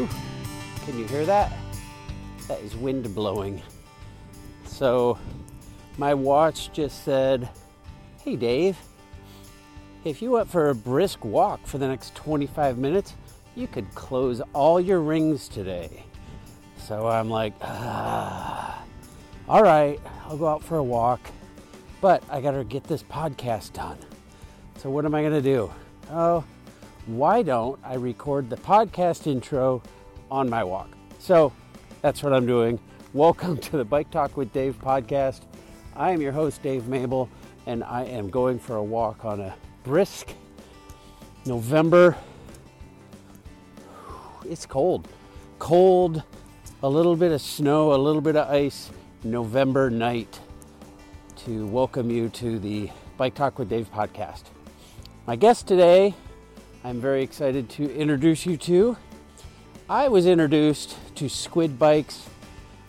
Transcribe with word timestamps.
Whew. 0.00 0.86
Can 0.86 0.98
you 0.98 1.06
hear 1.06 1.26
that? 1.26 1.52
That 2.48 2.60
is 2.60 2.74
wind 2.74 3.14
blowing. 3.14 3.60
So 4.64 5.18
my 5.98 6.14
watch 6.14 6.72
just 6.72 7.04
said, 7.04 7.50
Hey 8.22 8.36
Dave, 8.36 8.78
if 10.04 10.22
you 10.22 10.30
went 10.30 10.48
for 10.48 10.70
a 10.70 10.74
brisk 10.74 11.22
walk 11.22 11.66
for 11.66 11.76
the 11.76 11.86
next 11.86 12.14
25 12.14 12.78
minutes, 12.78 13.14
you 13.54 13.66
could 13.66 13.94
close 13.94 14.40
all 14.54 14.80
your 14.80 15.00
rings 15.00 15.48
today. 15.48 16.04
So 16.78 17.06
I'm 17.06 17.28
like, 17.28 17.52
ah, 17.60 18.82
all 19.50 19.62
right, 19.62 20.00
I'll 20.24 20.38
go 20.38 20.48
out 20.48 20.64
for 20.64 20.78
a 20.78 20.82
walk, 20.82 21.20
but 22.00 22.22
I 22.30 22.40
got 22.40 22.52
to 22.52 22.64
get 22.64 22.84
this 22.84 23.02
podcast 23.02 23.74
done. 23.74 23.98
So 24.78 24.88
what 24.88 25.04
am 25.04 25.14
I 25.14 25.20
to 25.32 25.42
do? 25.42 25.70
Oh, 26.10 26.42
why 27.06 27.42
don't 27.42 27.80
I 27.82 27.94
record 27.94 28.50
the 28.50 28.56
podcast 28.56 29.26
intro 29.26 29.82
on 30.30 30.50
my 30.50 30.62
walk? 30.62 30.90
So 31.18 31.52
that's 32.02 32.22
what 32.22 32.32
I'm 32.32 32.46
doing. 32.46 32.78
Welcome 33.14 33.56
to 33.58 33.78
the 33.78 33.84
Bike 33.84 34.10
Talk 34.10 34.36
with 34.36 34.52
Dave 34.52 34.78
podcast. 34.78 35.40
I 35.96 36.10
am 36.10 36.20
your 36.20 36.32
host, 36.32 36.62
Dave 36.62 36.88
Mable, 36.88 37.28
and 37.66 37.82
I 37.84 38.04
am 38.04 38.28
going 38.28 38.58
for 38.58 38.76
a 38.76 38.82
walk 38.82 39.24
on 39.24 39.40
a 39.40 39.54
brisk 39.82 40.34
November. 41.46 42.16
It's 44.44 44.66
cold. 44.66 45.08
Cold, 45.58 46.22
a 46.82 46.88
little 46.88 47.16
bit 47.16 47.32
of 47.32 47.40
snow, 47.40 47.94
a 47.94 47.96
little 47.96 48.20
bit 48.20 48.36
of 48.36 48.48
ice, 48.50 48.90
November 49.24 49.90
night 49.90 50.38
to 51.44 51.66
welcome 51.66 52.10
you 52.10 52.28
to 52.28 52.58
the 52.58 52.90
Bike 53.16 53.34
Talk 53.34 53.58
with 53.58 53.70
Dave 53.70 53.90
podcast. 53.90 54.42
My 55.26 55.36
guest 55.36 55.66
today, 55.66 56.14
I'm 56.82 56.98
very 56.98 57.22
excited 57.22 57.68
to 57.70 57.94
introduce 57.94 58.46
you 58.46 58.56
to. 58.56 58.96
I 59.86 60.08
was 60.08 60.26
introduced 60.26 60.96
to 61.16 61.28
squid 61.28 61.78
bikes, 61.78 62.26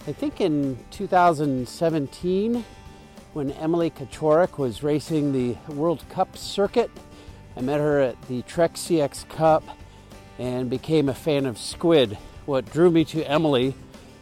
I 0.08 0.14
think 0.14 0.40
in 0.40 0.80
2017 0.92 2.64
when 3.34 3.52
Emily 3.52 3.90
Kachorek 3.90 4.58
was 4.58 4.82
racing 4.82 5.34
the 5.34 5.58
World 5.74 6.06
Cup 6.10 6.38
circuit. 6.38 6.90
I 7.58 7.62
met 7.62 7.82
her 7.82 8.00
at 8.00 8.22
the 8.30 8.44
Trek 8.44 8.76
CX 8.76 9.28
Cup 9.28 9.64
and 10.40 10.70
became 10.70 11.10
a 11.10 11.14
fan 11.14 11.46
of 11.46 11.58
Squid. 11.58 12.18
What 12.46 12.72
drew 12.72 12.92
me 12.92 13.04
to 13.06 13.30
Emily 13.30 13.76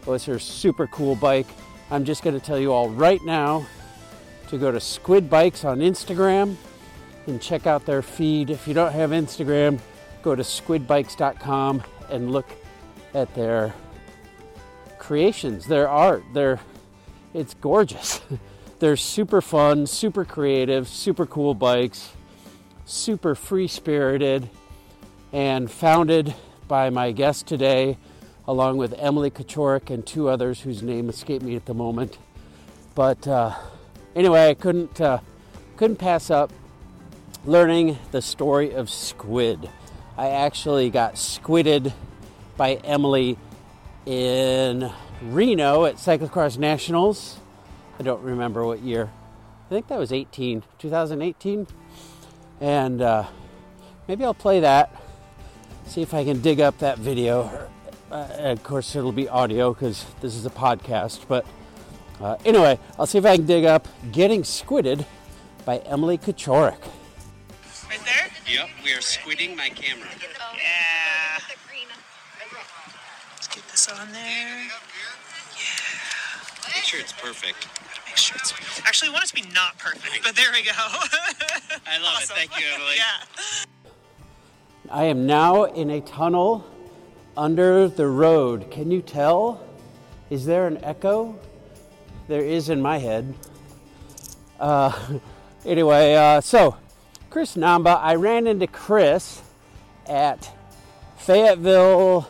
was 0.08 0.26
her 0.26 0.40
super 0.40 0.88
cool 0.88 1.16
bike. 1.16 1.48
I'm 1.92 2.06
just 2.06 2.24
going 2.24 2.38
to 2.38 2.44
tell 2.44 2.58
you 2.58 2.74
all 2.74 2.90
right 2.90 3.22
now 3.24 3.68
to 4.48 4.58
go 4.58 4.72
to 4.72 4.80
Squid 4.80 5.30
Bikes 5.30 5.64
on 5.64 5.78
Instagram 5.78 6.58
and 7.30 7.42
check 7.42 7.68
out 7.68 7.86
their 7.86 8.02
feed. 8.02 8.50
If 8.50 8.68
you 8.68 8.74
don't 8.74 8.92
have 8.92 9.12
Instagram, 9.12 9.80
go 10.22 10.36
to 10.36 10.44
squidbikes.com 10.44 11.84
and 12.10 12.32
look 12.32 12.48
at 13.14 13.34
their 13.36 13.74
creations, 14.98 15.66
their 15.66 15.88
art. 15.88 16.24
Their 16.34 16.60
it's 17.34 17.54
gorgeous. 17.54 18.22
They're 18.80 18.98
super 18.98 19.42
fun, 19.42 19.88
super 19.88 20.26
creative, 20.26 20.88
super 20.88 21.26
cool 21.26 21.54
bikes, 21.54 22.12
super 22.86 23.36
free 23.36 23.68
spirited, 23.68 24.50
and 25.34 25.70
founded 25.70 26.34
by 26.68 26.90
my 26.90 27.12
guest 27.12 27.46
today, 27.46 27.98
along 28.48 28.78
with 28.78 28.94
Emily 28.98 29.30
Kachorek 29.30 29.90
and 29.90 30.06
two 30.06 30.30
others 30.30 30.62
whose 30.62 30.82
name 30.82 31.10
escaped 31.10 31.44
me 31.44 31.56
at 31.56 31.66
the 31.66 31.74
moment. 31.74 32.18
But 32.96 33.28
uh, 33.28 33.54
anyway, 34.16 34.50
I 34.50 34.54
couldn't 34.54 35.00
uh, 35.00 35.20
couldn't 35.76 35.98
pass 35.98 36.30
up 36.30 36.52
learning 37.46 37.98
the 38.12 38.22
story 38.22 38.74
of 38.74 38.90
squid. 38.90 39.70
I 40.18 40.30
actually 40.30 40.90
got 40.90 41.16
squidded 41.16 41.94
by 42.58 42.76
Emily 42.76 43.38
in 44.06 44.92
Reno 45.22 45.86
at 45.86 45.96
Cyclocross 45.96 46.58
Nationals 46.58 47.40
I 48.00 48.04
don't 48.04 48.24
remember 48.24 48.66
what 48.66 48.80
year. 48.80 49.12
I 49.66 49.70
think 49.70 49.90
that 49.90 50.00
was 50.00 50.14
18, 50.14 50.64
2018. 50.78 51.68
And 52.62 53.02
uh, 53.02 53.28
maybe 54.08 54.24
I'll 54.24 54.34
play 54.34 54.62
that, 54.62 54.96
see 55.86 56.02
if 56.02 56.14
I 56.14 56.24
can 56.24 56.40
dig 56.40 56.62
up 56.62 56.80
that 56.80 56.98
video. 56.98 57.68
Uh, 58.10 58.28
of 58.40 58.64
course, 58.64 58.96
it'll 58.96 59.12
be 59.12 59.28
audio 59.28 59.74
because 59.74 60.06
this 60.22 60.36
is 60.36 60.46
a 60.46 60.50
podcast. 60.50 61.28
But 61.28 61.46
uh, 62.22 62.38
anyway, 62.46 62.80
I'll 62.98 63.06
see 63.06 63.18
if 63.18 63.26
I 63.26 63.36
can 63.36 63.46
dig 63.46 63.66
up 63.66 63.86
Getting 64.14 64.44
Squidded 64.44 65.06
by 65.66 65.80
Emily 65.80 66.18
Kachorek. 66.18 66.80
Right 68.50 68.58
there? 68.58 68.66
Yep, 68.66 68.84
we 68.84 68.94
are 68.94 68.98
squidding 68.98 69.56
my 69.56 69.70
camera. 69.70 70.08
Yeah. 70.20 71.38
Let's 73.36 73.48
get 73.48 73.68
this 73.70 73.88
on 73.90 74.12
there. 74.12 74.68
Make 76.76 76.84
sure 76.84 77.00
it's 77.00 77.14
perfect. 77.14 77.68
Make 78.08 78.18
sure 78.18 78.38
it's 78.40 78.52
perfect. 78.52 78.88
actually 78.88 79.10
we 79.10 79.14
want 79.14 79.26
it 79.26 79.28
to 79.28 79.34
be 79.36 79.54
not 79.54 79.78
perfect, 79.78 80.24
but 80.24 80.36
there 80.36 80.52
we 80.52 80.64
go. 80.64 80.72
I 80.76 81.98
love 82.00 82.16
Awesome. 82.18 82.38
it. 82.38 82.50
Thank 82.50 82.60
you, 82.60 82.66
Emily. 82.74 82.96
yeah. 82.98 83.92
I 84.92 85.04
am 85.06 85.26
now 85.28 85.66
in 85.66 85.92
a 85.92 86.02
tunnel 86.02 86.66
under 87.38 87.88
the 87.88 88.08
road. 88.08 88.72
Can 88.72 88.90
you 88.92 89.02
tell? 89.02 89.64
Is 90.30 90.46
there 90.46 90.68
an 90.68 90.84
echo? 90.84 91.38
There 92.28 92.44
is 92.44 92.70
in 92.70 92.82
my 92.82 92.98
head. 92.98 93.34
Uh, 94.60 95.20
anyway, 95.66 96.16
uh, 96.16 96.42
so 96.42 96.76
Chris 97.30 97.56
Namba, 97.56 98.00
I 98.02 98.16
ran 98.16 98.48
into 98.48 98.66
Chris 98.66 99.44
at 100.08 100.52
Fayetteville 101.18 102.28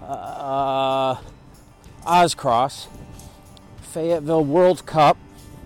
uh, 0.00 1.16
Ozcross, 2.06 2.86
Fayetteville 3.82 4.44
World 4.44 4.86
Cup, 4.86 5.16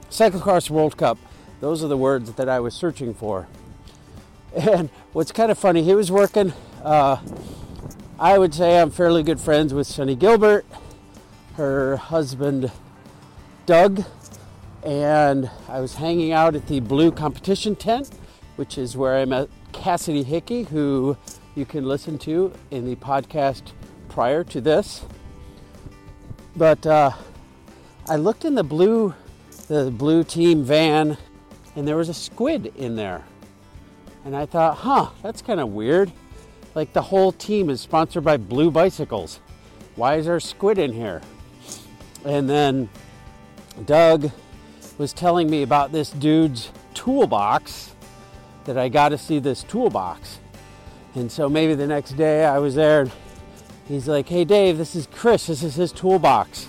Cyclocross 0.08 0.70
World 0.70 0.96
Cup. 0.96 1.18
Those 1.60 1.84
are 1.84 1.88
the 1.88 1.96
words 1.98 2.32
that 2.32 2.48
I 2.48 2.58
was 2.58 2.72
searching 2.72 3.12
for. 3.12 3.48
And 4.56 4.88
what's 5.12 5.30
kind 5.30 5.50
of 5.50 5.58
funny, 5.58 5.82
he 5.82 5.94
was 5.94 6.10
working. 6.10 6.54
Uh, 6.82 7.18
I 8.18 8.38
would 8.38 8.54
say 8.54 8.80
I'm 8.80 8.90
fairly 8.90 9.22
good 9.22 9.40
friends 9.40 9.74
with 9.74 9.86
Sunny 9.86 10.14
Gilbert, 10.14 10.64
her 11.56 11.96
husband 11.96 12.72
Doug, 13.66 14.04
and 14.82 15.50
I 15.68 15.80
was 15.80 15.96
hanging 15.96 16.32
out 16.32 16.54
at 16.54 16.66
the 16.68 16.80
Blue 16.80 17.10
Competition 17.10 17.76
Tent, 17.76 18.10
which 18.56 18.78
is 18.78 18.96
where 18.96 19.16
I 19.16 19.24
met 19.24 19.48
Cassidy 19.72 20.22
Hickey, 20.22 20.64
who 20.64 21.16
you 21.54 21.64
can 21.64 21.86
listen 21.86 22.18
to 22.18 22.52
in 22.70 22.84
the 22.84 22.96
podcast 22.96 23.72
prior 24.08 24.44
to 24.44 24.60
this. 24.60 25.04
But 26.56 26.86
uh, 26.86 27.10
I 28.08 28.16
looked 28.16 28.44
in 28.44 28.54
the 28.54 28.64
blue, 28.64 29.14
the 29.68 29.90
blue 29.90 30.24
team 30.24 30.62
van, 30.64 31.16
and 31.76 31.86
there 31.86 31.96
was 31.96 32.08
a 32.08 32.14
squid 32.14 32.72
in 32.76 32.96
there. 32.96 33.24
And 34.24 34.34
I 34.34 34.46
thought, 34.46 34.78
huh, 34.78 35.10
that's 35.22 35.42
kind 35.42 35.60
of 35.60 35.70
weird. 35.70 36.12
Like 36.74 36.92
the 36.92 37.02
whole 37.02 37.32
team 37.32 37.70
is 37.70 37.80
sponsored 37.80 38.24
by 38.24 38.36
Blue 38.36 38.70
Bicycles. 38.70 39.40
Why 39.96 40.16
is 40.16 40.26
there 40.26 40.36
a 40.36 40.40
squid 40.40 40.78
in 40.78 40.92
here? 40.92 41.20
And 42.24 42.48
then 42.48 42.88
Doug 43.84 44.30
was 44.98 45.12
telling 45.12 45.50
me 45.50 45.62
about 45.62 45.92
this 45.92 46.10
dude's 46.10 46.70
toolbox 46.94 47.93
that 48.64 48.78
I 48.78 48.88
got 48.88 49.10
to 49.10 49.18
see 49.18 49.38
this 49.38 49.62
toolbox. 49.62 50.38
And 51.14 51.30
so 51.30 51.48
maybe 51.48 51.74
the 51.74 51.86
next 51.86 52.12
day 52.12 52.44
I 52.44 52.58
was 52.58 52.74
there 52.74 53.02
and 53.02 53.12
he's 53.86 54.08
like, 54.08 54.28
hey 54.28 54.44
Dave, 54.44 54.78
this 54.78 54.96
is 54.96 55.06
Chris, 55.12 55.46
this 55.46 55.62
is 55.62 55.74
his 55.74 55.92
toolbox. 55.92 56.68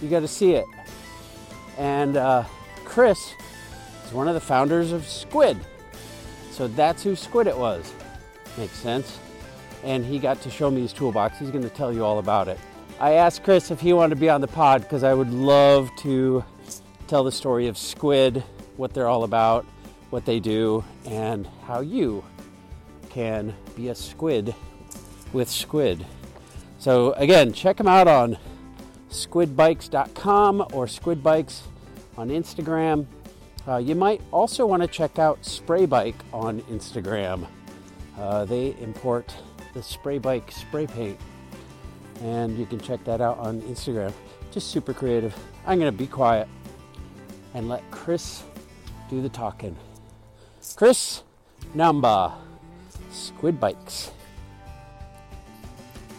You 0.00 0.08
got 0.08 0.20
to 0.20 0.28
see 0.28 0.54
it. 0.54 0.64
And 1.76 2.16
uh, 2.16 2.44
Chris 2.84 3.34
is 4.06 4.12
one 4.12 4.28
of 4.28 4.34
the 4.34 4.40
founders 4.40 4.92
of 4.92 5.06
Squid. 5.06 5.58
So 6.50 6.68
that's 6.68 7.02
who 7.02 7.16
Squid 7.16 7.46
it 7.46 7.56
was. 7.56 7.92
Makes 8.58 8.74
sense. 8.74 9.18
And 9.82 10.04
he 10.04 10.18
got 10.18 10.40
to 10.42 10.50
show 10.50 10.70
me 10.70 10.82
his 10.82 10.92
toolbox. 10.92 11.38
He's 11.38 11.50
going 11.50 11.64
to 11.64 11.70
tell 11.70 11.92
you 11.92 12.04
all 12.04 12.18
about 12.18 12.48
it. 12.48 12.58
I 13.00 13.12
asked 13.12 13.44
Chris 13.44 13.70
if 13.70 13.80
he 13.80 13.94
wanted 13.94 14.14
to 14.14 14.20
be 14.20 14.28
on 14.28 14.42
the 14.42 14.46
pod 14.46 14.82
because 14.82 15.04
I 15.04 15.14
would 15.14 15.32
love 15.32 15.90
to 16.00 16.44
tell 17.08 17.24
the 17.24 17.32
story 17.32 17.66
of 17.66 17.78
Squid, 17.78 18.44
what 18.76 18.92
they're 18.92 19.08
all 19.08 19.24
about, 19.24 19.64
what 20.10 20.24
they 20.24 20.40
do, 20.40 20.84
and 21.06 21.46
how 21.66 21.80
you 21.80 22.24
can 23.08 23.54
be 23.76 23.88
a 23.88 23.94
squid 23.94 24.54
with 25.32 25.48
Squid. 25.48 26.04
So, 26.78 27.12
again, 27.12 27.52
check 27.52 27.76
them 27.76 27.88
out 27.88 28.08
on 28.08 28.38
squidbikes.com 29.10 30.60
or 30.72 30.86
squidbikes 30.86 31.62
on 32.16 32.28
Instagram. 32.28 33.06
Uh, 33.68 33.76
you 33.76 33.94
might 33.94 34.20
also 34.32 34.66
want 34.66 34.82
to 34.82 34.88
check 34.88 35.18
out 35.18 35.44
Spray 35.44 35.86
Bike 35.86 36.16
on 36.32 36.60
Instagram. 36.62 37.46
Uh, 38.18 38.44
they 38.44 38.74
import 38.80 39.34
the 39.74 39.82
Spray 39.82 40.18
Bike 40.18 40.50
spray 40.50 40.86
paint, 40.86 41.18
and 42.22 42.58
you 42.58 42.66
can 42.66 42.80
check 42.80 43.04
that 43.04 43.20
out 43.20 43.38
on 43.38 43.60
Instagram. 43.62 44.12
Just 44.50 44.70
super 44.70 44.92
creative. 44.92 45.36
I'm 45.66 45.78
going 45.78 45.92
to 45.92 45.96
be 45.96 46.06
quiet 46.06 46.48
and 47.54 47.68
let 47.68 47.88
Chris 47.90 48.42
do 49.08 49.22
the 49.22 49.28
talking. 49.28 49.76
Chris 50.76 51.22
Namba, 51.74 52.34
Squid 53.10 53.58
Bikes. 53.58 54.10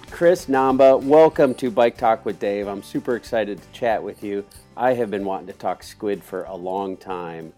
Chris 0.09 0.47
Namba, 0.47 1.01
welcome 1.01 1.53
to 1.55 1.69
Bike 1.69 1.95
Talk 1.95 2.25
with 2.25 2.39
Dave. 2.39 2.67
I'm 2.67 2.81
super 2.81 3.15
excited 3.15 3.61
to 3.61 3.67
chat 3.71 4.01
with 4.01 4.23
you. 4.23 4.43
I 4.75 4.93
have 4.93 5.11
been 5.11 5.25
wanting 5.25 5.47
to 5.47 5.53
talk 5.53 5.83
squid 5.83 6.23
for 6.23 6.43
a 6.45 6.55
long 6.55 6.97
time, 6.97 7.53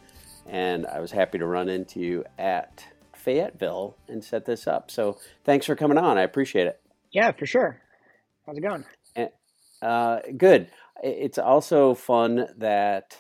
and 0.46 0.86
I 0.86 1.00
was 1.00 1.12
happy 1.12 1.38
to 1.38 1.46
run 1.46 1.70
into 1.70 2.02
you 2.02 2.26
at 2.38 2.86
Fayetteville 3.14 3.96
and 4.10 4.24
set 4.24 4.46
this 4.46 4.68
up. 4.68 4.92
So 4.92 5.18
thanks 5.46 5.66
for 5.66 5.76
coming 5.76 5.98
on. 5.98 6.18
I 6.18 6.24
appreciate 6.24 6.68
it. 6.68 6.82
Yeah, 7.12 7.32
for 7.32 7.46
sure. 7.46 7.82
How's 8.46 8.58
it 8.58 8.62
going? 8.62 8.84
Uh, 9.82 10.20
good. 10.38 10.68
It's 11.02 11.38
also 11.38 11.94
fun 11.94 12.48
that 12.58 13.18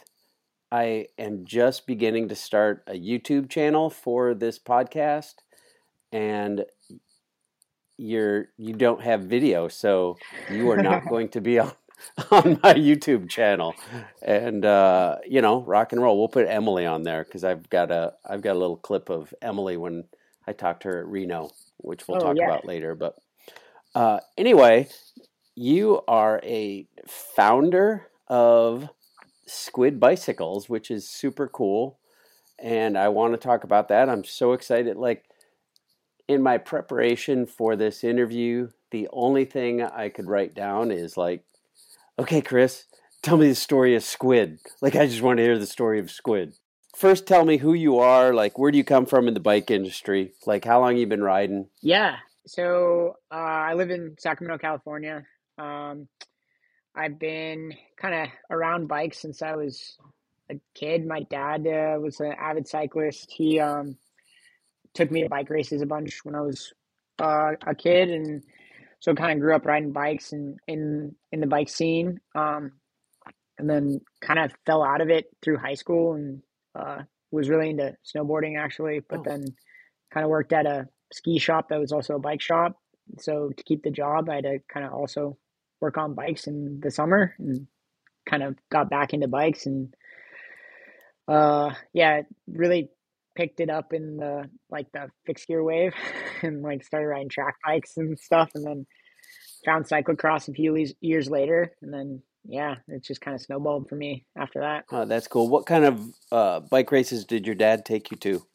I 0.74 1.06
am 1.20 1.46
just 1.46 1.86
beginning 1.86 2.30
to 2.30 2.36
start 2.36 2.84
a 2.88 2.94
YouTube 2.94 3.48
channel 3.48 3.92
for 3.92 4.34
this 4.34 4.58
podcast, 4.58 5.36
and 6.12 6.66
you're 7.98 8.48
you 8.58 8.74
don't 8.74 9.02
have 9.04 9.22
video, 9.22 9.68
so 9.68 10.18
you 10.50 10.72
are 10.72 10.82
not 10.82 11.06
going 11.10 11.30
to 11.30 11.42
be 11.42 11.60
on 11.60 11.72
on 12.32 12.60
my 12.64 12.74
YouTube 12.74 13.30
channel. 13.30 13.76
And 14.24 14.66
uh, 14.66 15.18
you 15.28 15.42
know, 15.42 15.62
rock 15.62 15.92
and 15.92 16.02
roll. 16.02 16.18
We'll 16.18 16.28
put 16.28 16.48
Emily 16.48 16.88
on 16.88 17.04
there 17.04 17.24
because 17.24 17.44
I've 17.44 17.70
got 17.70 17.92
a 17.92 18.14
I've 18.28 18.42
got 18.42 18.56
a 18.56 18.60
little 18.60 18.78
clip 18.78 19.10
of 19.10 19.32
Emily 19.44 19.78
when 19.78 20.06
I 20.48 20.54
talked 20.54 20.82
to 20.84 20.90
her 20.90 21.00
at 21.02 21.08
Reno, 21.08 21.52
which 21.78 22.08
we'll 22.08 22.18
Oh, 22.18 22.28
talk 22.28 22.38
yeah. 22.38 22.46
about 22.46 22.66
later. 22.66 22.96
But 22.96 23.16
uh, 23.94 24.22
anyway, 24.40 24.90
you 25.56 26.02
are 26.08 26.42
a 26.44 26.88
founder 27.08 28.08
of 28.28 28.90
Squid 29.46 30.00
Bicycles, 30.00 30.70
which 30.70 30.90
is 30.90 31.10
super 31.10 31.48
cool. 31.48 32.00
And 32.60 32.98
I 32.98 33.10
want 33.10 33.34
to 33.34 33.38
talk 33.38 33.64
about 33.64 33.88
that. 33.90 34.10
I'm 34.10 34.24
so 34.24 34.54
excited. 34.54 34.98
Like 34.98 35.26
in 36.28 36.42
my 36.42 36.58
preparation 36.58 37.46
for 37.46 37.76
this 37.76 38.04
interview, 38.04 38.70
the 38.92 39.10
only 39.12 39.46
thing 39.46 39.82
I 39.82 40.10
could 40.10 40.28
write 40.28 40.54
down 40.54 40.92
is 40.92 41.18
like, 41.18 41.44
okay, 42.18 42.42
Chris, 42.42 42.86
tell 43.22 43.38
me 43.38 43.50
the 43.50 43.56
story 43.56 43.96
of 43.96 44.04
Squid. 44.04 44.60
Like, 44.82 44.96
I 44.96 45.08
just 45.08 45.22
want 45.22 45.38
to 45.38 45.44
hear 45.44 45.58
the 45.58 45.66
story 45.66 46.00
of 46.00 46.12
Squid. 46.12 46.54
First, 46.96 47.26
tell 47.26 47.44
me 47.44 47.58
who 47.58 47.74
you 47.74 47.98
are. 47.98 48.34
Like, 48.34 48.60
where 48.60 48.70
do 48.70 48.78
you 48.78 48.84
come 48.84 49.08
from 49.08 49.28
in 49.28 49.34
the 49.34 49.40
bike 49.40 49.72
industry? 49.72 50.34
Like, 50.46 50.64
how 50.64 50.80
long 50.80 50.96
you 50.96 51.08
been 51.08 51.24
riding? 51.24 51.68
Yeah. 51.82 52.18
So 52.46 53.18
uh, 53.32 53.36
I 53.36 53.74
live 53.74 53.90
in 53.90 54.16
Sacramento, 54.20 54.60
California. 54.60 55.26
Um, 55.58 56.08
I've 56.96 57.20
been 57.20 57.74
kind 57.98 58.14
of 58.16 58.30
around 58.50 58.88
bikes 58.88 59.20
since 59.20 59.42
I 59.42 59.56
was 59.56 59.98
a 60.52 60.56
kid. 60.76 61.06
My 61.06 61.22
dad 61.24 61.66
uh, 61.68 62.00
was 62.00 62.20
an 62.20 62.34
avid 62.40 62.68
cyclist. 62.68 63.32
He 63.32 63.60
um, 63.60 63.98
took 64.94 65.12
me 65.12 65.24
to 65.24 65.30
bike 65.30 65.50
races 65.50 65.82
a 65.82 65.86
bunch 65.88 66.20
when 66.24 66.36
I 66.36 66.42
was 66.42 66.74
uh, 67.22 67.54
a 67.66 67.76
kid, 67.76 68.10
and 68.10 68.44
so 69.00 69.14
kind 69.16 69.32
of 69.34 69.40
grew 69.40 69.56
up 69.56 69.66
riding 69.66 69.92
bikes 69.92 70.34
and 70.34 70.60
in 70.68 71.16
in 71.32 71.40
the 71.42 71.48
bike 71.48 71.70
scene. 71.70 72.20
Um, 72.36 72.74
and 73.58 73.70
then 73.70 74.02
kind 74.22 74.40
of 74.40 74.52
fell 74.66 74.84
out 74.84 75.02
of 75.02 75.10
it 75.10 75.26
through 75.44 75.58
high 75.58 75.76
school 75.76 76.14
and 76.14 76.42
uh, 76.76 77.00
was 77.32 77.50
really 77.50 77.70
into 77.70 77.96
snowboarding 78.04 78.58
actually, 78.60 79.02
but 79.08 79.20
Oh. 79.20 79.24
then 79.24 79.46
kind 80.12 80.24
of 80.24 80.30
worked 80.30 80.54
at 80.54 80.66
a 80.66 80.88
ski 81.14 81.40
shop 81.40 81.70
that 81.70 81.80
was 81.80 81.92
also 81.92 82.16
a 82.16 82.20
bike 82.20 82.42
shop. 82.42 82.78
So 83.20 83.52
to 83.56 83.64
keep 83.64 83.84
the 83.84 83.92
job, 83.92 84.30
I 84.30 84.36
had 84.36 84.44
to 84.46 84.60
kind 84.72 84.86
of 84.86 84.94
also 84.94 85.38
work 85.84 85.98
on 85.98 86.14
bikes 86.16 86.48
in 86.48 86.80
the 86.82 86.90
summer 86.90 87.36
and 87.38 87.68
kind 88.28 88.42
of 88.42 88.56
got 88.72 88.90
back 88.90 89.14
into 89.14 89.28
bikes 89.28 89.66
and 89.66 89.94
uh 91.28 91.72
yeah, 91.92 92.22
really 92.48 92.90
picked 93.36 93.60
it 93.60 93.70
up 93.70 93.92
in 93.92 94.16
the 94.16 94.50
like 94.70 94.90
the 94.94 95.10
fixed 95.26 95.46
gear 95.46 95.62
wave 95.62 95.94
and 96.42 96.62
like 96.62 96.86
started 96.86 97.08
riding 97.08 97.28
track 97.28 97.56
bikes 97.66 97.98
and 97.98 98.18
stuff 98.18 98.50
and 98.56 98.66
then 98.66 98.86
found 99.66 99.86
cyclocross 99.86 100.48
a 100.48 100.54
few 100.54 100.88
years- 101.02 101.30
later 101.30 101.74
and 101.82 101.94
then 101.94 102.22
yeah, 102.46 102.76
it 102.88 103.04
just 103.04 103.22
kind 103.22 103.36
of 103.36 103.42
snowballed 103.42 103.88
for 103.88 103.96
me 103.96 104.26
after 104.38 104.60
that. 104.60 104.84
Oh, 104.92 105.06
that's 105.06 105.30
cool. 105.30 105.48
What 105.48 105.66
kind 105.66 105.86
of 105.86 106.02
uh, 106.30 106.60
bike 106.60 106.92
races 106.92 107.24
did 107.24 107.46
your 107.46 107.56
dad 107.56 107.86
take 107.86 108.12
you 108.12 108.18
to? 108.18 108.46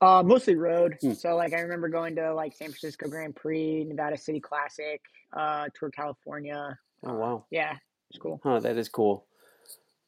Uh, 0.00 0.22
mostly 0.24 0.54
road. 0.54 0.96
Hmm. 1.00 1.12
So 1.12 1.36
like 1.36 1.52
I 1.52 1.60
remember 1.60 1.90
going 1.90 2.16
to 2.16 2.32
like 2.34 2.54
San 2.54 2.68
Francisco 2.68 3.06
Grand 3.08 3.36
Prix, 3.36 3.84
Nevada 3.84 4.16
City 4.16 4.40
Classic, 4.40 5.02
uh, 5.36 5.66
Tour 5.74 5.90
California. 5.90 6.78
Oh, 7.04 7.14
wow. 7.14 7.44
Yeah, 7.50 7.76
it's 8.10 8.18
cool. 8.18 8.40
Oh, 8.44 8.60
that 8.60 8.76
is 8.76 8.88
cool. 8.88 9.26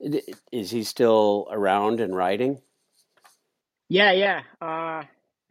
Is 0.00 0.70
he 0.70 0.82
still 0.84 1.46
around 1.50 2.00
and 2.00 2.16
riding? 2.16 2.60
Yeah, 3.88 4.12
yeah. 4.12 4.42
Uh, 4.62 5.02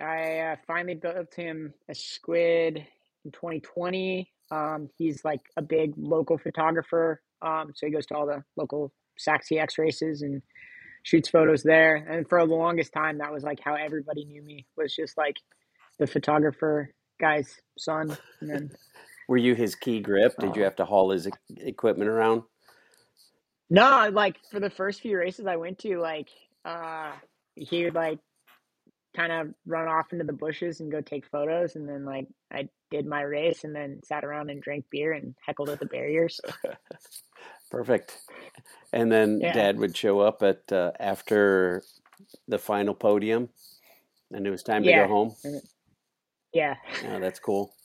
I 0.01 0.39
uh, 0.39 0.55
finally 0.65 0.95
built 0.95 1.33
him 1.35 1.73
a 1.89 1.93
squid 1.93 2.77
in 3.25 3.31
2020. 3.31 4.31
Um, 4.51 4.89
he's 4.97 5.23
like 5.23 5.41
a 5.57 5.61
big 5.61 5.93
local 5.97 6.37
photographer. 6.37 7.21
Um, 7.41 7.71
so 7.75 7.85
he 7.85 7.91
goes 7.91 8.05
to 8.07 8.15
all 8.15 8.25
the 8.25 8.43
local 8.55 8.91
Sac 9.17 9.43
CX 9.45 9.77
races 9.77 10.21
and 10.21 10.41
shoots 11.03 11.29
photos 11.29 11.63
there. 11.63 11.95
And 11.95 12.27
for 12.27 12.45
the 12.45 12.53
longest 12.53 12.93
time, 12.93 13.19
that 13.19 13.31
was 13.31 13.43
like 13.43 13.59
how 13.63 13.75
everybody 13.75 14.25
knew 14.25 14.41
me 14.41 14.65
was 14.77 14.95
just 14.95 15.17
like 15.17 15.35
the 15.99 16.07
photographer 16.07 16.89
guy's 17.19 17.53
son. 17.77 18.17
And 18.41 18.49
then 18.49 18.71
Were 19.29 19.37
you 19.37 19.53
his 19.53 19.75
key 19.75 19.99
grip? 19.99 20.39
Did 20.39 20.55
you 20.55 20.63
have 20.63 20.75
to 20.77 20.85
haul 20.85 21.11
his 21.11 21.27
equipment 21.57 22.09
around? 22.09 22.41
No, 23.69 24.09
like 24.11 24.37
for 24.49 24.59
the 24.59 24.71
first 24.71 25.01
few 25.01 25.19
races 25.19 25.45
I 25.45 25.55
went 25.55 25.77
to, 25.79 25.99
like 25.99 26.29
uh 26.65 27.11
he 27.55 27.83
would 27.83 27.93
like 27.93 28.17
kind 29.15 29.31
of 29.31 29.53
run 29.67 29.87
off 29.87 30.11
into 30.13 30.25
the 30.25 30.33
bushes 30.33 30.79
and 30.79 30.91
go 30.91 31.01
take 31.01 31.27
photos 31.27 31.75
and 31.75 31.87
then 31.87 32.05
like 32.05 32.27
I 32.51 32.69
did 32.89 33.05
my 33.05 33.21
race 33.21 33.65
and 33.65 33.75
then 33.75 34.01
sat 34.03 34.25
around 34.25 34.49
and 34.49 34.63
drank 34.63 34.85
beer 34.89 35.13
and 35.13 35.35
heckled 35.45 35.69
at 35.69 35.79
the 35.79 35.85
barriers. 35.85 36.41
Perfect. 37.69 38.17
And 38.91 39.11
then 39.11 39.41
Yeah. 39.41 39.53
dad 39.53 39.77
would 39.77 39.95
show 39.95 40.21
up 40.21 40.41
at 40.41 40.71
uh, 40.71 40.93
after 40.99 41.83
the 42.47 42.57
final 42.57 42.95
podium, 42.95 43.49
and 44.31 44.47
it 44.47 44.49
was 44.49 44.63
time 44.63 44.85
to 44.85 44.89
Yeah. 44.89 45.03
go 45.03 45.07
home. 45.07 45.35
Yeah. 46.51 46.77
Oh, 47.07 47.19
that's 47.19 47.39
cool. 47.39 47.75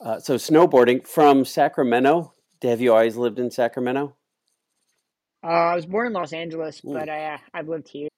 Uh, 0.00 0.18
so 0.20 0.36
snowboarding 0.36 1.06
from 1.06 1.44
Sacramento. 1.44 2.32
Have 2.62 2.80
you 2.80 2.92
always 2.92 3.16
lived 3.16 3.38
in 3.38 3.50
Sacramento? 3.50 4.16
Uh, 5.44 5.46
I 5.46 5.74
was 5.74 5.86
born 5.86 6.08
in 6.08 6.12
Los 6.12 6.32
Angeles, 6.32 6.80
Mm. 6.80 6.94
but 6.94 7.08
I 7.08 7.34
uh, 7.34 7.38
I've 7.54 7.68
lived 7.68 7.88
here 7.88 8.08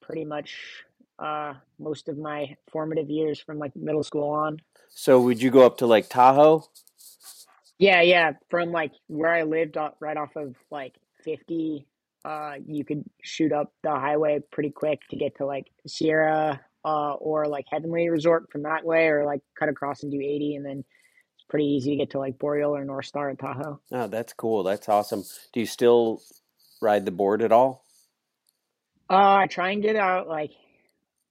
pretty 0.00 0.24
much 0.24 0.84
uh 1.18 1.54
most 1.78 2.08
of 2.08 2.16
my 2.18 2.54
formative 2.70 3.08
years 3.10 3.40
from 3.40 3.58
like 3.58 3.74
middle 3.74 4.04
school 4.04 4.28
on. 4.28 4.58
So 4.90 5.20
would 5.22 5.40
you 5.42 5.50
go 5.50 5.64
up 5.66 5.78
to 5.78 5.86
like 5.86 6.08
Tahoe? 6.08 6.64
Yeah, 7.78 8.00
yeah. 8.02 8.32
From 8.50 8.70
like 8.70 8.92
where 9.08 9.32
I 9.34 9.42
lived, 9.42 9.76
right 10.00 10.16
off 10.16 10.36
of 10.36 10.56
like 10.70 10.94
50, 11.24 11.86
uh, 12.24 12.54
you 12.66 12.84
could 12.84 13.04
shoot 13.22 13.52
up 13.52 13.72
the 13.82 13.90
highway 13.90 14.40
pretty 14.50 14.70
quick 14.70 15.00
to 15.10 15.16
get 15.16 15.36
to 15.36 15.46
like 15.46 15.66
Sierra, 15.86 16.60
uh, 16.84 17.12
or 17.14 17.46
like 17.48 17.66
Heavenly 17.70 18.08
Resort 18.08 18.50
from 18.50 18.62
that 18.62 18.84
way, 18.84 19.08
or 19.08 19.24
like 19.26 19.40
cut 19.58 19.68
across 19.68 20.02
and 20.02 20.10
do 20.12 20.20
80, 20.20 20.54
and 20.56 20.64
then 20.64 20.84
pretty 21.48 21.66
easy 21.66 21.90
to 21.90 21.96
get 21.96 22.10
to 22.10 22.18
like 22.18 22.38
Boreal 22.38 22.76
or 22.76 22.84
Northstar 22.84 23.30
at 23.30 23.38
Tahoe. 23.38 23.80
Oh, 23.92 24.06
that's 24.08 24.32
cool. 24.32 24.62
That's 24.62 24.88
awesome. 24.88 25.24
Do 25.52 25.60
you 25.60 25.66
still 25.66 26.22
ride 26.80 27.04
the 27.04 27.10
board 27.10 27.42
at 27.42 27.52
all? 27.52 27.84
Uh, 29.08 29.36
I 29.36 29.46
try 29.46 29.70
and 29.70 29.82
get 29.82 29.96
out 29.96 30.28
like 30.28 30.50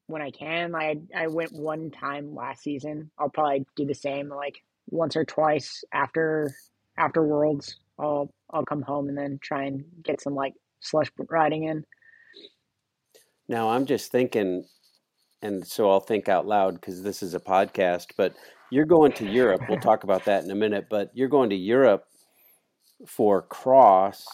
when 0.07 0.21
I 0.21 0.31
can. 0.31 0.75
I 0.75 0.97
I 1.15 1.27
went 1.27 1.51
one 1.51 1.91
time 1.91 2.33
last 2.33 2.63
season. 2.63 3.11
I'll 3.17 3.29
probably 3.29 3.65
do 3.75 3.85
the 3.85 3.95
same 3.95 4.29
like 4.29 4.63
once 4.89 5.15
or 5.15 5.25
twice 5.25 5.83
after 5.91 6.55
after 6.97 7.23
Worlds. 7.23 7.77
I'll 7.99 8.33
I'll 8.49 8.65
come 8.65 8.81
home 8.81 9.09
and 9.09 9.17
then 9.17 9.39
try 9.41 9.63
and 9.63 9.83
get 10.03 10.21
some 10.21 10.35
like 10.35 10.53
slush 10.79 11.11
riding 11.29 11.63
in. 11.63 11.85
Now 13.47 13.69
I'm 13.69 13.85
just 13.85 14.11
thinking, 14.11 14.65
and 15.41 15.65
so 15.67 15.89
I'll 15.91 15.99
think 15.99 16.29
out 16.29 16.47
loud 16.47 16.75
because 16.75 17.03
this 17.03 17.21
is 17.21 17.33
a 17.33 17.39
podcast. 17.39 18.07
But 18.17 18.35
you're 18.71 18.85
going 18.85 19.11
to 19.13 19.29
Europe. 19.29 19.61
We'll 19.69 19.79
talk 19.79 20.03
about 20.03 20.25
that 20.25 20.43
in 20.43 20.51
a 20.51 20.55
minute. 20.55 20.87
But 20.89 21.11
you're 21.13 21.29
going 21.29 21.49
to 21.51 21.55
Europe 21.55 22.05
for 23.07 23.41
cross. 23.41 24.25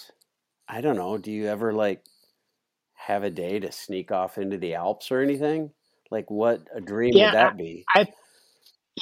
I 0.67 0.81
don't 0.81 0.95
know. 0.95 1.17
Do 1.17 1.31
you 1.31 1.47
ever 1.47 1.73
like 1.73 2.03
have 2.93 3.23
a 3.23 3.29
day 3.29 3.59
to 3.59 3.71
sneak 3.71 4.11
off 4.11 4.37
into 4.37 4.57
the 4.57 4.75
Alps 4.75 5.11
or 5.11 5.21
anything? 5.21 5.71
Like, 6.09 6.29
what 6.29 6.61
a 6.75 6.81
dream 6.81 7.11
Yeah, 7.15 7.27
would 7.27 7.35
that 7.35 7.57
be? 7.57 7.85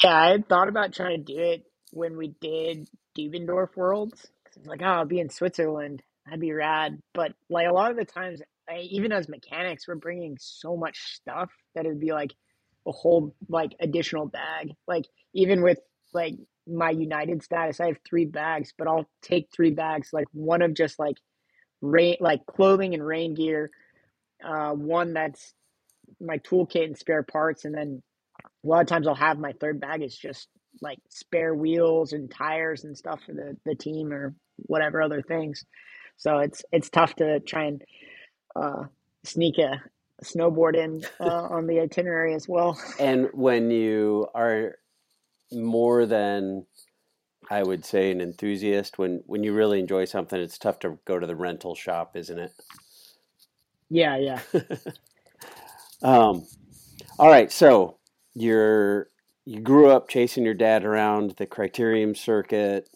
Yeah, 0.04 0.16
I 0.16 0.30
had 0.32 0.48
thought 0.48 0.70
about 0.70 0.94
trying 0.94 1.24
to 1.26 1.34
do 1.34 1.40
it 1.40 1.66
when 1.92 2.18
we 2.18 2.36
did 2.40 2.88
Dubendorf 3.18 3.76
Worlds. 3.76 4.28
I 4.48 4.70
like, 4.70 4.82
oh, 4.82 4.86
I'll 4.86 5.06
be 5.06 5.20
in 5.20 5.30
Switzerland. 5.30 6.04
That'd 6.26 6.40
be 6.40 6.52
rad. 6.54 7.02
But 7.14 7.34
like 7.50 7.68
a 7.68 7.74
lot 7.74 7.92
of 7.92 7.98
the 7.98 8.06
times, 8.06 8.42
I, 8.70 8.80
even 8.92 9.12
as 9.12 9.28
mechanics, 9.28 9.88
we're 9.88 9.96
bringing 9.96 10.38
so 10.40 10.76
much 10.78 11.16
stuff 11.16 11.50
that 11.74 11.86
it'd 11.86 12.00
be 12.00 12.14
like 12.14 12.34
a 12.90 12.92
whole 12.92 13.34
like 13.48 13.76
additional 13.80 14.26
bag. 14.26 14.72
Like 14.88 15.06
even 15.34 15.62
with 15.62 15.80
like 16.14 16.36
my 16.68 16.90
United 16.90 17.44
status, 17.44 17.80
I 17.80 17.88
have 17.88 18.00
three 18.08 18.26
bags, 18.26 18.74
but 18.78 18.88
I'll 18.88 19.10
take 19.22 19.50
three 19.54 19.72
bags. 19.72 20.10
Like 20.12 20.28
one 20.34 20.62
of 20.62 20.74
just 20.74 21.00
like 21.00 21.18
rain, 21.82 22.18
like 22.20 22.46
clothing 22.46 22.94
and 22.94 23.06
rain 23.06 23.36
gear. 23.36 23.72
Uh, 24.44 24.72
one 24.72 25.14
that's 25.14 25.54
my 26.22 26.38
toolkit 26.40 26.86
and 26.86 26.98
spare 26.98 27.24
parts, 27.24 27.66
and 27.66 27.76
then 27.76 28.02
a 28.64 28.68
lot 28.68 28.82
of 28.82 28.88
times 28.88 29.08
I'll 29.08 29.16
have 29.16 29.38
my 29.38 29.54
third 29.54 29.80
bag 29.80 30.02
is 30.02 30.18
just 30.18 30.48
like 30.82 31.00
spare 31.10 31.54
wheels 31.54 32.14
and 32.14 32.32
tires 32.32 32.84
and 32.84 32.98
stuff 32.98 33.20
for 33.26 33.34
the, 33.34 33.58
the 33.66 33.76
team 33.76 34.14
or 34.14 34.34
whatever 34.58 35.02
other 35.02 35.22
things. 35.22 35.66
So 36.18 36.40
it's 36.40 36.64
it's 36.72 36.90
tough 36.90 37.16
to 37.16 37.40
try 37.40 37.66
and 37.66 37.82
uh, 38.56 38.84
sneak 39.24 39.58
a 39.58 39.82
snowboard 40.24 40.76
in 40.76 41.04
uh, 41.20 41.48
on 41.50 41.68
the 41.68 41.80
itinerary 41.80 42.34
as 42.34 42.48
well. 42.48 42.80
And 43.00 43.30
when 43.34 43.72
you 43.72 44.28
are 44.34 44.76
more 45.52 46.06
than 46.06 46.66
I 47.50 47.64
would 47.64 47.84
say 47.84 48.12
an 48.12 48.22
enthusiast, 48.22 48.98
when 48.98 49.24
when 49.26 49.44
you 49.44 49.54
really 49.54 49.80
enjoy 49.80 50.06
something, 50.06 50.40
it's 50.40 50.58
tough 50.58 50.80
to 50.80 51.00
go 51.06 51.20
to 51.20 51.28
the 51.28 51.36
rental 51.36 51.76
shop, 51.76 52.16
isn't 52.16 52.38
it? 52.38 52.52
Yeah, 53.90 54.18
yeah. 54.18 54.42
um, 56.04 56.46
all 57.18 57.30
right, 57.30 57.52
so 57.52 57.98
you're 58.36 59.08
you 59.46 59.62
grew 59.62 59.90
up 59.90 60.10
chasing 60.10 60.46
your 60.46 60.54
dad 60.54 60.86
around 60.86 61.32
the 61.38 61.48
criterium 61.48 62.16
circuit. 62.16 62.88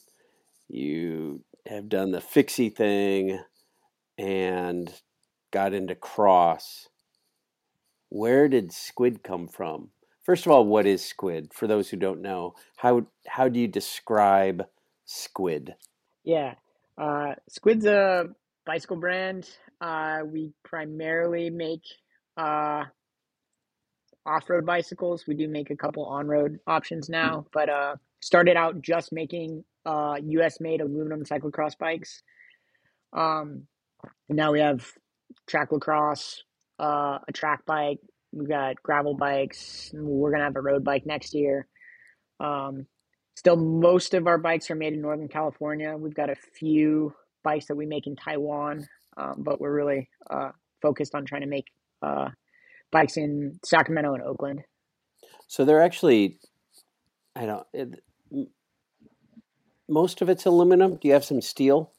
You 0.70 1.44
have 1.66 1.90
done 1.90 2.12
the 2.12 2.22
fixie 2.22 2.70
thing 2.70 3.40
and 4.18 4.94
got 5.52 5.74
into 5.74 5.96
cross. 5.96 6.90
Where 8.14 8.48
did 8.48 8.72
squid 8.72 9.24
come 9.24 9.48
from? 9.48 9.90
First 10.22 10.46
of 10.46 10.52
all, 10.52 10.68
what 10.68 10.86
is 10.86 11.04
squid? 11.04 11.52
For 11.52 11.66
those 11.66 11.90
who 11.90 11.98
don't 11.98 12.22
know, 12.22 12.54
how 12.78 13.08
how 13.26 13.50
do 13.50 13.60
you 13.60 13.68
describe 13.68 14.68
squid? 15.04 15.74
Yeah, 16.24 16.54
uh, 16.96 17.34
Squid's 17.50 17.88
a 17.88 18.26
bicycle 18.68 18.98
brand. 18.98 19.50
Uh, 19.82 20.20
we 20.28 20.54
primarily 20.64 21.50
make 21.50 21.82
uh, 22.38 22.84
off-road 24.28 24.64
bicycles. 24.64 25.26
We 25.26 25.34
do 25.34 25.48
make 25.48 25.72
a 25.72 25.76
couple 25.76 26.06
on-road 26.06 26.60
options 26.68 27.10
now, 27.10 27.48
but 27.52 27.68
uh, 27.68 27.96
started 28.20 28.56
out 28.56 28.80
just 28.80 29.12
making 29.12 29.64
uh, 29.88 30.18
U.S.-made 30.24 30.82
aluminum 30.82 31.24
cyclocross 31.26 31.76
bikes. 31.80 32.22
Um, 33.12 33.64
and 34.30 34.38
now 34.38 34.52
we 34.52 34.60
have 34.60 34.86
tracklocross, 35.50 36.42
uh, 36.80 37.20
a 37.28 37.32
track 37.34 37.66
bike. 37.66 38.00
We've 38.32 38.50
got 38.50 38.82
gravel 38.82 39.16
bikes. 39.16 39.92
We're 39.94 40.32
gonna 40.32 40.46
have 40.46 40.56
a 40.56 40.62
road 40.62 40.84
bike 40.84 41.06
next 41.06 41.34
year. 41.34 41.68
Um, 42.40 42.88
still, 43.36 43.56
most 43.56 44.14
of 44.14 44.28
our 44.28 44.38
bikes 44.38 44.72
are 44.72 44.76
made 44.76 44.94
in 44.94 45.02
Northern 45.02 45.28
California. 45.28 45.96
We've 45.98 46.16
got 46.16 46.30
a 46.30 46.36
few 46.36 47.14
bikes 47.44 47.68
that 47.68 47.76
we 47.76 47.86
make 47.86 48.08
in 48.08 48.16
Taiwan, 48.16 48.88
um, 49.18 49.36
but 49.38 49.62
we're 49.62 49.74
really 49.74 50.10
uh, 50.30 50.50
focused 50.82 51.14
on 51.16 51.26
trying 51.26 51.42
to 51.42 51.48
make 51.48 51.66
uh, 52.02 52.30
bikes 52.92 53.18
in 53.18 53.60
Sacramento 53.64 54.14
and 54.14 54.24
Oakland. 54.24 54.62
So 55.48 55.66
they're 55.66 55.82
actually, 55.82 56.40
I 57.36 57.46
don't. 57.46 57.68
It, 57.74 58.04
most 59.90 60.22
of 60.22 60.30
it's 60.30 60.46
aluminum. 60.46 60.96
Do 60.96 61.08
you 61.08 61.14
have 61.14 61.26
some 61.26 61.42
steel? 61.42 61.92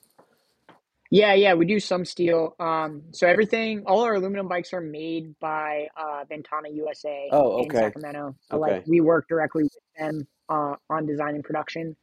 Yeah, 1.11 1.35
yeah, 1.35 1.55
we 1.55 1.67
do 1.67 1.79
some 1.81 2.05
steel. 2.05 2.57
Um, 2.59 3.03
so 3.13 3.27
everything, 3.27 3.85
all 3.87 4.01
our 4.01 4.15
aluminum 4.15 4.49
bikes 4.49 4.73
are 4.73 4.81
made 4.81 5.39
by 5.39 5.89
uh, 5.97 6.25
Ventana 6.29 6.71
USA 6.73 7.29
oh, 7.31 7.61
okay. 7.61 7.63
in 7.63 7.71
Sacramento. 7.71 8.37
So 8.51 8.57
okay. 8.57 8.75
like 8.77 8.87
we 8.87 9.01
work 9.01 9.29
directly 9.29 9.65
with 9.65 9.73
them 9.99 10.27
uh, 10.49 10.75
on 10.91 11.07
design 11.07 11.35
and 11.35 11.45
production. 11.45 11.97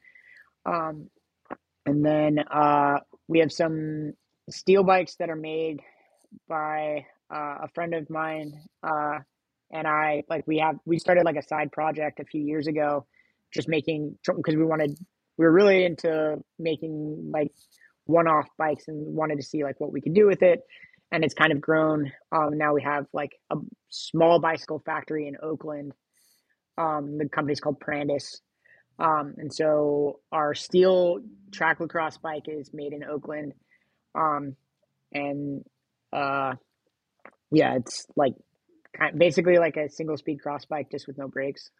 Um, 0.65 1.09
and 1.85 2.05
then 2.05 2.39
uh, 2.39 2.99
we 3.27 3.39
have 3.39 3.51
some 3.51 4.13
steel 4.49 4.83
bikes 4.83 5.15
that 5.15 5.29
are 5.29 5.35
made 5.35 5.79
by 6.47 7.05
uh, 7.33 7.57
a 7.63 7.67
friend 7.73 7.95
of 7.95 8.09
mine 8.09 8.53
uh, 8.83 9.19
and 9.71 9.87
I. 9.87 10.23
Like 10.29 10.45
we 10.47 10.59
have, 10.59 10.75
we 10.85 10.99
started 10.99 11.25
like 11.25 11.37
a 11.37 11.43
side 11.43 11.71
project 11.71 12.19
a 12.19 12.25
few 12.25 12.41
years 12.41 12.67
ago, 12.67 13.07
just 13.51 13.67
making 13.67 14.17
because 14.25 14.55
we 14.55 14.63
wanted, 14.63 14.97
we 15.37 15.45
were 15.45 15.51
really 15.51 15.85
into 15.85 16.37
making 16.59 17.31
like 17.33 17.51
one-off 18.11 18.47
bikes 18.57 18.87
and 18.87 19.15
wanted 19.15 19.37
to 19.37 19.43
see 19.43 19.63
like 19.63 19.79
what 19.79 19.91
we 19.91 20.01
could 20.01 20.13
do 20.13 20.27
with 20.27 20.43
it. 20.43 20.61
And 21.11 21.23
it's 21.23 21.33
kind 21.33 21.51
of 21.51 21.59
grown. 21.59 22.11
Um, 22.31 22.57
now 22.57 22.73
we 22.73 22.83
have 22.83 23.05
like 23.11 23.31
a 23.49 23.55
small 23.89 24.39
bicycle 24.39 24.81
factory 24.85 25.27
in 25.27 25.35
oakland. 25.41 25.93
Um, 26.77 27.17
the 27.17 27.27
company's 27.27 27.59
called 27.59 27.79
prandis. 27.79 28.37
Um, 28.97 29.33
and 29.37 29.53
so 29.53 30.19
our 30.31 30.53
steel 30.53 31.19
tracklocross 31.49 32.21
bike 32.21 32.45
is 32.47 32.71
made 32.73 32.93
in 32.93 33.03
oakland. 33.03 33.53
Um, 34.15 34.55
and 35.11 35.65
uh, 36.13 36.53
yeah 37.51 37.75
it's 37.75 38.07
like 38.15 38.33
kind 38.97 39.17
basically 39.17 39.57
like 39.57 39.77
a 39.77 39.89
single 39.89 40.17
speed 40.17 40.41
cross 40.41 40.65
bike 40.65 40.87
just 40.91 41.07
with 41.07 41.17
no 41.17 41.27
brakes. 41.27 41.71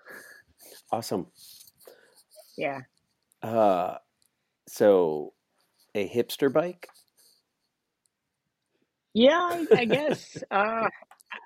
Awesome. 0.91 1.27
Yeah. 2.57 2.81
Uh, 3.41 3.95
so 4.67 5.33
a 5.95 6.07
hipster 6.07 6.51
bike? 6.51 6.87
Yeah, 9.13 9.37
I, 9.39 9.67
I 9.75 9.85
guess. 9.85 10.37
uh, 10.51 10.87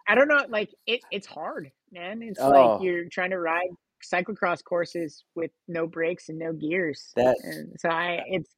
I 0.07 0.15
don't 0.15 0.27
know. 0.27 0.45
Like 0.49 0.69
it, 0.87 1.01
it's 1.11 1.27
hard, 1.27 1.71
man. 1.91 2.21
It's 2.21 2.39
Oh. 2.39 2.49
like 2.49 2.83
you're 2.83 3.05
trying 3.09 3.31
to 3.31 3.39
ride 3.39 3.69
cyclocross 4.03 4.63
courses 4.63 5.23
with 5.35 5.51
no 5.67 5.87
brakes 5.87 6.29
and 6.29 6.37
no 6.37 6.53
gears. 6.53 7.11
That 7.15 7.37
And 7.43 7.73
so 7.79 7.89
I, 7.89 8.21
it's, 8.27 8.49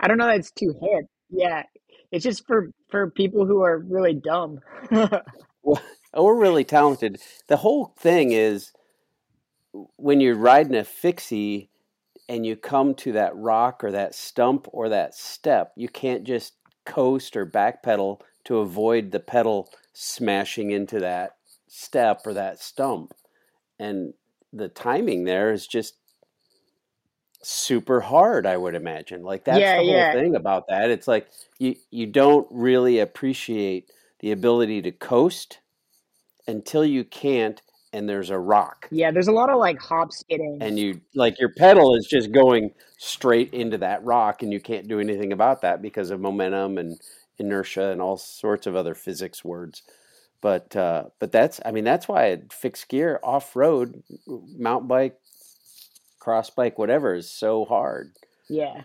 I 0.00 0.08
don't 0.08 0.18
know. 0.18 0.26
that 0.26 0.36
It's 0.38 0.50
too 0.52 0.74
hip. 0.80 1.06
Yeah, 1.30 1.64
it's 2.12 2.24
just 2.24 2.46
for 2.46 2.70
for 2.90 3.10
people 3.10 3.46
who 3.46 3.62
are 3.62 3.78
really 3.78 4.14
dumb. 4.14 4.60
well, 4.90 5.82
we're 6.14 6.38
really 6.38 6.64
talented. 6.64 7.20
The 7.48 7.56
whole 7.56 7.92
thing 7.98 8.30
is 8.32 8.72
when 9.96 10.20
you're 10.20 10.36
riding 10.36 10.76
a 10.76 10.84
fixie 10.84 11.68
and 12.28 12.44
you 12.44 12.56
come 12.56 12.94
to 12.96 13.12
that 13.12 13.36
rock 13.36 13.84
or 13.84 13.92
that 13.92 14.14
stump 14.14 14.66
or 14.72 14.88
that 14.88 15.14
step, 15.14 15.72
you 15.76 15.88
can't 15.88 16.24
just 16.24 16.54
coast 16.84 17.36
or 17.36 17.46
backpedal 17.46 18.20
to 18.44 18.58
avoid 18.58 19.10
the 19.10 19.20
pedal 19.20 19.70
smashing 19.92 20.70
into 20.70 21.00
that 21.00 21.36
step 21.68 22.22
or 22.24 22.34
that 22.34 22.60
stump. 22.60 23.12
And 23.78 24.14
the 24.52 24.68
timing 24.68 25.24
there 25.24 25.52
is 25.52 25.66
just 25.66 25.96
super 27.42 28.00
hard, 28.00 28.46
I 28.46 28.56
would 28.56 28.74
imagine. 28.74 29.22
Like 29.22 29.44
that's 29.44 29.58
yeah, 29.60 29.76
the 29.76 29.84
whole 29.84 29.92
yeah, 29.92 30.12
thing 30.12 30.34
about 30.34 30.68
that. 30.68 30.90
It's 30.90 31.06
like 31.08 31.28
you 31.58 31.76
you 31.90 32.06
don't 32.06 32.46
really 32.50 32.98
appreciate 32.98 33.90
the 34.20 34.32
ability 34.32 34.82
to 34.82 34.92
coast 34.92 35.60
until 36.48 36.84
you 36.84 37.04
can't 37.04 37.62
and 37.92 38.08
there's 38.08 38.30
a 38.30 38.38
rock 38.38 38.88
yeah. 38.90 39.10
There's 39.10 39.28
a 39.28 39.32
lot 39.32 39.48
of 39.50 39.58
like 39.58 39.78
hop 39.78 40.12
skidding. 40.12 40.58
and 40.60 40.78
you 40.78 41.00
like 41.14 41.38
your 41.38 41.50
pedal 41.50 41.94
is 41.94 42.06
just 42.06 42.32
going 42.32 42.72
straight 42.98 43.52
into 43.54 43.78
that 43.78 44.04
rock 44.04 44.42
and 44.42 44.52
you 44.52 44.60
can't 44.60 44.88
do 44.88 45.00
anything 45.00 45.32
about 45.32 45.62
that 45.62 45.80
because 45.82 46.10
of 46.10 46.20
momentum 46.20 46.78
and 46.78 47.00
inertia 47.38 47.90
and 47.90 48.00
all 48.00 48.16
sorts 48.16 48.66
of 48.66 48.74
other 48.76 48.94
physics 48.94 49.44
words 49.44 49.82
but 50.40 50.74
uh, 50.76 51.04
but 51.18 51.30
that's 51.32 51.60
i 51.66 51.70
mean 51.70 51.84
that's 51.84 52.08
why 52.08 52.40
fixed 52.50 52.88
gear 52.88 53.20
off-road 53.22 54.02
mountain 54.58 54.88
bike 54.88 55.18
cross 56.18 56.50
bike 56.50 56.78
whatever 56.78 57.14
is 57.14 57.30
so 57.30 57.64
hard 57.64 58.12
Yeah, 58.48 58.82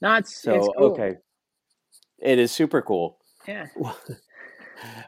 Not 0.00 0.20
it's 0.20 0.30
it's 0.32 0.42
so 0.42 0.72
cool. 0.76 0.86
okay 0.92 1.14
it 2.18 2.38
is 2.38 2.50
super 2.52 2.82
cool 2.82 3.18
Yeah, 3.48 3.66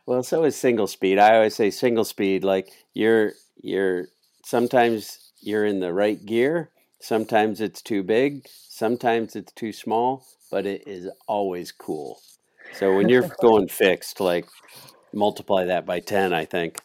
well 0.07 0.23
so 0.23 0.45
is 0.45 0.57
single 0.57 0.87
speed 0.87 1.19
i 1.19 1.35
always 1.35 1.54
say 1.54 1.71
single 1.71 2.04
speed 2.04 2.45
like 2.45 2.71
you're 2.95 3.33
you're 3.57 4.07
sometimes 4.45 5.33
you're 5.40 5.64
in 5.64 5.81
the 5.81 5.93
right 5.93 6.25
gear 6.25 6.71
sometimes 7.00 7.61
it's 7.61 7.83
too 7.83 8.02
big 8.02 8.47
sometimes 8.49 9.37
it's 9.37 9.52
too 9.52 9.73
small 9.73 10.25
but 10.50 10.66
it 10.66 10.87
is 10.87 11.09
always 11.26 11.73
cool 11.73 12.21
so 12.73 12.95
when 12.95 13.09
you're 13.09 13.28
going 13.40 13.69
fixed 13.69 14.21
like 14.21 14.47
multiply 15.12 15.64
that 15.64 15.87
by 15.87 16.00
10 16.00 16.33
i 16.33 16.45
think 16.45 16.81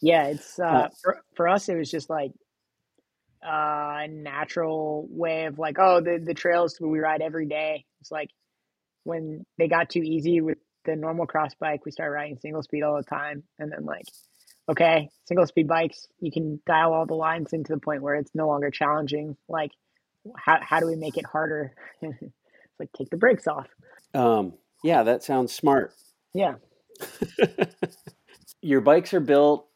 yeah. 0.00 0.26
It's 0.26 0.58
uh, 0.58 0.64
uh 0.64 0.88
for 1.02 1.22
for 1.34 1.48
us. 1.48 1.68
It 1.68 1.76
was 1.76 1.90
just 1.90 2.10
like 2.10 2.32
uh, 3.44 4.04
a 4.04 4.08
natural 4.08 5.06
way 5.10 5.46
of 5.46 5.58
like, 5.58 5.78
oh, 5.78 6.00
the 6.00 6.22
the 6.24 6.34
trails 6.34 6.78
we 6.80 6.98
ride 6.98 7.22
every 7.22 7.46
day. 7.46 7.84
It's 8.00 8.10
like 8.10 8.30
when 9.04 9.44
they 9.58 9.68
got 9.68 9.90
too 9.90 10.02
easy 10.02 10.40
with 10.40 10.58
the 10.84 10.96
normal 10.96 11.26
cross 11.26 11.54
bike, 11.54 11.84
we 11.84 11.90
started 11.92 12.12
riding 12.12 12.38
single 12.38 12.62
speed 12.62 12.82
all 12.82 12.96
the 12.96 13.02
time, 13.04 13.42
and 13.58 13.70
then 13.72 13.84
like, 13.84 14.04
okay, 14.68 15.08
single 15.26 15.46
speed 15.46 15.68
bikes, 15.68 16.06
you 16.20 16.30
can 16.32 16.60
dial 16.66 16.92
all 16.92 17.06
the 17.06 17.14
lines 17.14 17.52
into 17.52 17.72
the 17.72 17.80
point 17.80 18.02
where 18.02 18.14
it's 18.14 18.34
no 18.34 18.46
longer 18.48 18.70
challenging. 18.70 19.36
Like, 19.48 19.72
how 20.36 20.58
how 20.62 20.80
do 20.80 20.86
we 20.86 20.96
make 20.96 21.16
it 21.16 21.26
harder? 21.26 21.74
it's 22.02 22.22
like 22.80 22.90
take 22.96 23.10
the 23.10 23.16
brakes 23.16 23.46
off. 23.46 23.68
um, 24.14 24.54
yeah 24.82 25.02
that 25.02 25.22
sounds 25.22 25.52
smart 25.52 25.92
Yeah, 26.32 26.54
your 28.62 28.80
bikes 28.80 29.12
are 29.14 29.20
built 29.20 29.66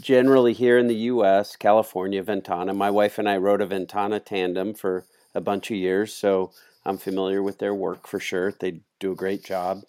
generally 0.00 0.52
here 0.52 0.78
in 0.78 0.86
the 0.86 0.94
US, 0.94 1.56
California, 1.56 2.22
Ventana. 2.22 2.72
My 2.72 2.90
wife 2.90 3.18
and 3.18 3.28
I 3.28 3.36
rode 3.36 3.60
a 3.60 3.66
Ventana 3.66 4.20
tandem 4.20 4.74
for 4.74 5.04
a 5.34 5.40
bunch 5.40 5.70
of 5.70 5.76
years, 5.76 6.14
so 6.14 6.52
I'm 6.84 6.98
familiar 6.98 7.42
with 7.42 7.58
their 7.58 7.74
work 7.74 8.06
for 8.06 8.20
sure. 8.20 8.52
They 8.52 8.80
do 9.00 9.12
a 9.12 9.16
great 9.16 9.44
job. 9.44 9.82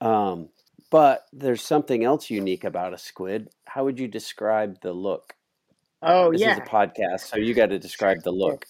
Um, 0.00 0.48
but 0.90 1.24
there's 1.32 1.62
something 1.62 2.04
else 2.04 2.30
unique 2.30 2.64
about 2.64 2.94
a 2.94 2.98
squid. 2.98 3.50
How 3.66 3.84
would 3.84 3.98
you 3.98 4.08
describe 4.08 4.80
the 4.80 4.92
look? 4.92 5.34
Oh 6.02 6.30
This 6.32 6.42
yeah, 6.42 6.52
is 6.52 6.58
a 6.58 6.62
podcast, 6.62 7.20
so 7.20 7.36
you 7.38 7.54
got 7.54 7.66
to 7.70 7.78
describe 7.78 8.22
the 8.22 8.30
look. 8.30 8.66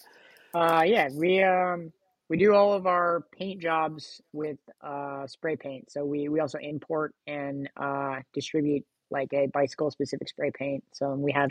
Uh, 0.53 0.83
yeah, 0.85 1.09
we 1.13 1.43
um 1.43 1.91
we 2.29 2.37
do 2.37 2.53
all 2.53 2.73
of 2.73 2.87
our 2.87 3.25
paint 3.37 3.61
jobs 3.61 4.21
with 4.33 4.57
uh 4.81 5.27
spray 5.27 5.55
paint. 5.55 5.91
So 5.91 6.05
we 6.05 6.29
we 6.29 6.39
also 6.39 6.57
import 6.57 7.13
and 7.27 7.69
uh 7.77 8.21
distribute 8.33 8.85
like 9.11 9.31
a 9.33 9.47
bicycle 9.47 9.91
specific 9.91 10.29
spray 10.29 10.51
paint. 10.51 10.83
So 10.93 11.13
we 11.13 11.31
have 11.33 11.49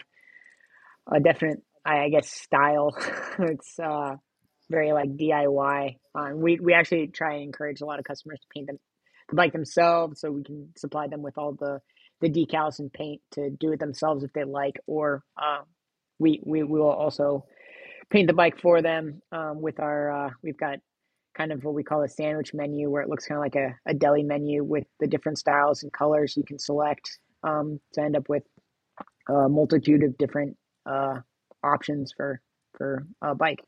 a 1.11 1.21
definite, 1.21 1.63
I 1.85 2.05
I 2.05 2.09
guess, 2.09 2.29
style. 2.31 2.97
It's 3.39 3.79
uh 3.79 4.17
very 4.71 4.93
like 4.93 5.17
DIY. 5.17 5.97
Um, 6.15 6.41
we 6.41 6.59
we 6.61 6.75
actually 6.75 7.07
try 7.09 7.35
and 7.35 7.45
encourage 7.45 7.81
a 7.81 7.87
lot 7.87 7.99
of 7.99 8.05
customers 8.05 8.41
to 8.41 8.47
paint 8.53 8.67
them 8.67 8.79
the 9.29 9.37
bike 9.37 9.53
themselves, 9.53 10.21
so 10.21 10.31
we 10.31 10.45
can 10.45 10.71
supply 10.77 11.09
them 11.09 11.23
with 11.23 11.39
all 11.39 11.53
the 11.55 11.81
the 12.21 12.31
decals 12.31 12.79
and 12.81 12.93
paint 12.93 13.21
to 13.33 13.51
do 13.51 13.73
it 13.73 13.81
themselves 13.81 14.25
if 14.25 14.33
they 14.35 14.45
like, 14.45 14.81
or 14.87 15.23
uh, 15.41 15.61
we 16.19 16.43
we 16.47 16.63
will 16.65 16.91
also 16.91 17.45
paint 18.11 18.27
the 18.29 18.33
bike 18.35 18.61
for 18.61 18.83
them 18.83 19.23
um, 19.33 19.61
with 19.61 19.81
our 19.81 20.13
uh, 20.27 20.31
we've 20.43 20.59
got 20.59 20.79
kind 21.37 21.53
of 21.53 21.65
what 21.65 21.75
we 21.75 21.85
call 21.85 22.03
a 22.03 22.09
sandwich 22.09 22.55
menu 22.55 22.91
where 22.91 23.03
it 23.03 23.09
looks 23.09 23.27
kind 23.27 23.39
of 23.39 23.43
like 23.43 23.57
a, 23.57 23.75
a 23.87 23.95
deli 23.95 24.23
menu 24.23 24.65
with 24.65 24.85
the 25.01 25.07
different 25.07 25.39
styles 25.39 25.83
and 25.83 25.93
colors 25.93 26.37
you 26.37 26.45
can 26.45 26.59
select 26.59 27.19
um, 27.45 27.81
to 27.93 28.03
end 28.03 28.17
up 28.17 28.29
with 28.29 28.45
a 29.29 29.49
multitude 29.49 30.03
of 30.05 30.19
different 30.19 30.57
uh, 30.87 31.17
options 31.65 32.13
for 32.17 32.41
for 32.77 33.07
a 33.23 33.35
bike 33.35 33.61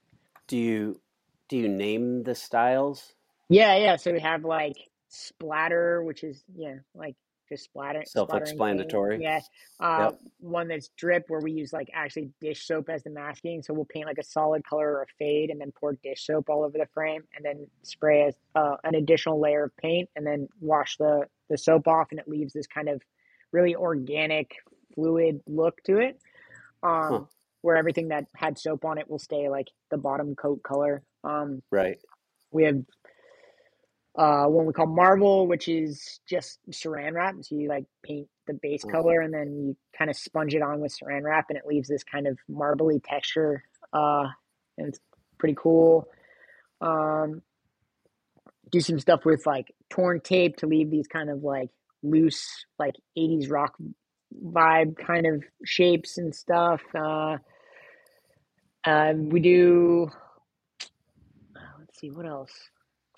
Do 0.49 0.59
you 0.59 1.01
do 1.49 1.57
you 1.57 1.69
name 1.69 2.25
the 2.25 2.35
styles? 2.35 3.15
yeah 3.49 3.77
yeah 3.77 3.97
so 3.97 4.13
we 4.13 4.21
have 4.21 4.45
like 4.45 4.77
splatter 5.11 6.03
which 6.03 6.23
is 6.25 6.43
yeah 6.55 6.77
like 6.95 7.15
just 7.49 7.65
splatter 7.65 8.05
Self-explanatory. 8.07 9.21
yeah 9.21 9.41
uh, 9.81 10.05
Yep. 10.13 10.21
one 10.39 10.69
that's 10.69 10.89
drip 10.97 11.25
where 11.29 11.41
we 11.41 11.51
use 11.51 11.73
like 11.73 11.89
actually 11.93 12.31
dish 12.41 12.65
soap 12.65 12.89
as 12.89 13.03
the 13.03 13.11
masking 13.11 13.61
so 13.63 13.75
we'll 13.75 13.85
paint 13.87 14.07
like 14.07 14.19
a 14.19 14.23
solid 14.25 14.65
color 14.65 14.89
or 14.93 15.03
a 15.03 15.07
fade 15.19 15.51
and 15.51 15.61
then 15.61 15.73
pour 15.73 15.95
dish 15.95 16.25
soap 16.27 16.49
all 16.49 16.63
over 16.63 16.79
the 16.79 16.87
frame 16.95 17.23
and 17.35 17.45
then 17.45 17.67
spray 17.83 18.23
as, 18.29 18.35
uh, 18.55 18.77
an 18.85 18.95
additional 18.95 19.41
layer 19.41 19.65
of 19.65 19.77
paint 19.77 20.09
and 20.15 20.25
then 20.25 20.49
wash 20.61 20.97
the 20.99 21.27
the 21.49 21.59
soap 21.59 21.89
off 21.89 22.09
and 22.13 22.21
it 22.21 22.29
leaves 22.29 22.53
this 22.53 22.69
kind 22.69 22.89
of 22.89 23.03
really 23.51 23.75
organic 23.75 24.55
fluid 24.95 25.41
look 25.49 25.83
to 25.85 25.99
it 25.99 26.21
Huh. 26.85 26.89
um 27.17 27.29
where 27.63 27.77
everything 27.77 28.09
that 28.09 28.27
had 28.37 28.59
soap 28.59 28.85
on 28.85 28.97
it 28.97 29.11
will 29.11 29.19
stay 29.19 29.49
like 29.49 29.67
the 29.91 29.99
bottom 29.99 30.37
coat 30.37 30.63
color 30.63 31.03
um 31.25 31.63
Right. 31.73 31.99
we 32.53 32.63
have 32.65 32.77
uh 34.19 34.45
one 34.47 34.67
we 34.67 34.73
call 34.73 34.87
marble 34.87 35.47
which 35.47 35.69
is 35.69 36.21
just 36.29 36.59
saran 36.71 37.15
wrap. 37.15 37.35
So 37.43 37.55
you 37.57 37.69
like 37.69 37.85
paint 38.05 38.29
the 38.47 38.55
base 38.55 38.85
Uh-huh. 38.85 38.93
color 38.93 39.21
and 39.21 39.33
then 39.33 39.53
you 39.55 39.77
kind 39.97 40.11
of 40.11 40.17
sponge 40.17 40.55
it 40.55 40.63
on 40.63 40.81
with 40.81 40.93
saran 40.97 41.23
wrap 41.25 41.47
and 41.51 41.59
it 41.59 41.67
leaves 41.67 41.89
this 41.89 42.05
kind 42.05 42.27
of 42.27 42.39
marbly 42.51 43.01
texture 43.05 43.63
uh 43.93 44.25
and 44.79 44.89
it's 44.89 45.01
pretty 45.39 45.57
cool. 45.59 46.09
Um 46.81 47.43
do 48.71 48.81
some 48.81 48.99
stuff 49.01 49.25
with 49.25 49.47
like 49.47 49.75
torn 49.91 50.21
tape 50.21 50.57
to 50.59 50.67
leave 50.67 50.91
these 50.91 51.07
kind 51.09 51.31
of 51.31 51.43
like 51.43 51.71
loose 52.03 52.65
like 52.79 52.95
80s 53.19 53.51
rock 53.51 53.75
vibe 54.45 54.97
kind 54.97 55.27
of 55.27 55.43
shapes 55.65 56.19
and 56.19 56.35
stuff. 56.35 56.83
Uh 56.95 57.39
um 58.85 59.29
we 59.29 59.41
do 59.41 60.11
uh, 61.57 61.61
let's 61.81 61.99
see 62.01 62.11
what 62.11 62.27
else 62.27 62.53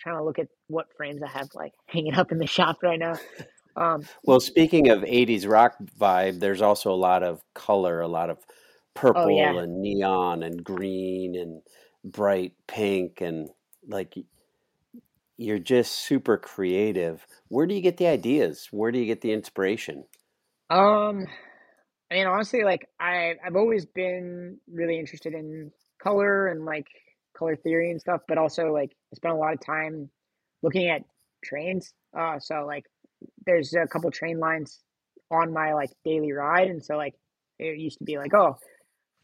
trying 0.02 0.16
to 0.16 0.25
look 0.25 0.38
at 0.38 0.49
what 0.68 0.87
frames 0.97 1.23
I 1.23 1.28
have 1.28 1.49
like 1.54 1.73
hanging 1.87 2.14
up 2.14 2.32
in 2.32 2.38
the 2.38 2.47
shop 2.47 2.78
right 2.82 2.99
now. 2.99 3.14
Um, 3.76 4.04
Well, 4.25 4.40
speaking 4.40 4.90
of 4.90 5.00
80s 5.00 5.48
rock 5.48 5.77
vibe, 5.98 6.40
there's 6.40 6.61
also 6.61 6.92
a 6.92 6.94
lot 6.96 7.22
of 7.22 7.42
color, 7.55 8.00
a 8.00 8.09
lot 8.09 8.29
of 8.31 8.38
oh 8.38 8.55
purple 8.94 9.31
yeah. 9.31 9.57
and 9.59 9.81
neon 9.81 10.42
and 10.42 10.62
green 10.62 11.37
and 11.37 11.62
bright 12.05 12.53
pink 12.66 13.20
and 13.20 13.48
like 13.88 14.14
you're 15.38 15.59
just 15.59 15.92
super 15.92 16.37
creative. 16.37 17.27
Where 17.48 17.66
do 17.66 17.74
you 17.74 17.81
get 17.81 17.96
the 17.96 18.07
ideas? 18.07 18.68
Where 18.70 18.92
do 18.92 18.98
you 18.98 19.07
get 19.07 19.22
the 19.22 19.33
inspiration? 19.33 20.05
Um, 20.70 21.27
I 22.11 22.14
mean, 22.14 22.27
honestly, 22.27 22.64
like 22.64 22.88
I 23.00 23.35
I've 23.44 23.57
always 23.57 23.87
been 23.87 24.59
really 24.70 24.98
interested 24.98 25.35
in 25.35 25.72
color 26.03 26.48
and 26.48 26.64
like 26.64 26.87
color 27.37 27.57
theory 27.57 27.90
and 27.90 28.01
stuff, 28.01 28.21
but 28.29 28.38
also 28.38 28.73
like 28.73 28.92
I 29.12 29.16
spent 29.16 29.35
a 29.35 29.38
lot 29.38 29.53
of 29.53 29.61
time 29.64 30.11
looking 30.62 30.88
at 30.88 31.03
trains. 31.45 31.92
Uh, 32.16 32.38
so 32.38 32.64
like 32.66 32.85
there's 33.47 33.75
a 33.75 33.87
couple 33.87 34.11
train 34.11 34.38
lines 34.38 34.81
on 35.31 35.53
my 35.53 35.73
like 35.75 35.90
daily 36.05 36.33
ride, 36.33 36.68
and 36.68 36.85
so 36.85 36.97
like 36.97 37.14
it 37.59 37.79
used 37.79 37.99
to 37.99 38.05
be 38.05 38.18
like, 38.18 38.35
oh, 38.35 38.57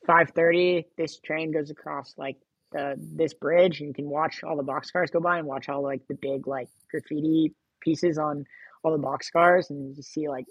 5:30, 0.08 0.84
this 0.96 1.18
train 1.20 1.52
goes 1.52 1.70
across 1.70 2.14
like 2.16 2.36
the 2.72 2.94
this 2.98 3.34
bridge, 3.34 3.80
and 3.80 3.88
you 3.88 3.94
can 3.94 4.08
watch 4.08 4.42
all 4.44 4.56
the 4.56 4.62
boxcars 4.62 5.12
go 5.12 5.20
by 5.20 5.38
and 5.38 5.46
watch 5.46 5.68
all 5.68 5.82
like 5.82 6.02
the 6.08 6.16
big 6.20 6.46
like 6.46 6.68
graffiti 6.90 7.54
pieces 7.80 8.18
on 8.18 8.44
all 8.82 8.92
the 8.96 9.02
boxcars, 9.02 9.70
and 9.70 9.96
you 9.96 10.02
see 10.02 10.28
like 10.28 10.46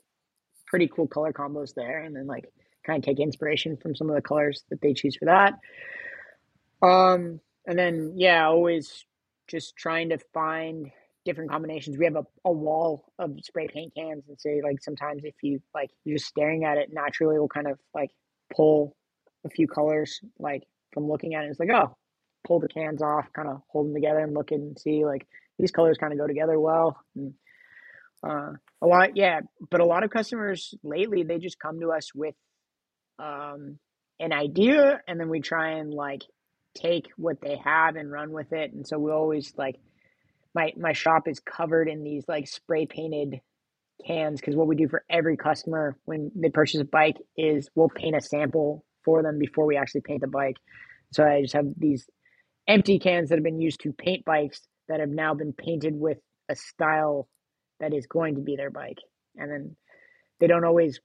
pretty 0.68 0.88
cool 0.88 1.08
color 1.08 1.34
combos 1.34 1.74
there, 1.76 2.02
and 2.02 2.16
then 2.16 2.28
like 2.28 2.46
kind 2.86 3.00
of 3.00 3.06
take 3.06 3.20
inspiration 3.20 3.78
from 3.78 3.96
some 3.96 4.10
of 4.10 4.16
the 4.16 4.22
colors 4.22 4.64
that 4.70 4.82
they 4.82 4.94
choose 4.94 5.16
for 5.16 5.26
that. 5.26 5.54
Um, 6.82 7.40
and 7.68 7.78
then 7.78 8.14
yeah, 8.16 8.48
always 8.48 9.06
just 9.48 9.76
trying 9.76 10.10
to 10.10 10.18
find 10.34 10.90
different 11.26 11.52
combinations. 11.52 11.98
We 11.98 12.06
have 12.06 12.16
a, 12.16 12.26
a 12.46 12.52
wall 12.52 13.12
of 13.20 13.36
spray 13.44 13.68
paint 13.68 13.94
cans, 13.96 14.24
and 14.28 14.40
so 14.40 14.50
like 14.64 14.82
sometimes 14.82 15.24
if 15.26 15.36
you 15.44 15.60
like 15.76 15.92
you're 16.06 16.18
just 16.18 16.30
staring 16.30 16.64
at 16.64 16.78
it, 16.78 16.90
naturally 16.92 17.38
will 17.38 17.50
kind 17.50 17.68
of 17.68 17.78
like 17.94 18.12
pull 18.56 18.96
a 19.46 19.50
few 19.50 19.68
colors 19.68 20.22
like 20.40 20.64
from 20.94 21.08
looking 21.08 21.36
at 21.36 21.44
it. 21.44 21.50
It's 21.50 21.60
like 21.60 21.70
oh, 21.70 21.96
pull 22.48 22.60
the 22.60 22.70
cans 22.70 23.02
off, 23.02 23.26
kind 23.34 23.50
of 23.50 23.62
hold 23.68 23.88
them 23.88 23.94
together 23.94 24.20
and 24.20 24.34
look 24.34 24.52
and 24.52 24.80
see 24.80 25.06
like 25.06 25.28
these 25.60 25.72
colors 25.72 25.98
kind 25.98 26.14
of 26.14 26.20
go 26.20 26.28
together 26.28 26.60
well. 26.60 26.98
And, 27.16 27.34
uh, 28.28 28.54
a 28.82 28.88
lot, 28.88 29.16
yeah, 29.16 29.42
but 29.70 29.82
a 29.82 29.86
lot 29.86 30.04
of 30.04 30.10
customers 30.10 30.74
lately 30.84 31.24
they 31.24 31.40
just 31.40 31.60
come 31.60 31.80
to 31.80 31.92
us 31.92 32.14
with 32.16 32.36
um, 33.20 33.80
an 34.20 34.32
idea, 34.32 35.02
and 35.08 35.20
then 35.20 35.30
we 35.30 35.42
try 35.42 35.80
and 35.80 35.94
like 35.94 36.24
take 36.80 37.08
what 37.18 37.42
they 37.42 37.60
have 37.64 37.96
and 37.96 38.12
run 38.12 38.32
with 38.32 38.54
it. 38.54 38.74
And 38.74 38.88
so 38.88 38.98
we 39.00 39.12
always 39.12 39.54
like 39.58 39.76
my 40.54 40.72
my 40.78 40.94
shop 40.94 41.28
is 41.28 41.40
covered 41.40 41.90
in 41.90 42.04
these 42.04 42.24
like 42.28 42.48
spray 42.48 42.86
painted 42.86 43.40
cans 44.06 44.40
because 44.40 44.56
what 44.56 44.68
we 44.68 44.76
do 44.76 44.88
for 44.88 45.04
every 45.10 45.38
customer 45.38 45.98
when 46.06 46.32
they 46.36 46.50
purchase 46.50 46.80
a 46.80 46.86
bike 46.86 47.18
is 47.36 47.70
we'll 47.76 47.90
paint 47.90 48.16
a 48.16 48.22
sample 48.22 48.86
for 49.04 49.24
them 49.24 49.40
before 49.40 49.66
we 49.66 49.78
actually 49.78 50.02
paint 50.02 50.22
the 50.22 50.28
bike. 50.28 50.58
So 51.14 51.26
I 51.26 51.42
just 51.42 51.54
have 51.54 51.66
these 51.78 52.08
empty 52.68 53.00
cans 53.00 53.30
that 53.30 53.36
have 53.36 53.44
been 53.44 53.62
used 53.62 53.82
to 53.82 53.94
paint 53.94 54.26
bikes 54.26 54.62
that 54.90 55.00
have 55.00 55.10
now 55.10 55.34
been 55.34 55.54
painted 55.54 55.94
with 55.96 56.18
a 56.50 56.56
style 56.56 57.28
that 57.80 57.94
is 57.94 58.06
going 58.08 58.36
to 58.36 58.42
be 58.42 58.56
their 58.56 58.72
bike. 58.72 59.00
And 59.36 59.52
then 59.52 59.76
they 60.40 60.48
don't 60.48 60.66
always 60.66 61.00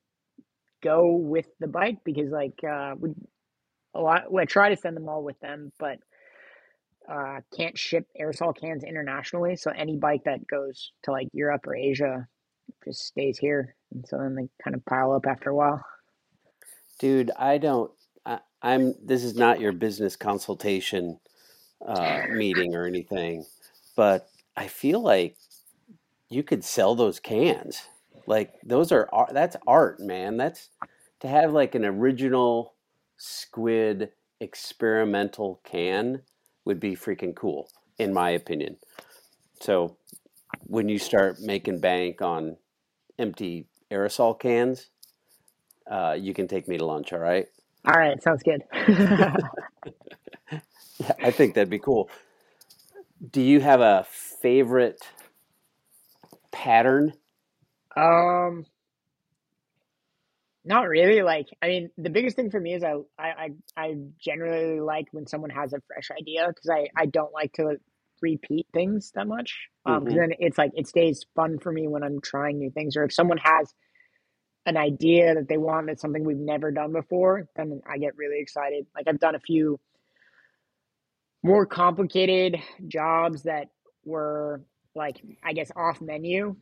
go 0.83 1.15
with 1.15 1.47
the 1.61 1.69
bike 1.69 1.99
because 2.05 2.31
like 2.31 2.59
uh 2.69 2.95
we 2.99 3.11
a 3.94 4.00
lot 4.00 4.24
I 4.37 4.44
try 4.44 4.70
to 4.70 4.76
send 4.76 4.96
them 4.96 5.09
all 5.09 5.22
with 5.22 5.38
them, 5.40 5.72
but 5.78 5.98
uh 7.09 7.40
can't 7.57 7.76
ship 7.76 8.07
aerosol 8.20 8.57
cans 8.57 8.85
internationally. 8.85 9.57
So 9.57 9.70
any 9.70 9.96
bike 9.96 10.24
that 10.24 10.46
goes 10.46 10.92
to 11.05 11.12
like 11.12 11.28
Europe 11.33 11.66
or 11.66 11.74
Asia 11.74 12.26
just 12.85 13.07
stays 13.07 13.38
here. 13.38 13.74
And 13.92 14.07
so 14.07 14.18
then 14.18 14.35
they 14.35 14.48
kind 14.62 14.74
of 14.74 14.85
pile 14.85 15.12
up 15.12 15.26
after 15.26 15.50
a 15.50 15.55
while. 15.55 15.85
Dude, 16.98 17.31
I 17.37 17.59
don't 17.59 17.90
I, 18.24 18.38
I'm 18.62 18.94
this 19.02 19.24
is 19.24 19.35
not 19.35 19.61
your 19.61 19.72
business 19.72 20.16
consultation 20.16 21.18
uh, 21.87 22.22
meeting 22.31 22.74
or 22.74 22.87
anything, 22.87 23.44
but 23.96 24.28
I 24.57 24.68
feel 24.68 25.00
like 25.00 25.37
you 26.28 26.42
could 26.42 26.64
sell 26.64 26.94
those 26.94 27.20
cans. 27.20 27.83
Like 28.26 28.55
those 28.62 28.92
are 28.92 29.09
ar- 29.12 29.31
that's 29.33 29.57
art, 29.66 30.00
man. 30.00 30.37
That's 30.37 30.68
to 31.20 31.28
have 31.28 31.52
like 31.52 31.74
an 31.74 31.85
original 31.85 32.74
squid 33.25 34.11
experimental 34.41 35.61
can 35.63 36.23
would 36.65 36.81
be 36.81 36.97
freaking 36.97 37.37
cool 37.37 37.69
in 37.97 38.13
my 38.13 38.31
opinion. 38.31 38.77
So 39.61 39.97
when 40.67 40.89
you 40.89 40.99
start 40.99 41.41
making 41.41 41.79
bank 41.79 42.21
on 42.21 42.57
empty 43.21 43.67
aerosol 43.93 44.39
cans, 44.39 44.89
uh, 45.89 46.17
you 46.19 46.35
can 46.35 46.49
take 46.49 46.67
me 46.67 46.79
to 46.79 46.85
lunch, 46.85 47.13
all 47.13 47.21
right? 47.21 47.47
All 47.87 47.95
right, 47.95 48.21
sounds 48.23 48.43
good. 48.43 48.63
Yeah, 49.17 49.31
I 51.23 51.31
think 51.31 51.55
that'd 51.55 51.71
be 51.71 51.79
cool. 51.79 52.11
Do 53.31 53.41
you 53.41 53.61
have 53.61 53.81
a 53.81 54.05
favorite 54.11 55.01
pattern? 56.51 57.13
um 57.97 58.67
Not 60.64 60.88
really. 60.88 61.22
Like, 61.22 61.48
I 61.61 61.68
mean, 61.68 61.90
the 61.98 62.11
biggest 62.11 62.37
thing 62.37 62.51
for 62.51 62.61
me 62.61 62.75
is 62.75 62.85
I 62.85 62.94
I 63.18 63.51
I, 63.77 63.96
generally 64.20 64.81
like 64.81 65.07
when 65.11 65.27
someone 65.27 65.51
has 65.51 65.72
a 65.72 65.81
fresh 65.88 66.11
idea 66.11 66.46
because 66.48 66.70
I 66.70 66.88
I 66.96 67.07
don't 67.07 67.33
like 67.33 67.53
to 67.55 67.77
repeat 68.20 68.66
things 68.72 69.11
that 69.16 69.27
much. 69.27 69.68
Um, 69.85 70.05
because 70.05 70.14
hmm 70.14 70.18
then 70.18 70.33
it's 70.38 70.59
like 70.59 70.70
it 70.75 70.87
stays 70.87 71.27
fun 71.35 71.59
for 71.59 71.72
me 71.72 71.88
when 71.88 72.05
I'm 72.05 72.20
trying 72.20 72.59
new 72.59 72.70
things. 72.70 72.96
Or 72.96 73.05
if 73.05 73.12
someone 73.12 73.38
has 73.38 73.75
an 74.66 74.77
idea 74.77 75.35
that 75.35 75.48
they 75.48 75.59
want 75.59 75.88
that's 75.88 76.03
something 76.03 76.25
we've 76.25 76.37
never 76.38 76.70
done 76.70 76.92
before, 76.92 77.48
then 77.57 77.81
I 77.90 77.98
get 77.98 78.16
really 78.16 78.40
excited. 78.40 78.87
Like 78.94 79.07
I've 79.09 79.20
done 79.20 79.35
a 79.35 79.40
few 79.40 79.81
more 81.42 81.66
complicated 81.66 82.57
jobs 82.88 83.42
that 83.44 83.68
were 84.05 84.62
like 84.94 85.20
I 85.42 85.53
guess 85.53 85.70
off 85.77 86.01
menu 86.01 86.57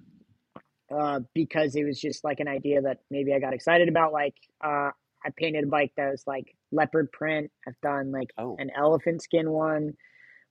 uh, 0.91 1.21
because 1.35 1.77
it 1.77 1.85
was 1.85 2.01
just 2.01 2.25
like 2.25 2.41
an 2.41 2.49
idea 2.49 2.83
that 2.83 2.99
maybe 3.11 3.33
I 3.33 3.39
got 3.39 3.55
excited 3.55 3.89
about. 3.89 4.13
Like 4.13 4.35
uh, 4.65 4.91
I 5.25 5.31
painted 5.37 5.65
a 5.65 5.69
bike 5.69 5.93
that 5.97 6.11
was 6.11 6.25
like 6.27 6.55
leopard 6.73 7.13
print. 7.13 7.51
I've 7.67 7.81
done 7.83 8.13
like 8.13 8.31
Oh, 8.39 8.57
an 8.59 8.71
elephant 8.77 9.23
skin 9.23 9.51
one. 9.51 9.95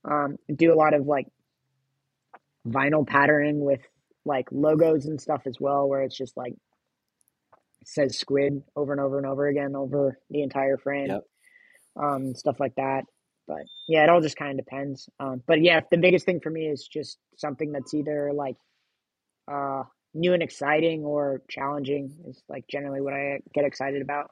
Um, 0.10 0.38
do 0.56 0.74
a 0.74 0.76
lot 0.76 0.94
of 0.94 1.06
like 1.06 1.28
vinyl 2.68 3.06
patterning 3.06 3.60
with 3.62 3.82
like 4.26 4.48
logos 4.52 5.06
and 5.06 5.20
stuff 5.20 5.44
as 5.46 5.58
well, 5.60 5.88
where 5.88 6.04
it's 6.04 6.18
just 6.18 6.38
like 6.38 6.54
says 7.86 8.18
squid 8.18 8.62
over 8.76 8.92
and 8.92 9.02
over 9.02 9.18
and 9.18 9.28
over 9.28 9.48
again 9.48 9.76
over 9.76 10.18
the 10.30 10.44
entire 10.44 10.78
frame, 10.78 11.08
yep. 11.08 11.24
um, 12.02 12.36
stuff 12.36 12.60
like 12.60 12.76
that. 12.76 13.04
But 13.48 13.64
yeah, 13.88 14.04
it 14.04 14.10
all 14.10 14.22
just 14.22 14.38
kind 14.38 14.58
of 14.58 14.64
depends. 14.66 15.10
Um, 15.20 15.42
but 15.48 15.62
yeah, 15.62 15.82
the 15.90 15.98
biggest 15.98 16.26
thing 16.26 16.40
for 16.40 16.52
me 16.52 16.68
is 16.68 16.88
just 16.88 17.18
something 17.38 17.72
that's 17.72 17.94
either 17.94 18.32
like 18.34 18.58
uh, 19.52 19.84
new 20.14 20.34
and 20.34 20.44
exciting 20.44 21.04
or 21.04 21.42
challenging 21.50 22.14
is 22.28 22.42
like 22.50 22.68
generally 22.68 23.02
what 23.02 23.14
I 23.14 23.40
get 23.54 23.66
excited 23.66 24.02
about. 24.02 24.32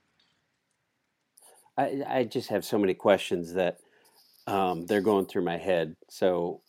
I, 1.78 2.04
I 2.08 2.24
just 2.24 2.50
have 2.50 2.66
so 2.66 2.78
many 2.78 2.94
questions 2.94 3.54
that 3.54 3.78
um, 4.48 4.86
they're 4.86 5.02
going 5.02 5.28
through 5.28 5.44
my 5.44 5.58
head. 5.58 5.96
So 6.10 6.62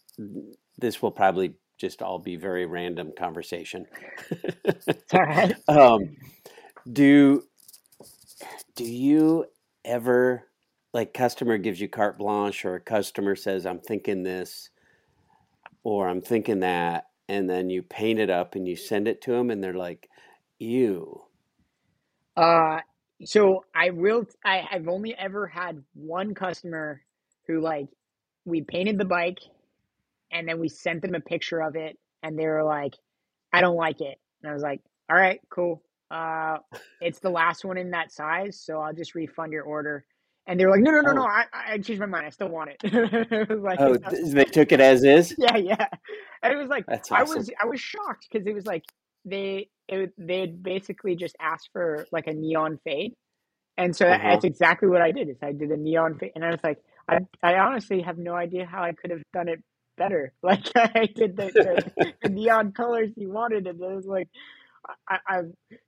this 0.76 1.00
will 1.00 1.10
probably 1.10 1.54
just 1.78 2.02
all 2.02 2.18
be 2.18 2.36
very 2.36 2.66
random 2.66 3.12
conversation. 3.16 3.86
All 5.12 5.22
right. 5.22 5.54
um, 5.68 6.16
do 6.92 7.44
do 8.74 8.84
you 8.84 9.46
ever 9.84 10.44
like 10.92 11.14
customer 11.14 11.58
gives 11.58 11.80
you 11.80 11.88
carte 11.88 12.18
blanche 12.18 12.64
or 12.64 12.76
a 12.76 12.80
customer 12.80 13.36
says 13.36 13.66
I'm 13.66 13.80
thinking 13.80 14.22
this 14.22 14.70
or 15.84 16.08
I'm 16.08 16.20
thinking 16.20 16.60
that 16.60 17.07
and 17.28 17.48
then 17.50 17.70
you 17.70 17.82
paint 17.82 18.18
it 18.20 18.30
up 18.30 18.54
and 18.54 18.68
you 18.68 18.76
send 18.76 19.08
it 19.08 19.20
to 19.22 19.32
them 19.32 19.50
and 19.50 19.62
they're 19.62 19.74
like 19.74 20.08
ew 20.58 21.22
Uh, 22.36 22.80
so 23.24 23.64
I 23.74 23.90
will. 23.90 24.26
I 24.44 24.58
have 24.70 24.88
only 24.88 25.14
ever 25.16 25.46
had 25.46 25.82
one 25.94 26.34
customer 26.34 27.02
who 27.46 27.60
like 27.60 27.88
we 28.44 28.62
painted 28.62 28.98
the 28.98 29.04
bike 29.04 29.40
and 30.32 30.48
then 30.48 30.60
we 30.60 30.68
sent 30.68 31.02
them 31.02 31.14
a 31.14 31.20
picture 31.20 31.60
of 31.62 31.76
it 31.76 31.98
and 32.22 32.38
they 32.38 32.46
were 32.46 32.64
like, 32.64 32.94
"I 33.52 33.60
don't 33.62 33.76
like 33.76 34.00
it," 34.00 34.18
and 34.42 34.50
I 34.50 34.54
was 34.54 34.62
like, 34.62 34.82
"All 35.10 35.16
right, 35.16 35.40
cool. 35.50 35.82
Uh, 36.10 36.58
it's 37.00 37.20
the 37.20 37.30
last 37.30 37.64
one 37.64 37.78
in 37.78 37.92
that 37.92 38.12
size, 38.12 38.60
so 38.60 38.80
I'll 38.80 38.94
just 38.94 39.14
refund 39.14 39.52
your 39.52 39.64
order." 39.64 40.06
And 40.48 40.58
they 40.58 40.64
were 40.66 40.72
like, 40.72 40.80
"No, 40.80 40.90
no, 40.90 41.02
no, 41.02 41.12
no. 41.12 41.22
oh 41.22 41.26
I 41.26 41.44
I 41.52 41.78
changed 41.78 42.00
my 42.00 42.06
mind. 42.06 42.26
I 42.26 42.30
still 42.30 42.48
want 42.48 42.70
it." 42.70 42.78
it 42.84 43.50
was 43.50 43.60
like, 43.60 43.78
oh 43.80 43.96
th- 44.10 44.32
they 44.32 44.44
took 44.46 44.72
it 44.72 44.80
as 44.80 45.04
is 45.04 45.34
yeah, 45.38 45.56
yeah. 45.58 45.88
And 46.42 46.54
it 46.54 46.56
was 46.56 46.70
like 46.70 46.86
that's 46.88 47.12
I 47.12 47.22
was 47.24 47.50
I 47.62 47.66
was 47.66 47.80
shocked 47.80 48.28
because 48.32 48.46
it 48.46 48.54
was 48.54 48.66
like 48.66 48.84
they 49.26 49.68
it 49.88 50.12
they 50.18 50.40
had 50.40 50.62
basically 50.62 51.16
just 51.16 51.36
asked 51.38 51.68
for 51.72 52.06
like 52.12 52.28
a 52.28 52.32
neon 52.32 52.80
fade, 52.82 53.14
and 53.76 53.94
so 53.94 54.08
uh-huh 54.08 54.28
that's 54.30 54.44
exactly 54.44 54.88
what 54.88 55.02
I 55.02 55.12
did. 55.12 55.28
Is 55.28 55.36
I 55.42 55.52
did 55.52 55.70
a 55.70 55.76
neon 55.76 56.18
fade, 56.18 56.32
and 56.34 56.44
I 56.44 56.50
was 56.50 56.60
like, 56.64 56.78
I 57.08 57.20
I 57.42 57.58
honestly 57.58 58.00
have 58.02 58.18
no 58.18 58.34
idea 58.34 58.66
how 58.66 58.82
I 58.82 58.92
could 58.92 59.10
have 59.10 59.22
done 59.34 59.48
it 59.48 59.62
better. 59.98 60.32
Like 60.42 60.66
I 60.76 61.08
did 61.14 61.36
the, 61.36 61.52
the, 61.98 62.14
the 62.22 62.28
neon 62.30 62.72
colors 62.72 63.10
he 63.16 63.26
wanted, 63.26 63.66
and 63.66 63.80
it 63.80 63.94
was 63.94 64.06
like. 64.06 64.28
I, 65.08 65.18
I, 65.28 65.40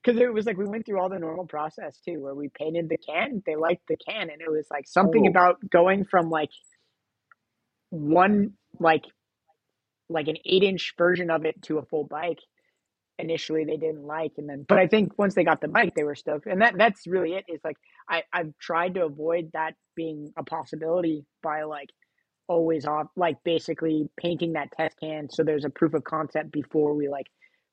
because 0.03 0.21
it 0.21 0.33
was 0.33 0.47
like 0.47 0.59
we 0.59 0.67
went 0.67 0.87
through 0.87 1.01
all 1.01 1.09
the 1.09 1.19
normal 1.19 1.47
process 1.47 1.99
too, 2.05 2.21
where 2.21 2.35
we 2.35 2.49
painted 2.49 2.89
the 2.89 2.99
can. 2.99 3.43
They 3.47 3.57
liked 3.57 3.83
the 3.89 3.97
can, 3.97 4.31
and 4.31 4.41
it 4.43 4.51
was 4.51 4.67
like 4.71 4.89
something 4.89 5.27
oh 5.27 5.29
about 5.29 5.59
going 5.71 6.05
from 6.05 6.31
like 6.31 6.51
one 7.91 8.53
like 8.79 9.05
like 10.09 10.29
an 10.29 10.37
eight 10.47 10.63
inch 10.63 10.95
version 10.99 11.31
of 11.31 11.45
it 11.45 11.61
to 11.63 11.79
a 11.79 11.85
full 11.85 12.05
bike 12.05 12.39
initially 13.19 13.65
they 13.65 13.77
didn't 13.77 14.05
like 14.07 14.33
and 14.39 14.49
then 14.49 14.65
but 14.69 14.79
i 14.79 14.87
think 14.89 15.19
once 15.19 15.35
they 15.35 15.45
got 15.45 15.61
the 15.61 15.69
bike 15.69 15.95
they 15.97 16.05
were 16.05 16.17
stoked 16.17 16.47
and 16.47 16.63
that 16.63 16.75
that's 16.79 17.07
really 17.07 17.33
it 17.35 17.45
is 17.49 17.61
like 17.65 17.77
i 18.09 18.23
i've 18.33 18.53
tried 18.61 18.95
to 18.95 19.05
avoid 19.05 19.51
that 19.55 19.75
being 19.97 20.33
a 20.39 20.45
possibility 20.45 21.25
by 21.43 21.65
like 21.65 21.91
always 22.49 22.87
off 22.87 23.09
like 23.17 23.37
basically 23.45 24.09
painting 24.19 24.55
that 24.55 24.73
test 24.77 24.97
can 25.01 25.29
so 25.31 25.45
there's 25.45 25.65
a 25.65 25.71
proof 25.71 25.95
of 25.95 26.05
concept 26.05 26.53
before 26.53 26.95
we 26.95 27.09
like 27.09 27.27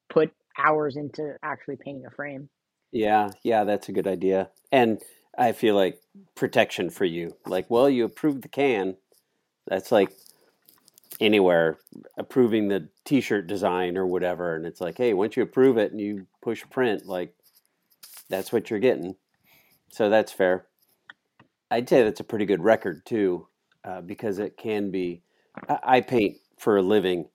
put 0.10 0.32
hours 0.58 0.98
into 0.98 1.36
actually 1.44 1.78
painting 1.78 2.06
a 2.06 2.12
frame. 2.12 2.50
Yeah 2.92 3.30
yeah 3.44 3.64
that's 3.64 3.90
a 3.90 3.92
good 3.92 4.08
idea 4.08 4.50
and 4.72 5.02
I 5.38 5.52
feel 5.52 5.76
like 5.76 6.00
protection 6.36 6.90
for 6.90 7.06
you 7.06 7.36
like 7.46 7.70
well 7.70 7.90
you 7.90 8.06
approved 8.06 8.44
the 8.44 8.48
can 8.48 8.96
that's 9.68 9.92
like 9.92 10.12
anywhere 11.20 11.78
approving 12.18 12.70
the 12.70 12.88
t-shirt 13.04 13.48
design 13.48 13.98
or 13.98 14.06
whatever 14.06 14.56
and 14.56 14.66
it's 14.66 14.80
like 14.80 14.98
hey 14.98 15.14
once 15.14 15.36
you 15.36 15.44
approve 15.44 15.78
it 15.78 15.92
and 15.92 16.00
you 16.00 16.28
push 16.42 16.64
print 16.72 17.06
like 17.06 17.34
that's 18.30 18.52
what 18.52 18.70
you're 18.70 18.80
getting. 18.80 19.16
So 19.92 20.10
that's 20.10 20.32
fair. 20.32 20.66
I'd 21.70 21.90
say 21.90 22.04
that's 22.04 22.20
a 22.20 22.26
pretty 22.26 22.46
good 22.46 22.64
record 22.64 23.06
too 23.06 23.48
uh, 23.84 24.02
because 24.02 24.40
it 24.40 24.58
can 24.58 24.92
be 24.92 25.22
I, 25.70 25.80
I 25.84 26.02
paint 26.02 26.38
for 26.58 26.78
a 26.78 26.82
living 26.82 27.30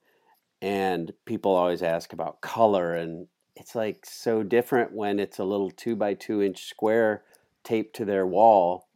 and 0.63 1.11
people 1.25 1.53
always 1.53 1.83
ask 1.83 2.13
about 2.13 2.39
color 2.39 2.95
and 2.95 3.27
it's 3.57 3.75
like 3.75 4.05
so 4.05 4.41
different 4.41 4.93
when 4.93 5.19
it's 5.19 5.37
a 5.37 5.43
little 5.43 5.69
two 5.69 5.93
by 5.93 6.13
two 6.13 6.41
inch 6.41 6.63
square 6.69 7.21
taped 7.65 7.97
to 7.97 8.05
their 8.05 8.25
wall 8.25 8.87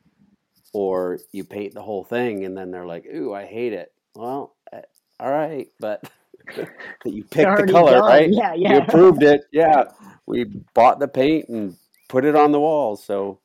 or 0.73 1.19
you 1.33 1.43
paint 1.43 1.73
the 1.73 1.81
whole 1.81 2.05
thing 2.05 2.45
and 2.45 2.57
then 2.57 2.71
they're 2.71 2.85
like 2.85 3.05
ooh 3.13 3.33
i 3.33 3.45
hate 3.45 3.73
it. 3.73 3.91
Well 4.15 4.55
uh, 4.71 4.79
all 5.19 5.29
right 5.29 5.67
but 5.79 6.09
you 7.05 7.23
picked 7.31 7.57
the 7.57 7.67
color 7.69 7.95
done. 7.95 8.01
right? 8.01 8.29
Yeah 8.31 8.53
you 8.53 8.69
yeah. 8.69 8.77
approved 8.77 9.21
it. 9.21 9.41
Yeah 9.51 9.83
we 10.25 10.45
bought 10.73 10.99
the 10.99 11.07
paint 11.09 11.49
and 11.49 11.75
put 12.07 12.23
it 12.23 12.35
on 12.35 12.53
the 12.53 12.61
wall 12.61 12.95
so 12.95 13.39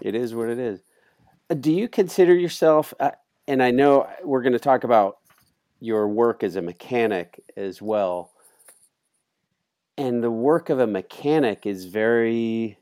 it 0.00 0.14
is 0.14 0.32
what 0.32 0.48
it 0.48 0.60
is. 0.60 0.80
Do 1.60 1.72
you 1.72 1.88
consider 1.88 2.34
yourself 2.34 2.94
uh, 3.00 3.10
and 3.48 3.62
i 3.62 3.70
know 3.70 4.08
we're 4.22 4.42
going 4.42 4.52
to 4.52 4.58
talk 4.60 4.84
about 4.84 5.18
your 5.84 6.08
work 6.08 6.42
as 6.42 6.56
a 6.56 6.62
mechanic 6.62 7.44
as 7.58 7.82
well. 7.82 8.32
And 9.98 10.24
the 10.24 10.30
work 10.30 10.70
of 10.70 10.80
a 10.80 10.86
mechanic 10.86 11.66
is 11.66 11.84
very 11.84 12.78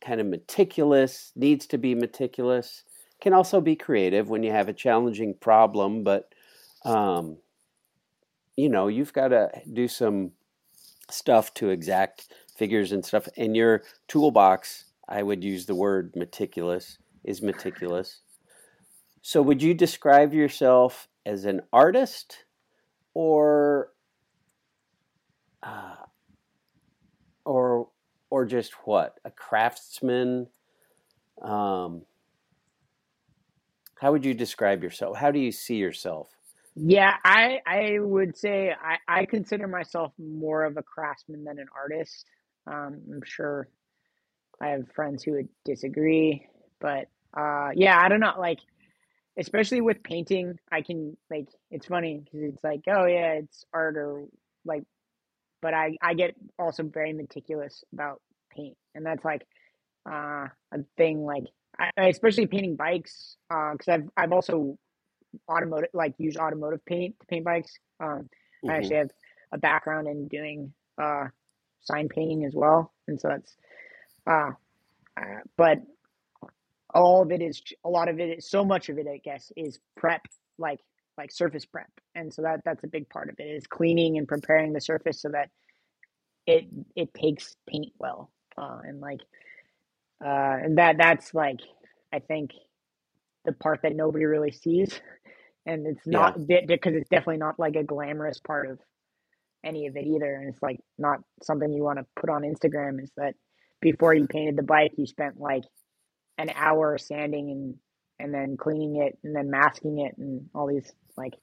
kind 0.00 0.20
of 0.20 0.26
meticulous 0.28 1.32
needs 1.34 1.66
to 1.66 1.78
be 1.78 1.96
meticulous. 1.96 2.84
Can 3.20 3.32
also 3.32 3.60
be 3.60 3.74
creative 3.74 4.30
when 4.30 4.44
you 4.44 4.52
have 4.52 4.68
a 4.68 4.72
challenging 4.72 5.34
problem 5.34 6.04
but 6.04 6.32
um, 6.84 7.36
you 8.56 8.68
know 8.68 8.86
you've 8.86 9.12
got 9.12 9.28
to 9.28 9.50
do 9.72 9.88
some 9.88 10.30
stuff 11.10 11.52
to 11.54 11.70
exact 11.70 12.32
figures 12.56 12.92
and 12.92 13.04
stuff. 13.04 13.28
And 13.36 13.56
your 13.56 13.82
toolbox 14.06 14.84
i 15.08 15.20
would 15.20 15.42
use 15.42 15.66
the 15.66 15.74
word 15.74 16.14
meticulous 16.14 16.98
is 17.24 17.42
meticulous. 17.42 18.20
So 19.20 19.42
would 19.42 19.62
you 19.62 19.74
describe 19.74 20.32
yourself 20.32 21.08
as 21.26 21.44
an 21.44 21.62
artist 21.72 22.44
or 23.14 23.90
uh, 25.62 25.96
or 27.44 27.88
or 28.30 28.44
just 28.46 28.72
what 28.86 29.18
a 29.24 29.30
craftsman 29.30 30.48
um, 31.42 32.02
how 34.00 34.12
would 34.12 34.24
you 34.24 34.34
describe 34.34 34.82
yourself 34.82 35.16
how 35.16 35.30
do 35.30 35.38
you 35.38 35.52
see 35.52 35.76
yourself 35.76 36.28
Yeah, 36.74 37.14
I 37.24 37.60
I 37.66 37.98
would 38.00 38.36
say 38.36 38.72
I, 38.72 38.96
I 39.22 39.26
consider 39.26 39.68
myself 39.68 40.12
more 40.18 40.64
of 40.64 40.76
a 40.78 40.82
craftsman 40.82 41.44
than 41.44 41.58
an 41.58 41.68
artist. 41.76 42.26
Um, 42.66 43.00
I'm 43.12 43.22
sure 43.24 43.68
I 44.60 44.68
have 44.68 44.90
friends 44.94 45.22
who 45.24 45.32
would 45.32 45.48
disagree, 45.64 46.46
but 46.80 47.08
uh, 47.36 47.70
yeah, 47.74 48.00
I 48.00 48.08
don't 48.08 48.20
know. 48.20 48.34
Like, 48.38 48.60
especially 49.38 49.80
with 49.80 50.02
painting, 50.02 50.58
I 50.70 50.82
can 50.82 51.16
like 51.30 51.48
it's 51.70 51.86
funny 51.86 52.22
because 52.24 52.40
it's 52.54 52.64
like, 52.64 52.82
oh 52.88 53.06
yeah, 53.06 53.32
it's 53.34 53.64
art 53.72 53.96
or 53.96 54.26
like, 54.64 54.84
but 55.62 55.74
I 55.74 55.96
I 56.02 56.14
get 56.14 56.34
also 56.58 56.82
very 56.84 57.12
meticulous 57.12 57.84
about 57.92 58.20
paint, 58.56 58.76
and 58.94 59.06
that's 59.06 59.24
like 59.24 59.46
uh, 60.10 60.48
a 60.72 60.78
thing. 60.96 61.24
Like, 61.24 61.44
I, 61.78 61.90
I- 61.98 62.08
especially 62.08 62.46
painting 62.46 62.76
bikes, 62.76 63.36
because 63.48 63.88
I've 63.88 64.08
I've 64.16 64.32
also 64.32 64.78
automotive 65.48 65.90
like 65.94 66.14
use 66.18 66.36
automotive 66.36 66.84
paint 66.84 67.18
to 67.20 67.26
paint 67.26 67.44
bikes. 67.44 67.72
Um, 68.00 68.28
I 68.68 68.76
hmm 68.76 68.76
actually 68.76 68.96
have 68.98 69.10
a 69.52 69.58
background 69.58 70.08
in 70.08 70.28
doing 70.28 70.72
uh, 71.00 71.26
sign 71.80 72.08
painting 72.08 72.44
as 72.44 72.54
well, 72.54 72.92
and 73.08 73.20
so 73.20 73.28
that's 73.28 73.56
uh, 74.26 74.50
uh, 75.20 75.40
but 75.56 75.78
all 76.94 77.22
of 77.22 77.32
it 77.32 77.42
is 77.42 77.62
a 77.84 77.88
lot 77.90 78.08
of 78.08 78.20
it 78.20 78.38
is 78.38 78.50
so 78.50 78.64
much 78.64 78.88
of 78.90 78.98
it 78.98 79.06
I 79.12 79.18
guess 79.24 79.52
is 79.56 79.78
prep 79.96 80.22
like 80.58 80.80
like 81.18 81.32
surface 81.32 81.66
prep, 81.66 81.90
and 82.14 82.32
so 82.32 82.42
that 82.42 82.62
that's 82.64 82.84
a 82.84 82.88
big 82.88 83.08
part 83.10 83.30
of 83.30 83.36
it 83.38 83.44
is 83.44 83.66
cleaning 83.66 84.18
and 84.18 84.28
preparing 84.28 84.72
the 84.72 84.80
surface 84.80 85.22
so 85.22 85.30
that 85.30 85.50
it 86.46 86.66
it 86.96 87.14
takes 87.14 87.56
paint 87.68 87.92
well. 88.00 88.32
uh, 88.58 88.80
and 88.84 89.00
like 89.00 89.20
uh, 90.24 90.58
and 90.64 90.78
that 90.78 90.96
that's 90.98 91.34
like 91.34 91.60
I 92.14 92.20
think 92.20 92.52
the 93.46 93.52
part 93.52 93.80
that 93.84 93.96
nobody 93.96 94.26
really 94.26 94.52
sees, 94.52 95.00
and 95.66 95.86
it's 95.86 96.06
Yeah. 96.10 96.34
not 96.36 96.46
because 96.46 96.94
it's 96.94 97.08
definitely 97.10 97.38
not 97.38 97.58
like 97.58 97.76
a 97.76 97.84
glamorous 97.84 98.40
part 98.40 98.70
of 98.70 98.80
any 99.64 99.86
of 99.88 99.96
it 99.96 100.06
either, 100.06 100.34
and 100.36 100.50
it's 100.50 100.62
like 100.62 100.80
not 100.98 101.20
something 101.42 101.72
you 101.72 101.82
want 101.84 101.98
to 102.00 102.06
put 102.20 102.30
on 102.30 102.42
Instagram. 102.42 103.02
Is 103.02 103.12
that 103.16 103.34
before 103.82 104.14
you 104.14 104.26
painted 104.26 104.56
the 104.56 104.62
bike, 104.64 104.92
you 104.98 105.06
spent 105.06 105.40
like 105.40 105.64
an 106.38 106.50
hour 106.54 106.98
sanding 106.98 107.50
and 107.50 107.74
and 108.18 108.32
then 108.32 108.56
cleaning 108.56 109.02
it 109.02 109.18
and 109.24 109.34
then 109.34 109.50
masking 109.50 109.98
it 110.00 110.16
and 110.18 110.48
all 110.54 110.66
these 110.66 110.92
like 111.16 111.34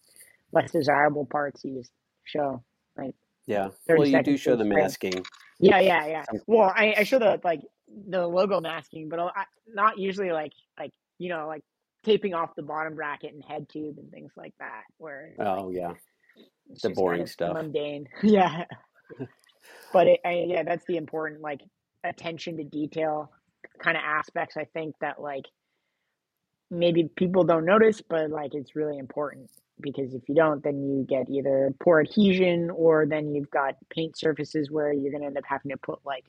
less 0.52 0.72
desirable 0.72 1.26
parts 1.26 1.64
you 1.64 1.78
just 1.80 1.92
show 2.24 2.64
like 2.98 3.14
Yeah. 3.48 3.70
Well, 3.88 4.06
you 4.06 4.22
do 4.24 4.38
show 4.38 4.56
the 4.56 4.66
masking. 4.66 5.26
Yeah, 5.60 5.80
yeah, 5.80 6.06
yeah. 6.08 6.24
Well, 6.48 6.72
I, 6.74 6.94
I 7.00 7.04
show 7.04 7.20
the 7.20 7.40
like 7.44 7.62
the 8.08 8.26
logo 8.26 8.62
masking, 8.62 9.10
but 9.10 9.20
I, 9.20 9.44
not 9.68 9.98
usually 9.98 10.32
like 10.32 10.54
like 10.80 10.92
you 11.18 11.30
know 11.30 11.48
like 11.48 11.64
taping 12.06 12.34
off 12.34 12.56
the 12.56 12.64
bottom 12.64 12.96
bracket 12.96 13.34
and 13.34 13.44
head 13.44 13.68
tube 13.68 13.98
and 13.98 14.10
things 14.10 14.32
like 14.38 14.54
that. 14.60 14.84
Where 14.98 15.28
it's, 15.28 15.40
like, 15.40 15.48
Oh, 15.48 15.70
yeah. 15.70 15.94
the 16.82 16.92
boring 16.92 17.18
kind 17.20 17.24
of 17.24 17.30
stuff. 17.30 17.54
mundane. 17.56 18.08
yeah, 18.24 18.64
but 19.94 20.08
it, 20.08 20.20
I, 20.24 20.46
yeah, 20.48 20.64
that's 20.64 20.86
the 20.86 20.96
important 20.98 21.42
like 21.42 21.60
attention 22.06 22.58
to 22.58 22.64
detail 22.64 23.32
kind 23.82 23.98
of 23.98 24.04
aspects. 24.04 24.58
I 24.58 24.66
think 24.66 24.96
that 25.02 25.22
like 25.22 25.46
maybe 26.70 27.10
people 27.16 27.44
don't 27.44 27.66
notice, 27.66 28.02
but 28.02 28.30
like 28.30 28.54
it's 28.54 28.76
really 28.76 28.98
important 28.98 29.50
because 29.82 30.14
if 30.14 30.28
you 30.28 30.36
don't, 30.36 30.64
then 30.64 30.84
you 30.84 31.06
get 31.08 31.30
either 31.30 31.74
poor 31.80 32.02
adhesion 32.02 32.70
or 32.70 33.06
then 33.06 33.34
you've 33.34 33.50
got 33.50 33.76
paint 33.90 34.18
surfaces 34.18 34.70
where 34.70 34.92
you're 34.92 35.12
gonna 35.12 35.26
end 35.26 35.38
up 35.38 35.46
having 35.48 35.72
to 35.72 35.78
put 35.78 36.00
like 36.06 36.26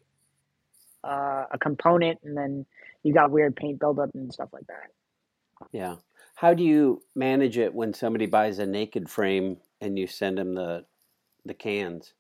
uh, 1.05 1.45
a 1.51 1.59
component 1.59 2.19
and 2.25 2.37
then 2.37 2.67
you 3.03 3.13
got 3.13 3.31
weird 3.31 3.57
paint 3.57 3.81
buildup 3.81 4.11
and 4.15 4.33
stuff 4.33 4.51
like 4.53 4.67
that. 4.67 4.91
Yeah. 5.73 5.97
How 6.35 6.55
do 6.55 6.63
you 6.63 7.03
manage 7.15 7.59
it 7.59 7.75
when 7.75 7.93
somebody 7.93 8.27
buys 8.27 8.59
a 8.59 8.67
naked 8.67 9.11
frame 9.11 9.59
and 9.81 9.99
you 9.99 10.07
send 10.07 10.39
them 10.39 10.55
the 10.55 10.85
the 11.45 11.55
cans? 11.55 12.15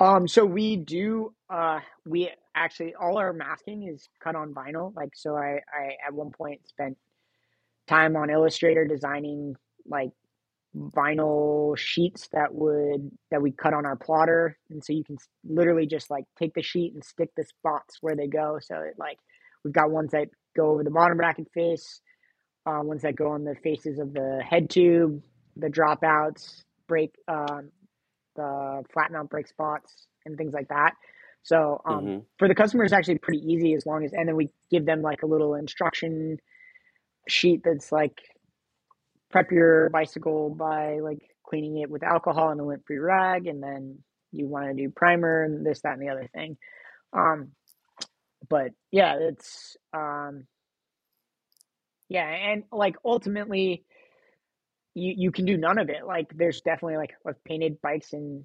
Um, 0.00 0.26
so 0.28 0.44
we 0.44 0.76
do 0.76 1.34
uh 1.50 1.80
we 2.06 2.30
actually 2.54 2.94
all 2.94 3.18
our 3.18 3.32
masking 3.32 3.84
is 3.88 4.08
cut 4.22 4.34
on 4.36 4.54
vinyl. 4.54 4.94
Like 4.96 5.10
so 5.14 5.36
I, 5.36 5.60
I 5.72 5.96
at 6.06 6.14
one 6.14 6.30
point 6.30 6.66
spent 6.68 6.98
time 7.88 8.16
on 8.16 8.30
Illustrator 8.30 8.86
designing 8.86 9.56
like 9.86 10.10
vinyl 10.76 11.76
sheets 11.76 12.28
that 12.32 12.54
would 12.54 13.10
that 13.30 13.42
we 13.42 13.52
cut 13.52 13.74
on 13.74 13.84
our 13.84 13.96
plotter 13.96 14.56
and 14.70 14.82
so 14.82 14.92
you 14.92 15.04
can 15.04 15.18
literally 15.44 15.86
just 15.86 16.10
like 16.10 16.24
take 16.38 16.54
the 16.54 16.62
sheet 16.62 16.94
and 16.94 17.04
stick 17.04 17.30
the 17.36 17.44
spots 17.44 17.98
where 18.00 18.16
they 18.16 18.26
go 18.26 18.58
so 18.60 18.76
it 18.76 18.94
like 18.98 19.18
we've 19.64 19.74
got 19.74 19.90
ones 19.90 20.12
that 20.12 20.28
go 20.56 20.70
over 20.70 20.82
the 20.82 20.90
bottom 20.90 21.18
bracket 21.18 21.46
face 21.52 22.00
uh, 22.66 22.80
ones 22.82 23.02
that 23.02 23.16
go 23.16 23.30
on 23.32 23.44
the 23.44 23.54
faces 23.62 23.98
of 23.98 24.14
the 24.14 24.42
head 24.48 24.70
tube 24.70 25.20
the 25.56 25.68
dropouts 25.68 26.62
brake 26.88 27.14
um, 27.28 27.70
the 28.36 28.84
flat 28.92 29.12
mount 29.12 29.30
brake 29.30 29.48
spots 29.48 30.06
and 30.26 30.36
things 30.36 30.52
like 30.54 30.68
that. 30.68 30.94
So 31.42 31.80
um, 31.86 32.12
hmm 32.12 32.18
for 32.38 32.48
the 32.48 32.54
customer 32.54 32.84
it's 32.84 32.92
actually 32.92 33.18
pretty 33.18 33.40
easy 33.40 33.74
as 33.74 33.86
long 33.86 34.04
as 34.04 34.12
and 34.12 34.28
then 34.28 34.36
we 34.36 34.50
give 34.70 34.86
them 34.86 35.02
like 35.02 35.22
a 35.22 35.26
little 35.26 35.54
instruction 35.54 36.38
sheet 37.28 37.62
that's 37.64 37.92
like 37.92 38.18
prep 39.30 39.50
your 39.50 39.90
bicycle 39.90 40.50
by 40.50 41.00
like 41.00 41.20
cleaning 41.44 41.78
it 41.78 41.90
with 41.90 42.02
alcohol 42.02 42.50
and 42.50 42.60
a 42.60 42.64
lint 42.64 42.82
free 42.86 42.98
rag 42.98 43.46
and 43.46 43.62
then 43.62 43.98
you 44.30 44.46
want 44.46 44.66
to 44.68 44.74
do 44.74 44.90
primer 44.90 45.44
and 45.44 45.64
this 45.66 45.80
that 45.82 45.94
and 45.94 46.02
the 46.02 46.08
other 46.10 46.28
thing. 46.34 46.56
Um 47.12 47.52
but 48.48 48.70
yeah 48.90 49.16
it's 49.20 49.76
um 49.92 50.46
yeah 52.08 52.28
and 52.28 52.64
like 52.72 52.96
ultimately 53.04 53.84
you 54.94 55.14
you 55.16 55.32
can 55.32 55.44
do 55.44 55.56
none 55.56 55.78
of 55.78 55.88
it 55.88 56.06
like 56.06 56.28
there's 56.36 56.60
definitely 56.60 56.96
like 56.96 57.12
i've 57.26 57.42
painted 57.44 57.80
bikes 57.82 58.12
and 58.12 58.44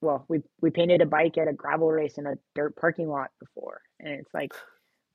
well 0.00 0.24
we 0.28 0.40
we 0.60 0.70
painted 0.70 1.00
a 1.00 1.06
bike 1.06 1.38
at 1.38 1.48
a 1.48 1.52
gravel 1.52 1.90
race 1.90 2.18
in 2.18 2.26
a 2.26 2.34
dirt 2.54 2.74
parking 2.76 3.08
lot 3.08 3.30
before 3.40 3.80
and 4.00 4.10
it's 4.14 4.34
like 4.34 4.52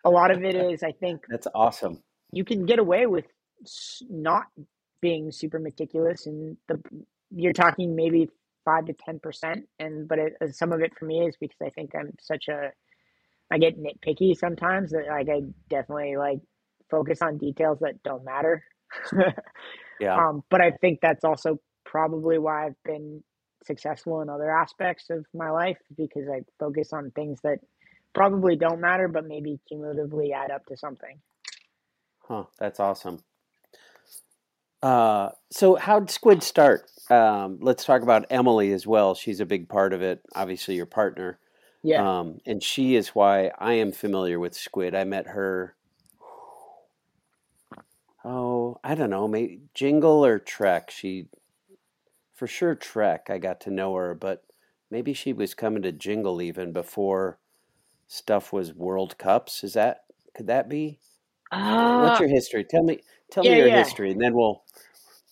a 0.06 0.10
lot 0.10 0.32
of 0.32 0.44
it 0.44 0.56
is 0.72 0.84
i 0.84 0.92
think 0.92 1.22
That's 1.30 1.48
awesome. 1.54 2.02
you 2.32 2.44
can 2.46 2.66
get 2.66 2.80
away 2.80 3.06
with 3.06 3.26
not 4.10 4.46
being 5.02 5.32
super 5.32 5.60
meticulous 5.60 6.26
and 6.28 6.58
the 6.68 6.82
you're 7.32 7.54
talking 7.54 7.96
maybe 7.96 8.30
five 8.66 8.86
to 8.86 8.94
ten 8.94 9.20
percent 9.20 9.66
and 9.80 10.08
but 10.08 10.20
it, 10.20 10.34
some 10.56 10.72
of 10.72 10.82
it 10.82 10.92
for 10.98 11.06
me 11.06 11.26
is 11.28 11.36
because 11.40 11.58
i 11.64 11.70
think 11.70 11.92
i'm 11.96 12.12
such 12.20 12.48
a 12.50 12.72
i 13.52 13.58
get 13.58 13.78
nitpicky 13.80 14.36
sometimes 14.38 14.92
that 14.92 15.08
like 15.08 15.30
i 15.30 15.42
definitely 15.70 16.18
like 16.18 16.40
focus 16.90 17.22
on 17.22 17.38
details 17.38 17.80
that 17.82 18.02
don't 18.04 18.26
matter 18.26 18.64
Yeah. 20.00 20.16
um 20.16 20.44
but 20.50 20.62
i 20.62 20.72
think 20.72 21.00
that's 21.02 21.24
also 21.24 21.60
probably 21.86 22.38
why 22.38 22.68
i've 22.68 22.84
been 22.86 23.24
successful 23.66 24.22
in 24.22 24.30
other 24.30 24.50
aspects 24.52 25.10
of 25.10 25.26
my 25.34 25.50
life 25.50 25.78
because 25.98 26.28
i 26.32 26.42
focus 26.60 26.94
on 26.94 27.12
things 27.12 27.40
that 27.44 27.60
probably 28.14 28.56
don't 28.56 28.80
matter 28.82 29.08
but 29.08 29.28
maybe 29.28 29.60
cumulatively 29.68 30.34
add 30.34 30.52
up 30.52 30.66
to 30.66 30.78
something 30.78 31.20
Huh. 32.30 32.44
That's 32.60 32.80
awesome. 32.80 33.24
Uh, 34.82 35.30
so 35.52 35.76
how'd 35.76 36.10
Squid 36.10 36.44
start? 36.44 36.90
Um, 37.10 37.58
let's 37.60 37.84
talk 37.84 38.04
about 38.04 38.28
Emily 38.30 38.72
as 38.72 38.86
well. 38.86 39.16
She's 39.16 39.40
a 39.40 39.46
big 39.46 39.68
part 39.68 39.94
of 39.94 40.02
it. 40.02 40.22
Obviously, 40.36 40.76
your 40.76 40.86
partner. 40.86 41.40
yeah 41.84 42.20
Um, 42.20 42.40
and 42.46 42.62
she 42.64 42.96
is 42.96 43.10
why 43.10 43.52
I 43.60 43.74
am 43.74 43.92
familiar 43.92 44.40
with 44.40 44.54
Squid. 44.54 44.96
I 44.96 45.04
met 45.04 45.28
her. 45.28 45.76
Oh, 48.26 48.80
I 48.84 48.96
don't 48.96 49.10
know, 49.10 49.28
maybe 49.28 49.62
Jingle 49.74 50.26
or 50.26 50.40
Trek. 50.40 50.92
She, 50.92 51.28
for 52.34 52.48
sure, 52.48 52.76
Trek. 52.76 53.30
I 53.30 53.38
got 53.38 53.62
to 53.62 53.72
know 53.72 53.96
her, 53.96 54.14
but 54.14 54.44
maybe 54.92 55.14
she 55.14 55.32
was 55.34 55.54
coming 55.54 55.82
to 55.84 55.92
Jingle 55.92 56.42
even 56.42 56.74
before 56.74 57.40
stuff 58.08 58.52
was 58.52 58.74
World 58.74 59.18
Cups. 59.18 59.64
Is 59.64 59.74
that 59.74 60.04
could 60.36 60.48
that 60.48 60.68
be? 60.68 61.00
What's 61.52 62.20
uh, 62.20 62.24
your 62.24 62.30
history? 62.30 62.66
Tell 62.66 62.84
me, 62.84 63.00
tell 63.32 63.44
me 63.44 63.56
your 63.56 63.68
yeah 63.68 63.78
history, 63.78 64.12
and 64.12 64.22
then 64.22 64.34
we'll 64.34 64.64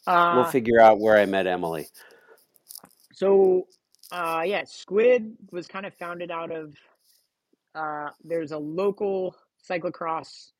we'll 0.08 0.15
uh 0.15 0.52
figure 0.52 0.80
out 0.80 1.00
where 1.00 1.17
I 1.17 1.26
met 1.26 1.45
Emily. 1.45 1.88
So, 3.13 3.67
uh, 4.12 4.43
yeah, 4.45 4.63
Squid 4.65 5.36
was 5.52 5.67
kind 5.67 5.86
of 5.86 5.93
founded 5.95 6.32
out 6.32 6.52
of 6.52 6.76
uh, 7.76 8.10
there's 8.23 8.52
a 8.52 8.58
local 8.58 9.36
cyclocross 9.67 10.52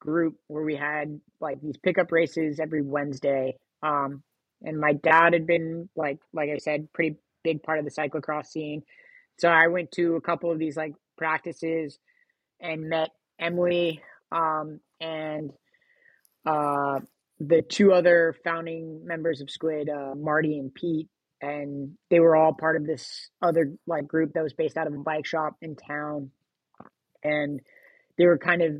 group 0.00 0.36
where 0.46 0.62
we 0.62 0.76
had 0.76 1.20
like 1.40 1.60
these 1.60 1.76
pickup 1.76 2.12
races 2.12 2.60
every 2.60 2.82
Wednesday. 2.82 3.56
Um, 3.82 4.22
and 4.62 4.78
my 4.80 4.92
dad 4.92 5.32
had 5.32 5.46
been 5.46 5.88
like, 5.96 6.18
like 6.32 6.50
I 6.50 6.58
said, 6.58 6.92
pretty 6.92 7.16
big 7.44 7.62
part 7.62 7.78
of 7.78 7.84
the 7.84 7.90
cyclocross 7.90 8.46
scene. 8.46 8.82
So 9.38 9.48
I 9.48 9.68
went 9.68 9.92
to 9.92 10.16
a 10.16 10.20
couple 10.20 10.50
of 10.50 10.58
these 10.58 10.76
like 10.76 10.94
practices 11.16 11.98
and 12.60 12.88
met 12.88 13.10
Emily 13.38 14.02
um, 14.32 14.80
and 15.00 15.52
uh, 16.44 17.00
the 17.40 17.62
two 17.62 17.92
other 17.92 18.34
founding 18.44 19.06
members 19.06 19.40
of 19.40 19.50
Squid, 19.50 19.88
uh, 19.88 20.14
Marty 20.16 20.58
and 20.58 20.74
Pete, 20.74 21.08
and 21.40 21.92
they 22.10 22.20
were 22.20 22.34
all 22.34 22.52
part 22.52 22.76
of 22.76 22.86
this 22.86 23.30
other 23.40 23.74
like 23.86 24.08
group 24.08 24.32
that 24.32 24.42
was 24.42 24.54
based 24.54 24.76
out 24.76 24.86
of 24.86 24.94
a 24.94 24.98
bike 24.98 25.26
shop 25.26 25.54
in 25.62 25.76
town, 25.76 26.30
and 27.22 27.60
they 28.16 28.26
were 28.26 28.38
kind 28.38 28.62
of 28.62 28.72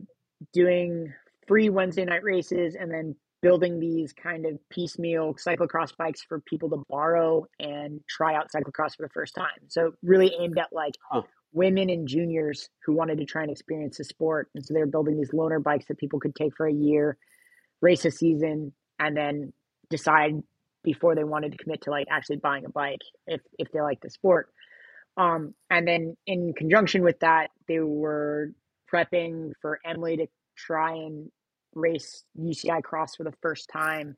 doing 0.53 1.13
free 1.47 1.69
Wednesday 1.71 2.05
night 2.05 2.23
races 2.23 2.77
and 2.79 2.93
then 2.93 3.15
building 3.41 3.79
these 3.79 4.13
kind 4.13 4.47
of 4.47 4.59
piecemeal 4.69 5.35
cyclocross 5.35 5.97
bikes 5.97 6.23
for 6.23 6.41
people 6.41 6.69
to 6.71 6.83
borrow 6.89 7.45
and 7.61 8.01
try 8.09 8.35
out 8.35 8.49
cyclocross 8.55 8.97
for 8.97 9.03
the 9.03 9.13
first 9.15 9.35
time. 9.35 9.49
So 9.69 9.93
really 10.03 10.35
aimed 10.41 10.59
at 10.59 10.73
like 10.73 10.95
Huh. 11.11 11.23
women 11.53 11.89
and 11.91 12.09
juniors 12.09 12.69
who 12.85 12.93
wanted 12.95 13.19
to 13.19 13.25
try 13.25 13.43
and 13.43 13.51
experience 13.51 13.99
the 13.99 14.05
sport. 14.05 14.51
And 14.55 14.65
so 14.65 14.75
they 14.75 14.81
were 14.81 14.87
building 14.87 15.17
these 15.17 15.31
loaner 15.31 15.63
bikes 15.63 15.87
that 15.87 15.99
people 15.99 16.21
could 16.21 16.35
take 16.35 16.57
for 16.57 16.67
a 16.67 16.73
year, 16.73 17.17
race 17.81 18.05
a 18.05 18.11
season, 18.11 18.73
and 18.99 19.17
then 19.17 19.53
decide 19.91 20.35
before 20.83 21.15
they 21.15 21.25
wanted 21.25 21.53
to 21.53 21.59
commit 21.59 21.83
to 21.83 21.91
like 21.91 22.07
actually 22.11 22.37
buying 22.37 22.65
a 22.65 22.71
bike 22.71 23.01
if 23.27 23.41
if 23.59 23.71
they 23.73 23.81
like 23.81 24.01
the 24.01 24.11
sport. 24.11 24.49
Um, 25.17 25.55
and 25.71 25.87
then 25.87 26.17
in 26.27 26.55
conjunction 26.55 27.03
with 27.03 27.21
that, 27.21 27.51
they 27.67 27.81
were 27.81 28.53
prepping 28.93 29.53
for 29.61 29.81
Emily 29.85 30.17
to 30.19 30.27
try 30.57 30.93
and 30.95 31.31
race 31.75 32.25
UCI 32.39 32.83
cross 32.83 33.17
for 33.17 33.25
the 33.25 33.35
first 33.43 33.69
time 33.73 34.17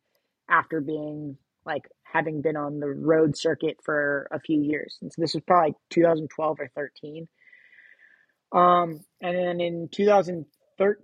after 0.49 0.81
being 0.81 1.37
like 1.67 1.83
having 2.05 2.41
been 2.43 2.57
on 2.57 2.81
the 2.81 2.89
road 2.89 3.37
circuit 3.37 3.77
for 3.85 4.29
a 4.33 4.41
few 4.41 4.61
years. 4.61 4.99
And 5.03 5.13
so 5.13 5.21
this 5.21 5.35
was 5.35 5.43
probably 5.47 5.75
2012 5.91 6.61
or 6.61 6.71
13. 6.75 7.29
Um, 8.53 9.01
and 9.21 9.37
then 9.37 9.61
in 9.61 9.89
2013, 9.93 10.97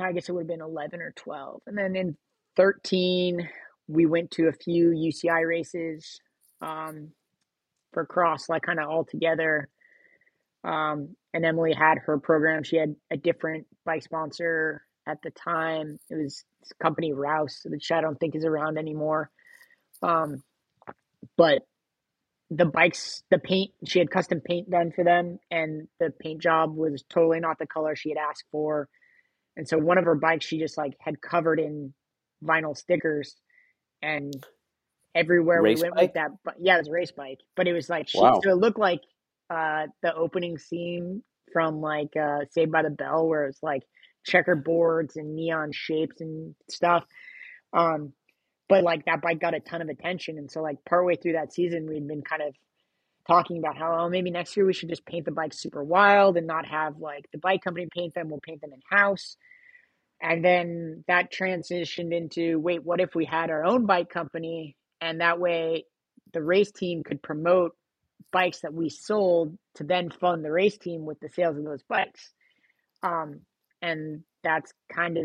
I 0.00 0.12
guess 0.12 0.28
it 0.28 0.32
would 0.32 0.42
have 0.42 0.48
been 0.48 0.60
11 0.60 1.00
or 1.00 1.12
12. 1.16 1.62
And 1.66 1.78
then 1.78 1.96
in 1.96 2.16
13, 2.56 3.48
we 3.88 4.06
went 4.06 4.30
to 4.32 4.48
a 4.48 4.52
few 4.52 4.88
UCI 4.90 5.46
races 5.46 6.20
um, 6.60 7.10
for 7.92 8.04
cross, 8.04 8.48
like 8.48 8.62
kind 8.62 8.80
of 8.80 8.88
all 8.88 9.04
together. 9.04 9.68
Um, 10.64 11.16
and 11.34 11.44
Emily 11.44 11.72
had 11.72 11.98
her 11.98 12.18
program. 12.18 12.62
She 12.62 12.76
had 12.76 12.94
a 13.10 13.16
different 13.16 13.66
bike 13.84 14.02
sponsor 14.02 14.82
at 15.06 15.18
the 15.22 15.30
time. 15.30 15.98
It 16.10 16.16
was 16.16 16.44
company 16.80 17.12
Rouse, 17.12 17.62
which 17.66 17.90
I 17.90 18.00
don't 18.00 18.18
think 18.18 18.34
is 18.34 18.44
around 18.44 18.78
anymore. 18.78 19.30
Um, 20.02 20.42
but 21.36 21.62
the 22.50 22.66
bikes, 22.66 23.22
the 23.30 23.38
paint, 23.38 23.70
she 23.86 23.98
had 23.98 24.10
custom 24.10 24.40
paint 24.40 24.70
done 24.70 24.92
for 24.92 25.04
them, 25.04 25.38
and 25.50 25.88
the 25.98 26.10
paint 26.10 26.42
job 26.42 26.76
was 26.76 27.02
totally 27.08 27.40
not 27.40 27.58
the 27.58 27.66
color 27.66 27.96
she 27.96 28.10
had 28.10 28.18
asked 28.18 28.44
for. 28.52 28.88
And 29.56 29.68
so 29.68 29.78
one 29.78 29.98
of 29.98 30.04
her 30.04 30.14
bikes, 30.14 30.46
she 30.46 30.58
just 30.58 30.76
like 30.76 30.94
had 31.00 31.20
covered 31.20 31.60
in 31.60 31.94
vinyl 32.44 32.76
stickers, 32.76 33.36
and 34.02 34.34
everywhere 35.14 35.62
Race 35.62 35.78
we 35.78 35.82
went 35.84 35.94
bike? 35.94 36.02
with 36.02 36.14
that, 36.14 36.30
but 36.44 36.54
yeah, 36.60 36.74
it 36.76 36.78
was 36.78 36.88
a 36.88 36.92
race 36.92 37.12
bike, 37.12 37.38
but 37.56 37.68
it 37.68 37.72
was 37.72 37.88
like 37.88 38.08
she, 38.08 38.18
Wow. 38.18 38.40
so 38.42 38.50
it 38.50 38.56
looked 38.56 38.78
like 38.78 39.00
uh, 39.52 39.86
the 40.02 40.14
opening 40.14 40.56
scene 40.58 41.22
from 41.52 41.80
like 41.80 42.16
uh, 42.16 42.40
Saved 42.50 42.72
by 42.72 42.82
the 42.82 42.90
Bell, 42.90 43.26
where 43.26 43.46
it's 43.46 43.62
like 43.62 43.82
checkerboards 44.26 45.16
and 45.16 45.34
neon 45.34 45.72
shapes 45.72 46.20
and 46.20 46.54
stuff. 46.70 47.04
Um, 47.72 48.12
but 48.68 48.82
like 48.82 49.04
that 49.04 49.20
bike 49.20 49.40
got 49.40 49.54
a 49.54 49.60
ton 49.60 49.82
of 49.82 49.88
attention, 49.88 50.38
and 50.38 50.50
so 50.50 50.62
like 50.62 50.78
partway 50.88 51.16
through 51.16 51.32
that 51.32 51.52
season, 51.52 51.86
we'd 51.86 52.08
been 52.08 52.22
kind 52.22 52.42
of 52.42 52.54
talking 53.26 53.58
about 53.58 53.76
how 53.76 53.98
oh, 54.00 54.08
maybe 54.08 54.30
next 54.30 54.56
year 54.56 54.66
we 54.66 54.72
should 54.72 54.88
just 54.88 55.04
paint 55.04 55.26
the 55.26 55.30
bike 55.30 55.52
super 55.52 55.84
wild 55.84 56.36
and 56.36 56.46
not 56.46 56.66
have 56.66 56.98
like 56.98 57.26
the 57.32 57.38
bike 57.38 57.62
company 57.62 57.86
paint 57.94 58.14
them. 58.14 58.30
We'll 58.30 58.40
paint 58.40 58.60
them 58.60 58.72
in 58.72 58.80
house. 58.90 59.36
And 60.20 60.44
then 60.44 61.04
that 61.08 61.32
transitioned 61.32 62.14
into 62.14 62.58
wait, 62.58 62.84
what 62.84 63.00
if 63.00 63.14
we 63.14 63.24
had 63.24 63.50
our 63.50 63.64
own 63.64 63.86
bike 63.86 64.08
company? 64.08 64.76
And 65.00 65.20
that 65.20 65.38
way 65.38 65.84
the 66.32 66.42
race 66.42 66.70
team 66.70 67.02
could 67.02 67.22
promote 67.22 67.76
bikes 68.32 68.60
that 68.60 68.74
we 68.74 68.88
sold 68.88 69.56
to 69.76 69.84
then 69.84 70.10
fund 70.10 70.44
the 70.44 70.50
race 70.50 70.78
team 70.78 71.04
with 71.04 71.18
the 71.20 71.28
sales 71.28 71.56
of 71.56 71.64
those 71.64 71.82
bikes. 71.88 72.32
Um, 73.02 73.40
and 73.80 74.22
that's 74.44 74.72
kind 74.94 75.18
of 75.18 75.24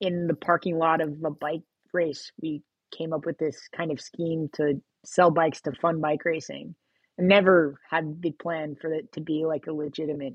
in 0.00 0.26
the 0.26 0.34
parking 0.34 0.78
lot 0.78 1.00
of 1.00 1.16
a 1.24 1.30
bike 1.30 1.62
race. 1.92 2.30
We 2.40 2.62
came 2.96 3.12
up 3.12 3.26
with 3.26 3.38
this 3.38 3.56
kind 3.76 3.90
of 3.90 4.00
scheme 4.00 4.48
to 4.54 4.80
sell 5.04 5.30
bikes 5.30 5.60
to 5.62 5.72
fund 5.80 6.00
bike 6.00 6.24
racing. 6.24 6.74
I 7.18 7.22
never 7.24 7.78
had 7.90 8.22
the 8.22 8.30
plan 8.30 8.76
for 8.80 8.92
it 8.92 9.12
to 9.12 9.20
be 9.20 9.44
like 9.46 9.66
a 9.66 9.72
legitimate 9.72 10.34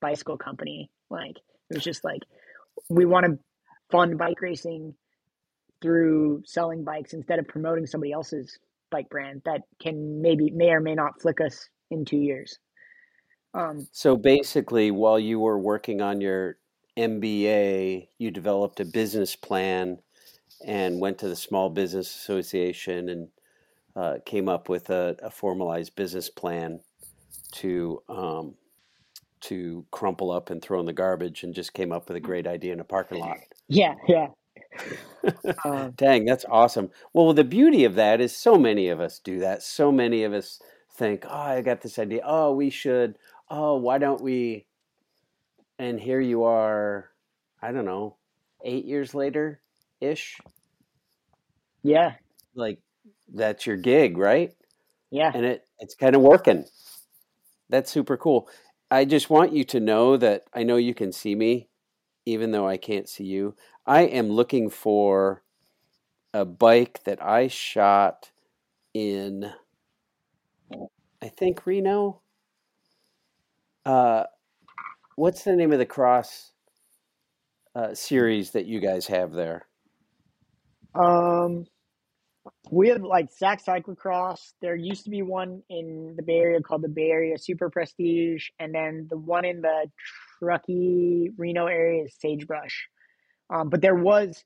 bicycle 0.00 0.36
company. 0.36 0.90
Like 1.10 1.36
it 1.70 1.74
was 1.76 1.84
just 1.84 2.04
like 2.04 2.20
we 2.88 3.06
want 3.06 3.26
to 3.26 3.38
fund 3.90 4.18
bike 4.18 4.40
racing 4.40 4.94
through 5.80 6.42
selling 6.46 6.84
bikes 6.84 7.12
instead 7.12 7.38
of 7.38 7.48
promoting 7.48 7.86
somebody 7.86 8.12
else's 8.12 8.58
bike 8.94 9.08
brand 9.08 9.42
that 9.44 9.62
can 9.82 10.22
maybe 10.22 10.50
may 10.50 10.70
or 10.70 10.80
may 10.80 10.94
not 10.94 11.20
flick 11.20 11.40
us 11.40 11.68
in 11.90 12.04
two 12.04 12.18
years. 12.18 12.58
Um, 13.52 13.88
So 13.92 14.16
basically, 14.16 14.92
while 14.92 15.18
you 15.18 15.40
were 15.40 15.58
working 15.58 16.00
on 16.00 16.20
your 16.20 16.58
MBA, 16.96 18.08
you 18.18 18.30
developed 18.30 18.78
a 18.78 18.84
business 18.84 19.34
plan 19.34 19.98
and 20.64 21.00
went 21.00 21.18
to 21.18 21.28
the 21.28 21.36
Small 21.36 21.70
Business 21.70 22.08
Association 22.14 23.08
and 23.08 23.28
uh, 23.96 24.14
came 24.24 24.48
up 24.48 24.68
with 24.68 24.90
a, 24.90 25.16
a 25.22 25.30
formalized 25.30 25.94
business 25.96 26.30
plan 26.30 26.80
to 27.52 28.02
um, 28.08 28.54
to 29.40 29.84
crumple 29.90 30.30
up 30.30 30.50
and 30.50 30.62
throw 30.62 30.80
in 30.80 30.86
the 30.86 30.92
garbage, 30.92 31.42
and 31.44 31.54
just 31.54 31.74
came 31.74 31.92
up 31.92 32.08
with 32.08 32.16
a 32.16 32.20
great 32.20 32.46
idea 32.46 32.72
in 32.72 32.80
a 32.80 32.84
parking 32.84 33.18
lot. 33.18 33.36
yeah, 33.68 33.94
yeah. 34.08 34.28
Um, 35.64 35.92
Dang, 35.96 36.24
that's 36.24 36.44
awesome. 36.50 36.90
Well, 37.12 37.32
the 37.32 37.44
beauty 37.44 37.84
of 37.84 37.94
that 37.94 38.20
is 38.20 38.36
so 38.36 38.56
many 38.56 38.88
of 38.88 39.00
us 39.00 39.18
do 39.18 39.38
that. 39.40 39.62
So 39.62 39.90
many 39.92 40.24
of 40.24 40.32
us 40.32 40.60
think, 40.90 41.24
"Oh, 41.28 41.34
I 41.34 41.62
got 41.62 41.80
this 41.82 41.98
idea. 41.98 42.22
Oh, 42.24 42.52
we 42.54 42.70
should. 42.70 43.18
Oh, 43.50 43.76
why 43.76 43.98
don't 43.98 44.20
we?" 44.20 44.66
And 45.78 46.00
here 46.00 46.20
you 46.20 46.42
are, 46.44 47.10
I 47.62 47.70
don't 47.72 47.84
know, 47.84 48.16
8 48.64 48.84
years 48.84 49.14
later 49.14 49.60
ish. 50.00 50.40
yeah, 51.82 52.16
Like 52.54 52.80
that's 53.32 53.66
your 53.66 53.76
gig, 53.76 54.16
right? 54.18 54.54
yeah. 55.10 55.34
And 55.34 55.44
it 55.46 55.66
it's 55.80 55.94
kind 55.94 56.16
of 56.16 56.22
working. 56.22 56.66
That's 57.68 57.90
super 57.90 58.16
cool. 58.16 58.48
I 58.90 59.04
just 59.04 59.30
want 59.30 59.52
you 59.52 59.64
to 59.64 59.80
know 59.80 60.16
that 60.16 60.44
I 60.52 60.62
know 60.62 60.76
you 60.76 60.94
can 60.94 61.12
see 61.12 61.34
me 61.34 61.68
even 62.26 62.50
though 62.50 62.68
I 62.68 62.76
can't 62.76 63.08
see 63.08 63.24
you. 63.24 63.54
I 63.86 64.02
am 64.02 64.28
looking 64.28 64.70
for 64.70 65.42
a 66.32 66.44
bike 66.44 67.02
that 67.04 67.22
I 67.22 67.48
shot 67.48 68.30
in 68.92 69.52
I 71.22 71.28
think 71.28 71.66
Reno. 71.66 72.20
Uh 73.84 74.24
what's 75.16 75.44
the 75.44 75.56
name 75.56 75.72
of 75.72 75.78
the 75.78 75.86
cross 75.86 76.52
uh, 77.74 77.94
series 77.94 78.52
that 78.52 78.66
you 78.66 78.80
guys 78.80 79.06
have 79.06 79.32
there? 79.32 79.66
Um, 80.94 81.66
we 82.70 82.88
have 82.88 83.02
like 83.02 83.30
Sac 83.32 83.64
Cyclocross. 83.64 84.52
There 84.60 84.76
used 84.76 85.04
to 85.04 85.10
be 85.10 85.22
one 85.22 85.62
in 85.68 86.14
the 86.16 86.22
Bay 86.22 86.38
Area 86.38 86.60
called 86.60 86.82
the 86.82 86.88
Bay 86.88 87.10
Area 87.10 87.38
Super 87.38 87.70
Prestige, 87.70 88.48
and 88.58 88.74
then 88.74 89.06
the 89.10 89.16
one 89.16 89.44
in 89.44 89.60
the 89.60 89.90
Truckee 90.44 91.30
Reno 91.38 91.66
area 91.66 92.04
is 92.04 92.14
Sagebrush. 92.20 92.88
Um, 93.50 93.70
but 93.70 93.80
there 93.82 93.94
was 93.96 94.44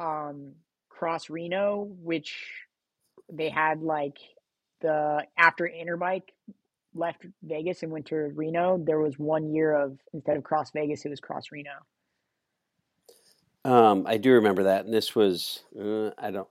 um, 0.00 0.54
Cross 0.88 1.30
Reno, 1.30 1.88
which 2.02 2.36
they 3.32 3.50
had 3.50 3.82
like 3.82 4.18
the 4.80 5.24
after 5.38 5.68
Interbike 5.68 6.30
left 6.94 7.26
Vegas 7.42 7.82
and 7.82 7.92
went 7.92 8.06
to 8.06 8.16
Reno. 8.16 8.78
There 8.84 9.00
was 9.00 9.18
one 9.18 9.54
year 9.54 9.74
of 9.74 9.98
instead 10.14 10.36
of 10.36 10.44
Cross 10.44 10.72
Vegas, 10.72 11.04
it 11.04 11.10
was 11.10 11.20
Cross 11.20 11.46
Reno. 11.52 11.70
Um, 13.64 14.04
I 14.08 14.18
do 14.18 14.32
remember 14.34 14.64
that, 14.64 14.86
and 14.86 14.94
this 14.94 15.14
was 15.16 15.64
uh, 15.80 16.10
I 16.18 16.30
don't. 16.32 16.48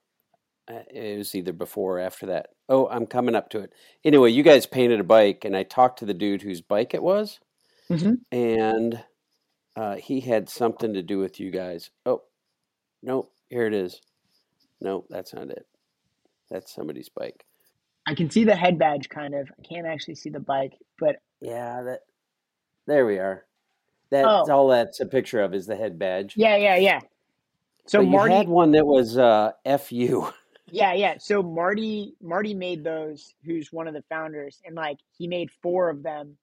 uh, 0.69 0.83
It 0.91 1.17
was 1.19 1.35
either 1.35 1.53
before 1.53 1.97
or 1.97 2.01
after 2.01 2.27
that. 2.27 2.49
Oh, 2.69 2.87
I'm 2.89 3.07
coming 3.07 3.35
up 3.35 3.49
to 3.51 3.59
it. 3.61 3.73
Anyway, 4.05 4.31
you 4.31 4.43
guys 4.43 4.65
painted 4.67 4.99
a 5.01 5.05
bike, 5.05 5.45
and 5.45 5.57
I 5.57 5.63
talked 5.63 5.99
to 5.99 6.05
the 6.05 6.13
dude 6.15 6.43
whose 6.43 6.61
bike 6.61 6.93
it 6.93 7.03
was, 7.03 7.39
Mhm. 7.89 8.17
and 8.31 9.03
uh, 9.75 9.95
he 9.95 10.19
had 10.19 10.49
something 10.49 10.93
to 10.93 11.01
do 11.03 11.19
with 11.19 11.39
you 11.39 11.51
guys. 11.51 11.89
Oh, 12.05 12.23
no, 13.03 13.29
here 13.49 13.65
it 13.67 13.73
is. 13.73 14.01
No, 14.81 15.05
that's 15.09 15.33
not 15.33 15.49
it. 15.49 15.65
That's 16.49 16.73
somebody's 16.73 17.09
bike. 17.09 17.45
I 18.05 18.15
can 18.15 18.29
see 18.29 18.43
the 18.43 18.55
head 18.55 18.79
badge 18.79 19.09
kind 19.09 19.35
of. 19.35 19.49
I 19.57 19.61
can't 19.61 19.85
actually 19.87 20.15
see 20.15 20.29
the 20.29 20.39
bike, 20.39 20.73
but 20.99 21.17
Yeah, 21.41 21.81
that. 21.83 22.01
There 22.87 23.05
we 23.05 23.19
are. 23.19 23.45
That's 24.09 24.27
Oh. 24.49 24.51
all. 24.51 24.67
That's 24.69 24.99
a 25.01 25.05
picture 25.05 25.41
of 25.41 25.53
is 25.53 25.67
the 25.67 25.75
head 25.75 25.99
badge. 25.99 26.35
yeah, 26.37 26.55
yeah, 26.55 26.77
yeah. 26.77 26.99
So 27.85 27.99
but 27.99 28.05
you 28.05 28.11
Marty, 28.11 28.33
had 28.33 28.47
one 28.47 28.71
that 28.71 28.85
was 28.85 29.17
uh, 29.17 29.51
"fu." 29.79 30.31
yeah, 30.71 30.93
yeah. 30.93 31.17
So 31.19 31.43
Marty, 31.43 32.15
Marty 32.21 32.53
made 32.53 32.83
those. 32.83 33.35
Who's 33.43 33.71
one 33.73 33.87
of 33.87 33.93
the 33.93 34.03
founders, 34.09 34.61
and 34.65 34.73
like 34.75 34.99
he 35.17 35.27
made 35.27 35.51
four 35.61 35.89
of 35.89 36.01
them, 36.03 36.37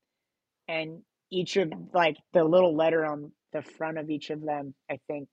and 0.68 1.02
each 1.34 1.56
of 1.56 1.72
like 1.92 2.16
the 2.32 2.44
little 2.44 2.74
letter 2.76 3.04
on 3.04 3.32
the 3.52 3.62
front 3.62 3.98
of 3.98 4.08
each 4.10 4.30
of 4.30 4.40
them. 4.42 4.74
I 4.90 4.98
think 5.08 5.28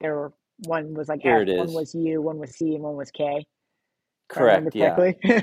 there 0.00 0.14
were 0.16 0.32
one 0.66 0.94
was 0.94 1.08
like 1.08 1.20
Here 1.22 1.42
F, 1.42 1.48
it 1.48 1.58
one 1.58 1.72
was 1.72 1.94
U, 1.94 2.20
one 2.22 2.38
was 2.38 2.56
C, 2.56 2.74
and 2.74 2.82
one 2.82 2.96
was 2.96 3.10
K. 3.10 3.44
Correct. 4.28 4.74
Yeah. 4.74 5.12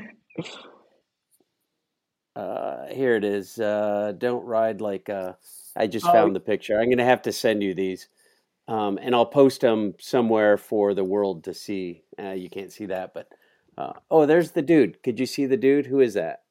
Uh, 2.35 2.85
here 2.93 3.15
it 3.15 3.25
is. 3.25 3.59
Uh, 3.59 4.13
don't 4.17 4.45
ride 4.45 4.79
like 4.79 5.09
uh 5.09 5.33
I 5.75 5.87
just 5.87 6.05
Oh. 6.05 6.11
found 6.11 6.35
the 6.35 6.39
picture. 6.39 6.79
I'm 6.79 6.85
going 6.85 6.97
to 6.99 7.03
have 7.03 7.23
to 7.23 7.31
send 7.33 7.61
you 7.63 7.73
these, 7.73 8.07
um, 8.67 8.97
and 9.01 9.13
I'll 9.13 9.25
post 9.25 9.61
them 9.61 9.95
somewhere 9.99 10.55
for 10.57 10.93
the 10.93 11.03
world 11.03 11.43
to 11.45 11.53
see. 11.53 12.03
Uh, 12.21 12.31
you 12.31 12.49
can't 12.49 12.71
see 12.71 12.85
that, 12.85 13.13
but 13.13 13.27
uh, 13.77 13.93
oh, 14.09 14.25
there's 14.25 14.51
the 14.51 14.61
dude. 14.61 15.01
Could 15.03 15.19
you 15.19 15.25
see 15.25 15.47
the 15.47 15.57
dude? 15.57 15.87
Who 15.87 15.99
is 15.99 16.13
that? 16.13 16.43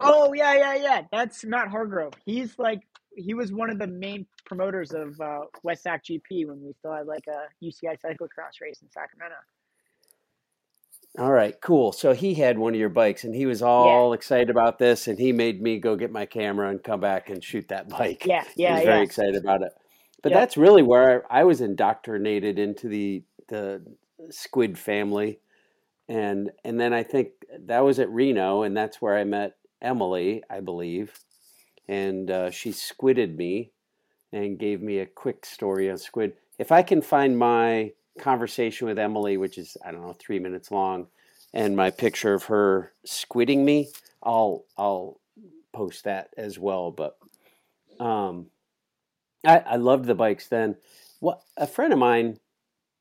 Oh 0.00 0.32
yeah, 0.34 0.54
yeah, 0.54 0.74
yeah. 0.74 1.02
That's 1.12 1.44
Matt 1.44 1.68
Hargrove. 1.68 2.14
He's 2.24 2.58
like 2.58 2.80
he 3.14 3.34
was 3.34 3.52
one 3.52 3.70
of 3.70 3.78
the 3.78 3.86
main 3.86 4.26
promoters 4.46 4.92
of 4.92 5.20
uh, 5.20 5.40
West 5.62 5.82
Sac 5.82 6.04
GP 6.04 6.46
when 6.46 6.62
we 6.62 6.72
still 6.78 6.92
had 6.94 7.06
like 7.06 7.24
a 7.28 7.64
UCI 7.64 7.96
cyclocross 8.04 8.60
race 8.62 8.80
in 8.82 8.90
Sacramento. 8.90 9.36
all 11.18 11.32
right, 11.32 11.60
cool. 11.60 11.92
So 11.92 12.14
he 12.14 12.34
had 12.34 12.56
one 12.58 12.72
of 12.72 12.78
your 12.78 12.88
bikes, 12.88 13.24
and 13.24 13.34
he 13.34 13.44
was 13.44 13.62
all 13.62 14.12
excited 14.12 14.48
about 14.48 14.78
this, 14.78 15.08
and 15.08 15.18
he 15.18 15.32
made 15.32 15.60
me 15.60 15.78
go 15.78 15.96
get 15.96 16.12
my 16.12 16.24
camera 16.24 16.70
and 16.70 16.82
come 16.82 17.00
back 17.00 17.28
and 17.30 17.42
shoot 17.42 17.68
that 17.68 17.88
bike. 17.88 18.24
Yeah, 18.26 18.44
yeah, 18.54 18.68
He 18.68 18.74
was 18.74 18.84
very 18.84 19.04
excited 19.04 19.36
about 19.36 19.62
it. 19.62 19.72
But 20.22 20.30
Yeah. 20.30 20.38
that's 20.38 20.56
really 20.56 20.82
where 20.82 21.24
I 21.30 21.44
was 21.44 21.60
indoctrinated 21.60 22.58
into 22.58 22.88
the 22.88 23.24
the 23.48 23.84
squid 24.30 24.78
family, 24.78 25.40
and 26.08 26.52
and 26.64 26.78
then 26.78 26.92
I 26.92 27.02
think 27.02 27.30
that 27.58 27.80
was 27.80 27.98
at 27.98 28.10
Reno, 28.10 28.62
and 28.62 28.76
that's 28.76 29.02
where 29.02 29.16
I 29.16 29.24
met 29.24 29.56
Emily, 29.82 30.42
I 30.50 30.60
believe, 30.60 31.18
and 31.88 32.30
uh, 32.30 32.50
she 32.50 32.70
squidded 32.70 33.36
me 33.36 33.72
and 34.32 34.58
gave 34.58 34.80
me 34.80 34.98
a 34.98 35.06
quick 35.06 35.44
story 35.44 35.90
on 35.90 35.98
squid. 35.98 36.34
If 36.58 36.70
I 36.72 36.82
can 36.82 37.02
find 37.02 37.38
my 37.38 37.92
conversation 38.18 38.86
with 38.86 38.98
Emily, 38.98 39.36
which 39.36 39.58
is 39.58 39.76
I 39.84 39.90
don't 39.90 40.02
know 40.02 40.16
three 40.18 40.38
minutes 40.38 40.70
long, 40.70 41.08
and 41.52 41.76
my 41.76 41.90
picture 41.90 42.34
of 42.34 42.44
her 42.44 42.92
squidding 43.06 43.64
me. 43.64 43.88
I'll 44.22 44.64
I'll 44.76 45.20
post 45.72 46.04
that 46.04 46.30
as 46.36 46.58
well. 46.58 46.90
But 46.90 47.16
um, 47.98 48.46
I 49.44 49.58
I 49.58 49.76
loved 49.76 50.06
the 50.06 50.14
bikes 50.14 50.48
then. 50.48 50.76
What 51.20 51.42
a 51.56 51.66
friend 51.66 51.92
of 51.92 51.98
mine 51.98 52.38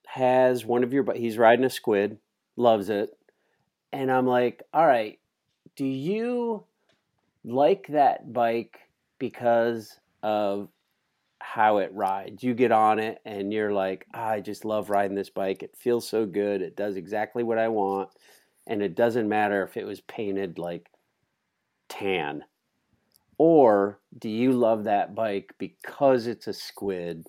has 0.08 0.66
one 0.66 0.84
of 0.84 0.94
your 0.94 1.04
but 1.04 1.18
he's 1.18 1.38
riding 1.38 1.66
a 1.66 1.70
squid, 1.70 2.18
loves 2.56 2.90
it, 2.90 3.16
and 3.92 4.12
I'm 4.12 4.26
like, 4.26 4.64
all 4.74 4.88
right, 4.88 5.20
do 5.76 5.86
you 5.86 6.66
like 7.44 7.88
that 7.88 8.34
bike 8.34 8.80
because 9.18 10.00
of 10.24 10.70
how 11.40 11.78
it 11.78 11.92
rides. 11.94 12.44
You 12.44 12.54
get 12.54 12.72
on 12.72 13.00
it 13.00 13.20
and 13.26 13.52
you're 13.54 13.74
like, 13.74 14.06
ah, 14.14 14.30
I 14.30 14.40
just 14.40 14.66
love 14.66 14.90
riding 14.90 15.16
this 15.16 15.30
bike. 15.30 15.64
It 15.64 15.76
feels 15.76 16.08
so 16.08 16.26
good. 16.26 16.62
It 16.62 16.76
does 16.76 16.96
exactly 16.96 17.44
what 17.44 17.58
I 17.58 17.68
want. 17.70 18.10
And 18.68 18.82
it 18.82 18.96
doesn't 18.96 19.28
matter 19.28 19.64
if 19.64 19.78
it 19.78 19.86
was 19.86 20.02
painted 20.02 20.60
like 20.60 20.90
tan. 21.88 22.44
Or 23.38 24.00
do 24.20 24.30
you 24.30 24.52
love 24.52 24.84
that 24.84 25.16
bike 25.16 25.54
because 25.58 26.28
it's 26.28 26.48
a 26.48 26.54
squid 26.54 27.26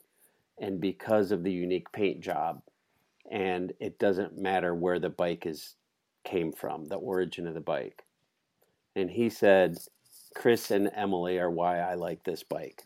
and 0.58 0.80
because 0.80 1.30
of 1.30 1.44
the 1.44 1.52
unique 1.52 1.90
paint 1.92 2.20
job? 2.20 2.62
And 3.30 3.72
it 3.78 3.98
doesn't 3.98 4.36
matter 4.36 4.74
where 4.74 4.98
the 4.98 5.08
bike 5.08 5.46
is 5.46 5.76
came 6.24 6.52
from, 6.52 6.84
the 6.86 6.96
origin 6.96 7.46
of 7.46 7.54
the 7.54 7.61
bike. 7.61 8.02
And 8.96 9.08
he 9.08 9.30
said, 9.30 9.78
Chris 10.34 10.70
and 10.70 10.90
Emily 10.94 11.38
are 11.38 11.50
why 11.50 11.80
I 11.80 11.94
like 11.94 12.24
this 12.24 12.42
bike. 12.44 12.84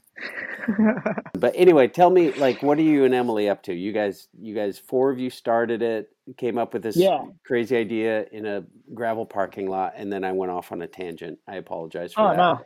but 1.35 1.53
anyway, 1.57 1.89
tell 1.89 2.11
me, 2.11 2.33
like, 2.33 2.63
what 2.63 2.79
are 2.79 2.83
you 2.83 3.05
and 3.05 3.15
Emily 3.15 3.49
up 3.49 3.63
to? 3.65 3.75
You 3.75 3.93
guys, 3.93 4.29
you 4.39 4.55
guys, 4.55 4.79
four 4.79 5.11
of 5.11 5.19
you 5.19 5.31
started 5.31 5.83
it, 5.83 6.11
came 6.39 6.59
up 6.59 6.75
with 6.75 6.83
this 6.83 6.97
Yeah. 6.97 7.25
crazy 7.47 7.77
idea 7.77 8.27
in 8.33 8.47
a 8.47 8.65
gravel 8.95 9.27
parking 9.27 9.69
lot, 9.69 9.95
and 9.97 10.13
then 10.13 10.25
I 10.25 10.33
went 10.33 10.53
off 10.53 10.73
on 10.73 10.83
a 10.83 10.89
tangent. 10.89 11.39
I 11.49 11.57
apologize 11.57 12.15
for 12.15 12.29
that. 12.29 12.33
Oh 12.33 12.33
that. 12.33 12.37
no, 12.37 12.61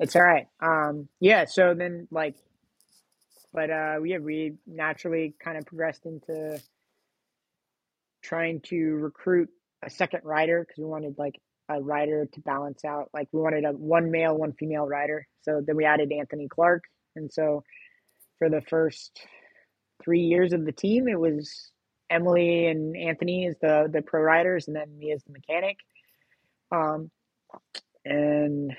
it's 0.00 0.16
all 0.16 0.22
right. 0.22 0.48
Um, 0.60 1.08
yeah. 1.20 1.46
So 1.46 1.74
then, 1.74 2.08
like, 2.10 2.36
but 3.52 3.70
uh, 3.70 3.96
we 4.00 4.18
we 4.18 4.54
naturally 4.66 5.34
kind 5.42 5.58
of 5.58 5.66
progressed 5.66 6.06
into 6.06 6.60
trying 8.22 8.60
to 8.62 8.96
recruit 8.96 9.50
a 9.84 9.90
second 9.90 10.22
rider 10.24 10.64
because 10.66 10.78
we 10.78 10.84
wanted 10.86 11.16
like 11.18 11.40
a 11.68 11.80
rider 11.82 12.26
to 12.26 12.40
balance 12.40 12.84
out. 12.84 13.10
Like, 13.12 13.28
we 13.32 13.40
wanted 13.40 13.64
a 13.64 13.72
one 13.72 14.10
male, 14.10 14.36
one 14.36 14.52
female 14.52 14.86
rider. 14.86 15.26
So 15.42 15.62
then 15.64 15.76
we 15.76 15.84
added 15.84 16.12
Anthony 16.12 16.48
Clark, 16.48 16.84
and 17.16 17.32
so 17.32 17.62
for 18.38 18.48
the 18.48 18.62
first 18.62 19.20
three 20.02 20.20
years 20.20 20.52
of 20.52 20.64
the 20.64 20.72
team, 20.72 21.08
it 21.08 21.18
was 21.18 21.70
Emily 22.10 22.66
and 22.66 22.96
Anthony 22.96 23.46
as 23.46 23.56
the 23.60 23.88
the 23.92 24.02
pro 24.02 24.22
riders, 24.22 24.66
and 24.66 24.76
then 24.76 24.98
me 24.98 25.12
as 25.12 25.22
the 25.24 25.32
mechanic. 25.32 25.76
Um, 26.70 27.10
and 28.04 28.72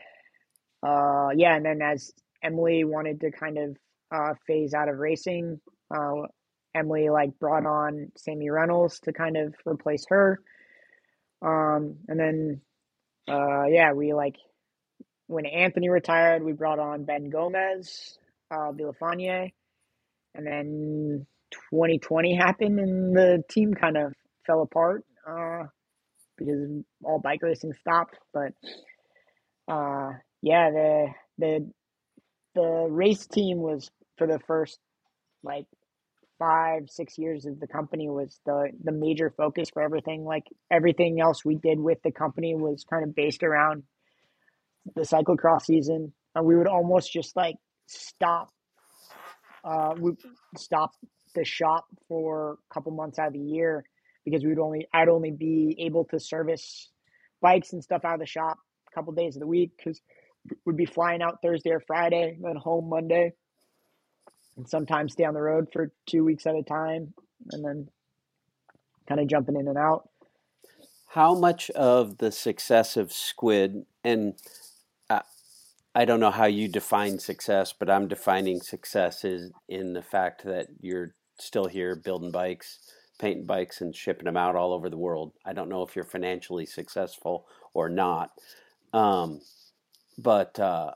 uh, 0.84 1.30
yeah, 1.36 1.56
and 1.56 1.66
then 1.66 1.82
as 1.82 2.12
Emily 2.42 2.84
wanted 2.84 3.22
to 3.22 3.32
kind 3.32 3.58
of 3.58 3.78
uh, 4.12 4.34
phase 4.48 4.74
out 4.74 4.90
of 4.90 4.98
racing, 4.98 5.60
uh, 5.94 6.24
Emily 6.74 7.10
like 7.10 7.38
brought 7.40 7.66
on 7.66 8.12
Sammi 8.18 8.50
Runnels 8.50 9.00
to 9.02 9.14
kind 9.14 9.38
of 9.38 9.54
replace 9.66 10.06
her. 10.10 10.40
Um, 11.42 11.98
and 12.08 12.20
then 12.20 12.62
uh, 13.30 13.66
yeah, 13.68 13.94
we 13.94 14.14
like 14.14 14.36
when 15.28 15.46
Anthony 15.46 15.90
retired, 15.90 16.44
we 16.44 16.54
brought 16.54 16.80
on 16.80 17.06
Ben 17.06 17.30
Gomez, 17.30 18.18
uh, 18.52 18.72
Villafañe, 18.72 19.52
and 20.36 20.48
then 20.48 21.26
2020 21.72 22.36
happened, 22.36 22.80
and 22.80 23.16
the 23.16 23.44
team 23.50 23.74
kind 23.74 23.98
of 23.98 24.14
fell 24.48 24.62
apart 24.62 25.06
uh, 25.30 25.64
because 26.38 26.84
all 27.04 27.20
bike 27.20 27.42
racing 27.44 27.74
stopped. 27.82 28.18
But 28.34 28.54
uh, 29.72 30.12
yeah, 30.42 30.72
the 30.72 31.08
the 31.38 31.72
the 32.56 32.88
race 32.90 33.28
team 33.28 33.60
was 33.60 33.90
for 34.18 34.28
the 34.28 34.40
first 34.48 34.80
like 35.44 35.66
five 36.40 36.90
six 36.90 37.18
years 37.18 37.46
of 37.46 37.60
the 37.60 37.68
company 37.68 38.10
was 38.10 38.40
the 38.46 38.72
the 38.84 38.92
major 38.92 39.34
focus 39.38 39.70
for 39.72 39.82
everything. 39.84 40.24
Like 40.26 40.46
everything 40.72 41.20
else 41.22 41.46
we 41.46 41.56
did 41.56 41.80
with 41.80 42.00
the 42.04 42.12
company 42.12 42.56
was 42.56 42.86
kind 42.90 43.04
of 43.04 43.14
based 43.16 43.44
around 43.44 43.84
the 44.96 45.02
cyclocross 45.02 45.64
season. 45.66 46.14
And 46.36 46.46
we 46.46 46.56
would 46.56 46.68
almost 46.68 47.12
just 47.12 47.36
like 47.36 47.56
stop 47.88 48.50
uh 49.64 49.94
we 50.00 50.14
stop 50.58 50.92
the 51.36 51.44
shop 51.44 51.86
for 52.08 52.54
a 52.54 52.74
couple 52.74 52.92
months 52.92 53.20
out 53.20 53.28
of 53.28 53.34
the 53.34 53.40
year 53.40 53.84
because 54.26 54.44
we 54.44 54.50
would 54.50 54.60
only 54.60 54.88
i'd 54.94 55.10
only 55.10 55.32
be 55.32 55.76
able 55.80 56.06
to 56.06 56.20
service 56.20 56.90
bikes 57.42 57.74
and 57.74 57.84
stuff 57.84 58.06
out 58.06 58.14
of 58.14 58.20
the 58.20 58.26
shop 58.26 58.58
a 58.92 58.96
couple 58.96 59.14
days 59.14 59.36
of 59.36 59.40
the 59.42 59.48
week 59.48 59.72
because 59.78 60.00
we'd 60.66 60.78
be 60.78 60.86
flying 60.86 61.22
out 61.22 61.40
thursday 61.44 61.72
or 61.72 61.82
friday 61.86 62.38
then 62.42 62.56
home 62.56 62.90
monday 62.90 63.32
and 64.60 64.70
sometimes 64.70 65.14
stay 65.14 65.24
on 65.24 65.34
the 65.34 65.42
road 65.42 65.70
for 65.72 65.92
two 66.06 66.26
weeks 66.26 66.46
at 66.46 66.56
a 66.56 66.64
time 66.64 67.14
and 67.54 67.64
then 67.66 67.88
kind 69.08 69.22
of 69.22 69.28
jumping 69.28 69.56
in 69.56 69.68
and 69.70 69.78
out 69.78 70.10
How 71.08 71.34
much 71.34 71.70
of 71.72 72.18
the 72.20 72.32
success 72.32 72.98
of 72.98 73.14
Squid, 73.14 73.86
and 74.04 74.36
I, 75.10 75.22
I 75.96 76.06
don't 76.06 76.20
know 76.20 76.32
how 76.32 76.46
you 76.46 76.68
define 76.68 77.20
success, 77.20 77.74
but 77.78 77.90
I'm 77.90 78.08
defining 78.10 78.62
success 78.62 79.24
is 79.24 79.52
in 79.70 79.94
the 79.94 80.04
fact 80.04 80.44
that 80.44 80.68
you're 80.82 81.16
still 81.40 81.68
here 81.68 81.96
building 81.96 82.32
bikes, 82.32 82.80
painting 83.18 83.46
bikes, 83.46 83.82
and 83.82 83.96
shipping 83.96 84.26
them 84.26 84.38
out 84.38 84.56
all 84.58 84.74
over 84.74 84.90
the 84.90 84.98
world. 84.98 85.32
I 85.46 85.54
don't 85.54 85.70
know 85.70 85.84
if 85.84 85.96
you're 85.96 86.06
financially 86.06 86.66
successful 86.66 87.48
or 87.74 87.90
not, 87.90 88.32
um, 88.94 89.42
but 90.18 90.60
uh, 90.60 90.92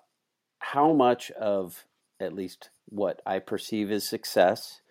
how 0.59 0.93
much 0.93 1.31
of 1.31 1.85
at 2.19 2.33
least 2.33 2.69
what 2.85 3.21
I 3.25 3.39
perceive 3.39 3.91
as 3.91 4.07
success 4.07 4.81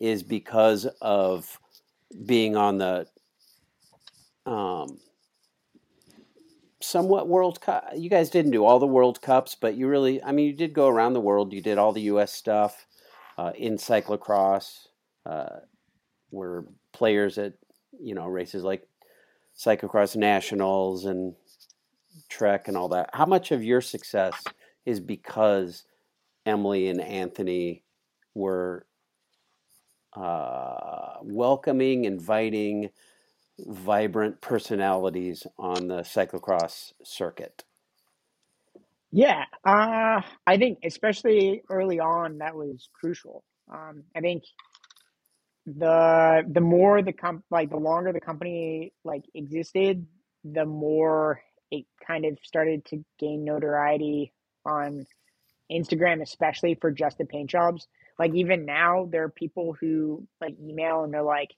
is 0.00 0.22
because 0.22 0.86
of 1.00 1.58
being 2.26 2.56
on 2.56 2.78
the 2.78 3.06
um, 4.46 4.98
somewhat 6.80 7.28
World 7.28 7.60
Cup. 7.60 7.90
You 7.96 8.10
guys 8.10 8.30
didn't 8.30 8.50
do 8.50 8.64
all 8.64 8.78
the 8.78 8.86
World 8.86 9.22
Cups, 9.22 9.56
but 9.60 9.76
you 9.76 9.88
really, 9.88 10.22
I 10.22 10.32
mean, 10.32 10.46
you 10.46 10.52
did 10.52 10.72
go 10.72 10.88
around 10.88 11.12
the 11.12 11.20
world. 11.20 11.52
You 11.52 11.62
did 11.62 11.78
all 11.78 11.92
the 11.92 12.02
U.S. 12.02 12.32
stuff 12.32 12.86
uh, 13.38 13.52
in 13.56 13.76
cyclocross. 13.76 14.86
Uh, 15.24 15.60
were 16.32 16.64
players 16.92 17.38
at 17.38 17.52
you 18.00 18.14
know 18.14 18.26
races 18.26 18.64
like 18.64 18.88
cyclocross 19.56 20.16
nationals 20.16 21.04
and 21.04 21.34
Trek 22.28 22.66
and 22.66 22.76
all 22.76 22.88
that. 22.88 23.10
How 23.12 23.26
much 23.26 23.52
of 23.52 23.62
your 23.62 23.80
success 23.80 24.42
is 24.84 24.98
because 24.98 25.84
Emily 26.46 26.88
and 26.88 27.00
Anthony 27.00 27.84
were 28.34 28.86
uh, 30.16 31.16
welcoming, 31.22 32.04
inviting, 32.04 32.90
vibrant 33.58 34.40
personalities 34.40 35.46
on 35.58 35.88
the 35.88 36.02
cyclocross 36.02 36.92
circuit? 37.04 37.64
yeah 39.12 39.44
uh 39.66 40.20
i 40.46 40.56
think 40.58 40.78
especially 40.84 41.62
early 41.70 42.00
on 42.00 42.38
that 42.38 42.54
was 42.54 42.88
crucial 43.00 43.44
um 43.72 44.04
i 44.16 44.20
think 44.20 44.42
the 45.66 46.42
the 46.52 46.60
more 46.60 47.02
the 47.02 47.12
comp 47.12 47.44
like 47.50 47.70
the 47.70 47.76
longer 47.76 48.12
the 48.12 48.20
company 48.20 48.92
like 49.04 49.24
existed 49.34 50.06
the 50.44 50.64
more 50.64 51.40
it 51.70 51.84
kind 52.06 52.24
of 52.24 52.36
started 52.42 52.84
to 52.84 53.04
gain 53.18 53.44
notoriety 53.44 54.32
on 54.66 55.06
Instagram, 55.72 56.22
especially 56.22 56.76
for 56.80 56.90
just 56.90 57.18
the 57.18 57.24
paint 57.24 57.50
jobs. 57.50 57.86
Like 58.18 58.34
even 58.34 58.64
now, 58.66 59.08
there 59.10 59.24
are 59.24 59.30
people 59.30 59.74
who 59.80 60.26
like 60.40 60.54
email 60.60 61.02
and 61.04 61.12
they're 61.12 61.22
like, 61.22 61.50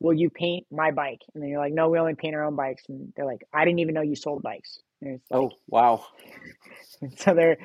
"Will 0.00 0.14
you 0.14 0.30
paint 0.30 0.66
my 0.70 0.90
bike?" 0.90 1.22
And 1.34 1.42
then 1.42 1.50
you're 1.50 1.60
like, 1.60 1.72
"No, 1.72 1.88
we 1.88 1.98
only 1.98 2.14
paint 2.14 2.34
our 2.34 2.44
own 2.44 2.56
bikes." 2.56 2.84
And 2.88 3.12
they're 3.16 3.26
like, 3.26 3.44
"I 3.52 3.64
didn't 3.64 3.80
even 3.80 3.94
know 3.94 4.02
you 4.02 4.16
sold 4.16 4.42
bikes." 4.42 4.78
It's 5.00 5.30
like, 5.30 5.40
Oh, 5.40 5.50
wow. 5.68 6.04
so 7.16 7.34
they're, 7.34 7.58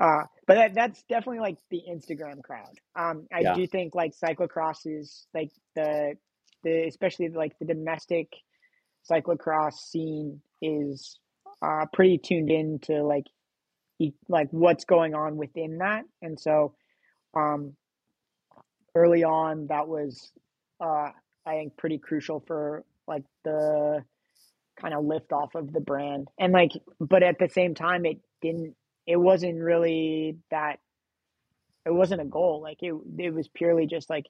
uh, 0.00 0.24
but 0.46 0.54
that, 0.54 0.74
that's 0.74 1.02
definitely 1.04 1.40
like 1.40 1.58
the 1.70 1.82
Instagram 1.90 2.42
crowd. 2.42 2.74
Um, 2.96 3.26
I 3.32 3.42
Yeah. 3.42 3.54
do 3.54 3.66
think 3.66 3.94
like 3.94 4.12
cyclocross 4.16 4.86
is 4.86 5.26
like 5.34 5.50
the 5.74 6.14
the 6.62 6.84
especially 6.88 7.28
like 7.30 7.58
the 7.58 7.66
domestic 7.66 8.28
cyclocross 9.10 9.74
scene 9.74 10.40
is 10.60 11.18
uh 11.62 11.86
pretty 11.92 12.18
tuned 12.18 12.50
in 12.50 12.78
to 12.80 13.02
like 13.02 13.24
like 14.28 14.48
what's 14.52 14.84
going 14.84 15.14
on 15.14 15.36
within 15.36 15.78
that 15.78 16.04
and 16.22 16.40
so 16.40 16.74
um 17.36 17.74
early 18.96 19.24
on 19.24 19.66
that 19.68 19.88
was 19.88 20.32
uh 20.82 21.10
i 21.46 21.52
think 21.52 21.76
pretty 21.78 21.98
crucial 21.98 22.42
for 22.46 22.84
like 23.08 23.24
the 23.44 24.02
kind 24.80 24.94
of 24.94 25.04
lift 25.04 25.32
off 25.32 25.54
of 25.54 25.72
the 25.72 25.80
brand 25.80 26.28
and 26.40 26.52
like 26.52 26.72
but 27.00 27.22
at 27.22 27.38
the 27.38 27.48
same 27.48 27.74
time 27.74 28.06
it 28.06 28.18
didn't 28.42 28.74
it 29.06 29.16
wasn't 29.16 29.58
really 29.60 30.36
that 30.50 30.78
it 31.86 31.92
wasn't 31.92 32.20
a 32.20 32.24
goal 32.24 32.60
like 32.62 32.78
it 32.82 32.94
it 33.18 33.34
was 33.34 33.48
purely 33.48 33.86
just 33.86 34.10
like 34.10 34.26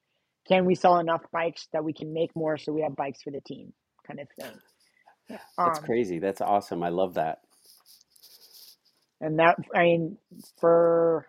can 0.49 0.65
we 0.65 0.75
sell 0.75 0.99
enough 0.99 1.23
bikes 1.33 1.69
that 1.73 1.85
we 1.85 1.93
can 1.93 2.13
make 2.13 2.35
more 2.37 2.59
so 2.59 2.73
we 2.73 2.83
have 2.83 2.97
bikes 2.97 3.23
for 3.23 3.31
the 3.31 3.41
team 3.43 3.73
kind 4.07 4.21
of 4.21 4.29
thing. 4.41 4.61
That's 5.65 5.79
Um, 5.79 5.81
crazy. 5.81 6.19
That's 6.19 6.41
awesome. 6.41 6.83
I 6.83 6.91
love 6.91 7.15
that. 7.15 7.41
And 9.21 9.39
that 9.39 9.57
I 9.75 9.83
mean 9.85 10.19
for 10.61 11.27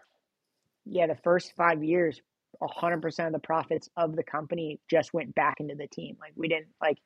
yeah 0.85 1.07
the 1.07 1.17
first 1.23 1.53
five 1.55 1.83
years, 1.83 2.21
a 2.61 2.67
hundred 2.67 3.01
percent 3.01 3.27
of 3.27 3.33
the 3.33 3.45
profits 3.45 3.89
of 3.97 4.15
the 4.15 4.23
company 4.23 4.79
just 4.89 5.13
went 5.13 5.35
back 5.35 5.59
into 5.59 5.75
the 5.75 5.87
team. 5.87 6.17
Like 6.19 6.33
we 6.35 6.47
didn't 6.47 6.69
like 6.81 6.97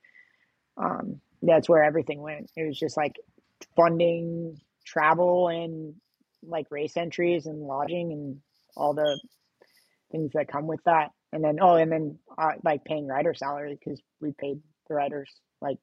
um, 0.77 1.21
that's 1.41 1.69
where 1.69 1.83
everything 1.83 2.21
went. 2.21 2.51
It 2.55 2.67
was 2.67 2.77
just 2.77 2.97
like 2.97 3.15
funding 3.75 4.59
travel 4.85 5.47
and 5.47 5.95
like 6.43 6.67
race 6.69 6.97
entries 6.97 7.45
and 7.45 7.61
lodging 7.61 8.11
and 8.11 8.37
all 8.77 8.93
the 8.93 9.19
things 10.11 10.31
that 10.33 10.47
come 10.47 10.67
with 10.67 10.83
that. 10.85 11.09
And 11.31 11.43
then 11.43 11.57
oh, 11.61 11.75
and 11.75 11.91
then 11.91 12.19
uh, 12.37 12.53
like 12.63 12.85
paying 12.85 13.07
rider 13.07 13.33
salary 13.33 13.77
because 13.77 14.01
we 14.21 14.31
paid 14.31 14.59
the 14.87 14.95
riders 14.95 15.31
like 15.61 15.77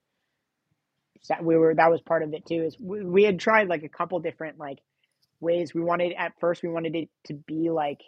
we 1.43 1.57
were 1.57 1.75
that 1.75 1.91
was 1.91 2.01
part 2.01 2.23
of 2.23 2.33
it 2.33 2.47
too. 2.47 2.63
Is 2.65 2.77
we, 2.81 3.05
we 3.05 3.23
had 3.25 3.39
tried 3.39 3.69
like 3.69 3.83
a 3.83 3.89
couple 3.89 4.19
different 4.21 4.59
like 4.59 4.79
ways. 5.43 5.75
We 5.75 5.83
wanted 5.83 6.15
at 6.19 6.33
first 6.41 6.63
we 6.63 6.71
wanted 6.71 6.97
it 6.97 7.11
to 7.27 7.35
be 7.35 7.71
like 7.71 8.01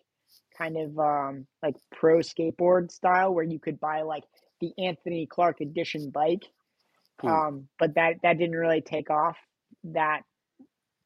kind 0.58 0.76
of 0.78 0.98
um 0.98 1.46
like 1.62 1.76
pro 1.92 2.18
skateboard 2.18 2.92
style 2.92 3.34
where 3.34 3.44
you 3.44 3.58
could 3.60 3.80
buy 3.80 4.02
like 4.02 4.24
the 4.60 4.72
Anthony 4.78 5.26
Clark 5.26 5.60
edition 5.60 6.10
bike 6.10 6.44
Hmm. 7.20 7.28
um, 7.28 7.68
but 7.78 7.94
that 7.94 8.14
that 8.22 8.38
didn't 8.38 8.56
really 8.56 8.80
take 8.80 9.10
off 9.10 9.36
that 9.84 10.22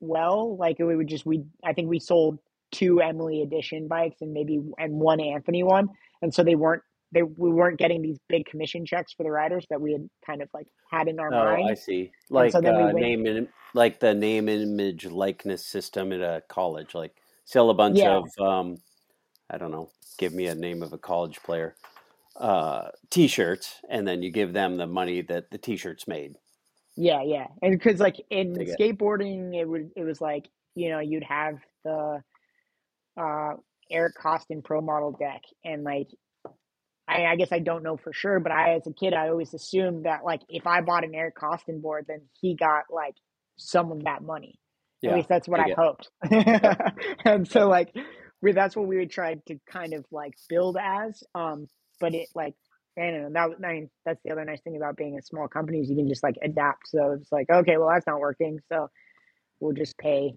well. 0.00 0.56
Like 0.56 0.80
it 0.80 0.84
would 0.84 1.08
just 1.08 1.26
we 1.26 1.44
I 1.64 1.72
think 1.72 1.88
we 1.88 2.00
sold 2.00 2.38
two 2.72 3.00
Emily 3.00 3.42
edition 3.42 3.88
bikes 3.88 4.20
and 4.20 4.32
maybe 4.32 4.60
and 4.78 4.94
one 4.94 5.20
Anthony 5.20 5.62
one, 5.62 5.88
and 6.22 6.32
so 6.32 6.42
they 6.42 6.54
weren't 6.54 6.82
they 7.12 7.22
we 7.22 7.50
weren't 7.50 7.78
getting 7.78 8.02
these 8.02 8.18
big 8.28 8.46
commission 8.46 8.84
checks 8.84 9.12
for 9.12 9.22
the 9.22 9.30
riders 9.30 9.64
that 9.70 9.80
we 9.80 9.92
had 9.92 10.08
kind 10.26 10.42
of 10.42 10.48
like 10.52 10.66
had 10.90 11.08
in 11.08 11.18
our 11.18 11.32
Oh, 11.32 11.44
mind. 11.56 11.70
I 11.70 11.74
see. 11.74 12.10
Like 12.30 12.52
so 12.52 12.60
we 12.60 12.68
uh, 12.68 12.92
name 12.92 13.26
and 13.26 13.48
like 13.74 14.00
the 14.00 14.14
name 14.14 14.48
image 14.48 15.06
likeness 15.06 15.64
system 15.64 16.12
at 16.12 16.20
a 16.20 16.42
college. 16.48 16.94
Like 16.94 17.16
sell 17.44 17.70
a 17.70 17.74
bunch 17.74 17.98
Yeah. 17.98 18.20
of 18.20 18.28
um, 18.38 18.76
I 19.50 19.58
don't 19.58 19.70
know. 19.70 19.90
Give 20.18 20.32
me 20.34 20.46
a 20.46 20.54
name 20.54 20.82
of 20.82 20.92
a 20.92 20.98
college 20.98 21.42
player. 21.42 21.76
Uh, 22.36 22.90
t-shirts, 23.10 23.80
and 23.88 24.06
then 24.06 24.22
you 24.22 24.30
give 24.30 24.52
them 24.52 24.76
the 24.76 24.86
money 24.86 25.22
that 25.22 25.50
the 25.50 25.58
t-shirts 25.58 26.06
made. 26.06 26.36
Yeah, 26.96 27.22
yeah, 27.22 27.46
and 27.62 27.72
because 27.72 28.00
like 28.00 28.20
in 28.30 28.54
skateboarding, 28.54 29.56
it 29.56 29.64
would 29.64 29.90
it 29.96 30.04
was 30.04 30.20
like 30.20 30.48
you 30.74 30.90
know 30.90 31.00
you'd 31.00 31.24
have 31.24 31.58
the 31.84 32.22
uh, 33.16 33.54
Eric 33.90 34.14
Koston 34.22 34.62
Pro 34.62 34.80
Model 34.80 35.12
deck, 35.12 35.42
and 35.64 35.82
like 35.82 36.08
I, 37.08 37.26
I 37.26 37.36
guess 37.36 37.52
I 37.52 37.60
don't 37.60 37.82
know 37.84 37.96
for 37.96 38.12
sure, 38.12 38.40
but 38.40 38.52
I 38.52 38.74
as 38.76 38.86
a 38.86 38.92
kid 38.92 39.14
I 39.14 39.30
always 39.30 39.54
assumed 39.54 40.06
that 40.06 40.24
like 40.24 40.42
if 40.48 40.66
I 40.66 40.82
bought 40.82 41.04
an 41.04 41.14
Eric 41.14 41.36
Koston 41.36 41.82
board, 41.82 42.06
then 42.08 42.22
he 42.40 42.56
got 42.56 42.84
like 42.90 43.16
some 43.56 43.92
of 43.92 44.04
that 44.04 44.22
money. 44.22 44.58
Yeah, 45.02 45.12
At 45.12 45.16
least 45.16 45.28
that's 45.28 45.48
what 45.48 45.60
dig 45.64 45.72
I 45.72 45.74
hoped. 45.80 46.10
and 47.24 47.48
so 47.48 47.68
like 47.68 47.94
we 48.42 48.52
that's 48.52 48.76
what 48.76 48.86
we 48.86 48.98
would 48.98 49.10
try 49.10 49.36
to 49.48 49.58
kind 49.70 49.94
of 49.94 50.04
like 50.12 50.34
build 50.48 50.76
as. 50.82 51.22
Um, 51.34 51.68
but 52.00 52.14
it 52.14 52.28
like 52.34 52.54
I 52.98 53.10
don't 53.10 53.32
know 53.32 53.50
that 53.58 53.66
I 53.66 53.72
mean 53.74 53.90
that's 54.06 54.20
the 54.24 54.32
other 54.32 54.44
nice 54.44 54.60
thing 54.62 54.76
about 54.76 54.96
being 54.96 55.18
a 55.18 55.22
small 55.22 55.48
company 55.48 55.80
is 55.80 55.90
you 55.90 55.96
can 55.96 56.08
just 56.08 56.22
like 56.24 56.36
adapt. 56.42 56.88
So 56.88 57.12
it's 57.20 57.32
like 57.32 57.50
okay, 57.50 57.78
well 57.78 57.88
that's 57.90 58.06
not 58.06 58.20
working, 58.20 58.60
so 58.70 58.90
we'll 59.60 59.74
just 59.74 59.98
pay 59.98 60.34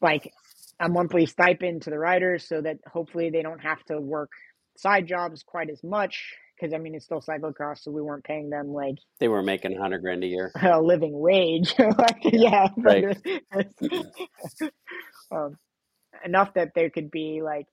like 0.00 0.32
a 0.80 0.88
monthly 0.88 1.26
stipend 1.26 1.82
to 1.82 1.90
the 1.90 1.98
riders 1.98 2.46
so 2.48 2.60
that 2.60 2.78
hopefully 2.86 3.30
they 3.30 3.42
don't 3.42 3.60
have 3.60 3.82
to 3.84 4.00
work 4.00 4.30
side 4.76 5.06
jobs 5.06 5.42
quite 5.42 5.70
as 5.70 5.82
much 5.82 6.34
because 6.54 6.74
I 6.74 6.78
mean 6.78 6.94
it's 6.94 7.04
still 7.04 7.20
cyclocross, 7.20 7.80
so 7.80 7.90
we 7.90 8.02
weren't 8.02 8.24
paying 8.24 8.50
them 8.50 8.68
like 8.68 8.96
They 9.20 9.28
were 9.28 9.42
making 9.42 9.76
a 9.76 9.80
hundred 9.80 10.00
grand 10.00 10.24
a 10.24 10.26
year. 10.26 10.52
a 10.62 10.80
living 10.80 11.18
wage. 11.18 11.74
like, 11.78 12.20
yeah, 12.24 12.68
but 12.76 13.04
right. 13.52 13.66
um, 15.30 15.56
enough 16.24 16.54
that 16.54 16.72
there 16.74 16.90
could 16.90 17.10
be 17.10 17.40
like 17.42 17.66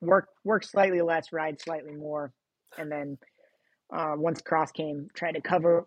work 0.00 0.28
work 0.44 0.64
slightly 0.64 1.00
less, 1.00 1.32
ride 1.32 1.60
slightly 1.60 1.94
more, 1.94 2.32
and 2.76 2.90
then 2.90 3.18
uh, 3.94 4.14
once 4.16 4.40
cross 4.40 4.70
came, 4.72 5.08
try 5.14 5.32
to 5.32 5.40
cover 5.40 5.84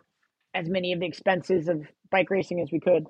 as 0.55 0.67
many 0.67 0.93
of 0.93 0.99
the 0.99 1.05
expenses 1.05 1.67
of 1.67 1.81
bike 2.09 2.29
racing 2.29 2.61
as 2.61 2.71
we 2.71 2.79
could. 2.79 3.05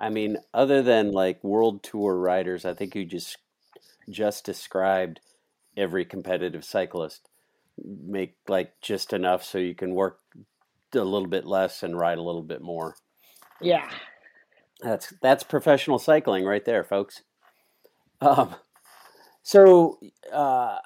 I 0.00 0.08
mean, 0.10 0.38
other 0.54 0.82
than 0.82 1.12
like 1.12 1.42
world 1.42 1.82
tour 1.82 2.16
riders, 2.16 2.64
I 2.64 2.74
think 2.74 2.94
you 2.94 3.04
just 3.04 3.38
just 4.10 4.44
described 4.44 5.20
every 5.76 6.04
competitive 6.04 6.64
cyclist 6.64 7.28
make 7.84 8.36
like 8.48 8.72
just 8.80 9.12
enough 9.12 9.44
so 9.44 9.58
you 9.58 9.74
can 9.74 9.94
work 9.94 10.18
a 10.94 10.98
little 10.98 11.28
bit 11.28 11.46
less 11.46 11.82
and 11.82 11.98
ride 11.98 12.18
a 12.18 12.22
little 12.22 12.42
bit 12.42 12.62
more. 12.62 12.96
Yeah, 13.60 13.88
That's 14.80 15.12
that's 15.20 15.42
professional 15.42 15.98
cycling 15.98 16.44
right 16.44 16.64
there, 16.64 16.84
folks. 16.84 17.22
Um, 18.20 18.54
so, 19.42 19.98
uh, 20.32 20.78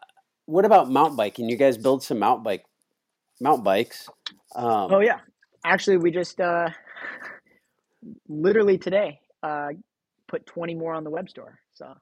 what 0.46 0.64
about 0.64 0.90
mountain 0.90 1.16
biking? 1.16 1.48
You 1.48 1.56
guys 1.56 1.76
build 1.76 2.02
some 2.02 2.18
mountain 2.18 2.44
bike 2.44 2.64
mountain 3.40 3.64
bikes. 3.64 4.08
Um, 4.54 4.92
Oh 4.92 5.00
yeah, 5.00 5.20
actually, 5.64 5.98
we 5.98 6.10
just 6.10 6.40
uh, 6.40 6.68
literally 8.28 8.78
today 8.78 9.20
uh, 9.42 9.70
put 10.28 10.46
twenty 10.46 10.74
more 10.74 10.94
on 10.94 11.04
the 11.04 11.10
web 11.10 11.28
store. 11.28 11.58
So 11.74 11.94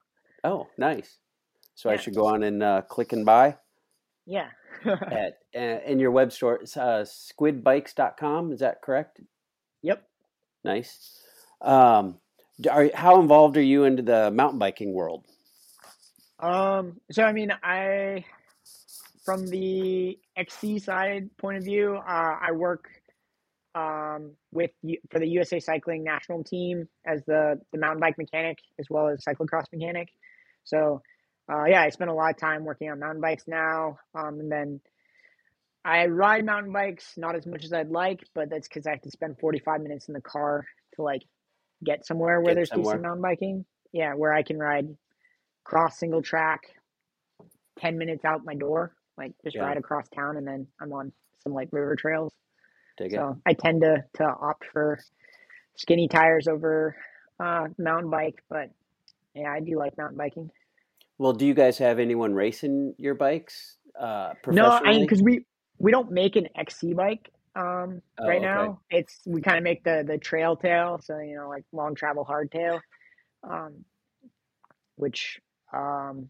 oh, 0.43 0.67
nice. 0.77 1.17
So 1.75 1.89
I 1.89 1.95
should 1.95 2.13
go 2.13 2.27
on 2.27 2.43
and 2.43 2.61
uh, 2.61 2.81
click 2.83 3.13
and 3.13 3.25
buy 3.25 3.55
yeah, 4.25 4.47
at 4.85 5.39
uh, 5.55 5.79
in 5.85 5.99
your 5.99 6.11
web 6.11 6.31
store. 6.31 6.55
It's 6.55 6.77
uh, 6.77 7.05
squidbikes.com. 7.05 8.51
Is 8.51 8.59
that 8.59 8.81
correct? 8.81 9.21
yep. 9.81 10.07
Nice. 10.63 11.19
Um, 11.61 12.19
are, 12.69 12.89
how 12.93 13.19
involved 13.19 13.57
are 13.57 13.63
you 13.63 13.85
into 13.85 14.03
the 14.03 14.29
mountain 14.31 14.59
biking 14.59 14.93
world? 14.93 15.25
Um, 16.39 16.99
so 17.11 17.23
I 17.23 17.33
mean, 17.33 17.51
I 17.63 18.25
from 19.25 19.47
the 19.47 20.19
XC 20.35 20.79
side 20.79 21.29
point 21.37 21.57
of 21.57 21.63
view, 21.63 21.95
uh, 21.95 22.37
I 22.41 22.51
work 22.51 22.89
um, 23.75 24.31
with 24.51 24.71
for 25.09 25.19
the 25.19 25.27
USA 25.29 25.59
Cycling 25.59 26.03
national 26.03 26.43
team 26.43 26.87
as 27.05 27.23
the 27.25 27.59
the 27.71 27.79
mountain 27.79 27.99
bike 27.99 28.17
mechanic 28.17 28.57
as 28.79 28.87
well 28.89 29.07
as 29.09 29.23
cyclocross 29.23 29.65
mechanic. 29.73 30.09
So 30.63 31.01
uh, 31.51 31.65
yeah, 31.65 31.81
I 31.81 31.89
spend 31.89 32.09
a 32.09 32.13
lot 32.13 32.31
of 32.31 32.37
time 32.37 32.63
working 32.63 32.89
on 32.89 32.99
mountain 32.99 33.21
bikes 33.21 33.43
now, 33.47 33.97
um, 34.15 34.39
and 34.39 34.51
then 34.51 34.81
I 35.83 36.05
ride 36.07 36.45
mountain 36.45 36.71
bikes 36.71 37.13
not 37.17 37.35
as 37.35 37.45
much 37.45 37.63
as 37.63 37.73
I'd 37.73 37.89
like, 37.89 38.21
but 38.35 38.49
that's 38.49 38.67
because 38.67 38.85
I 38.87 38.91
have 38.91 39.01
to 39.01 39.11
spend 39.11 39.37
forty 39.39 39.59
five 39.59 39.81
minutes 39.81 40.07
in 40.07 40.13
the 40.13 40.21
car 40.21 40.65
to 40.95 41.01
like 41.01 41.23
get 41.83 42.05
somewhere 42.05 42.39
where 42.41 42.51
Get 42.51 42.55
there's 42.55 42.69
somewhere. 42.69 42.95
decent 42.95 43.03
mountain 43.03 43.21
biking. 43.21 43.65
Yeah, 43.91 44.13
where 44.13 44.33
I 44.33 44.43
can 44.43 44.57
ride 44.59 44.87
cross 45.63 45.97
single 45.99 46.21
track 46.21 46.61
10 47.79 47.97
minutes 47.97 48.25
out 48.25 48.43
my 48.45 48.55
door 48.55 48.93
like 49.17 49.31
just 49.43 49.55
Yeah. 49.55 49.63
ride 49.63 49.77
across 49.77 50.07
town 50.09 50.37
and 50.37 50.45
then 50.47 50.67
i'm 50.81 50.91
on 50.93 51.11
some 51.43 51.53
like 51.53 51.69
river 51.71 51.95
trails 51.95 52.33
Dig 53.01 53.13
it. 53.13 53.25
so 53.25 53.37
i 53.47 53.53
tend 53.53 53.81
to 53.81 54.03
to 54.15 54.23
opt 54.25 54.65
for 54.73 54.99
skinny 55.77 56.07
tires 56.07 56.47
over 56.47 56.95
uh 57.43 57.67
mountain 57.79 58.09
bike 58.11 58.43
but 58.49 58.69
yeah 59.35 59.51
i 59.51 59.59
do 59.61 59.77
like 59.77 59.97
mountain 59.97 60.17
biking 60.17 60.49
Well, 61.19 61.33
do 61.33 61.45
you 61.45 61.53
guys 61.55 61.77
have 61.79 61.99
anyone 61.99 62.33
racing 62.33 62.95
your 62.97 63.15
bikes 63.15 63.77
uh, 63.99 64.33
no 64.49 64.69
i 64.85 64.93
mean 64.93 65.03
because 65.03 65.21
we 65.23 65.45
we 65.79 65.91
don't 65.91 66.11
make 66.11 66.35
an 66.35 66.47
xc 66.59 66.95
bike 66.95 67.31
um 67.55 68.01
Oh, 68.19 68.25
right 68.25 68.41
okay. 68.45 68.69
now 68.69 68.81
it's 68.89 69.21
we 69.27 69.41
kind 69.41 69.57
of 69.57 69.63
make 69.63 69.83
the 69.83 70.03
the 70.07 70.17
trail 70.17 70.55
tail 70.55 70.99
so 71.03 71.19
you 71.19 71.35
know 71.35 71.49
like 71.49 71.65
long 71.73 71.95
travel 71.95 72.25
hardtail 72.25 72.81
um 73.49 73.85
which 74.97 75.39
um 75.73 76.29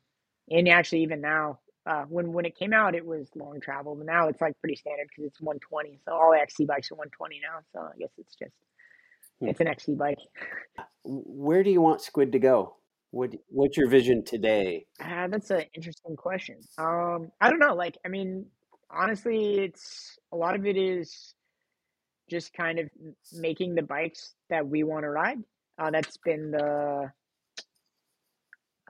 and 0.50 0.70
actually 0.70 1.04
even 1.04 1.22
now 1.22 1.60
uh 1.86 2.04
when 2.10 2.32
when 2.34 2.46
it 2.46 2.56
came 2.58 2.74
out 2.74 2.94
it 2.96 3.06
was 3.06 3.28
long 3.36 3.60
travel 3.60 3.96
but 3.96 4.06
now 4.06 4.28
it's 4.28 4.42
like 4.42 4.58
pretty 4.60 4.76
standard 4.76 5.08
because 5.10 5.26
it's 5.26 5.42
120 5.42 6.00
so 6.06 6.14
all 6.14 6.32
xc 6.32 6.66
bikes 6.68 6.92
are 6.92 6.96
120 6.96 7.42
now 7.42 7.60
so 7.74 7.80
i 7.94 7.98
guess 7.98 8.12
it's 8.18 8.36
just 8.36 8.54
Hmm. 9.40 9.48
it's 9.48 9.60
an 9.60 9.68
xc 9.68 9.98
bike 9.98 10.20
Where 11.04 11.64
do 11.64 11.72
you 11.72 11.82
want 11.82 12.02
Squid 12.02 12.32
to 12.34 12.40
go? 12.40 12.76
What 13.10 13.32
What's 13.50 13.76
your 13.76 13.90
vision 13.90 14.24
today? 14.24 14.86
uh, 15.04 15.28
that's 15.30 15.50
an 15.50 15.64
interesting 15.74 16.16
question 16.16 16.58
um 16.78 17.32
i 17.42 17.50
don't 17.50 17.58
know 17.60 17.74
like 17.74 17.98
i 18.06 18.08
mean 18.08 18.46
honestly 18.92 19.60
it's 19.60 20.18
a 20.32 20.36
lot 20.36 20.56
of 20.56 20.66
it 20.68 20.78
is 20.78 21.34
just 22.30 22.54
kind 22.54 22.78
of 22.78 22.88
making 23.34 23.74
the 23.74 23.82
bikes 23.82 24.36
that 24.52 24.68
we 24.68 24.84
want 24.84 25.04
to 25.04 25.10
ride 25.10 25.40
uh, 25.80 25.90
that's 25.90 26.18
been 26.18 26.52
the 26.52 27.12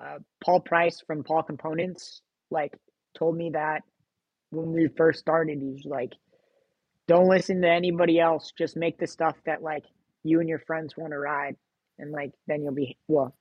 uh, 0.04 0.18
Paul 0.44 0.60
Price 0.60 1.00
from 1.06 1.24
Paul 1.24 1.44
Components 1.44 2.22
like 2.52 2.74
told 3.18 3.36
me 3.36 3.52
that 3.54 3.84
when 4.52 4.74
we 4.74 4.88
first 4.98 5.20
started, 5.20 5.60
he's 5.62 5.86
like, 5.86 6.14
"Don't 7.08 7.30
listen 7.30 7.62
to 7.62 7.70
anybody 7.70 8.20
else. 8.20 8.52
Just 8.58 8.76
make 8.78 8.98
the 9.00 9.08
stuff 9.08 9.36
that 9.46 9.64
like 9.64 9.86
you 10.24 10.40
and 10.40 10.50
your 10.50 10.60
friends 10.60 10.96
want 10.98 11.12
to 11.12 11.20
ride, 11.20 11.56
and 11.98 12.12
like 12.12 12.32
then 12.48 12.64
you'll 12.64 12.74
be 12.74 12.98
well." 13.08 13.36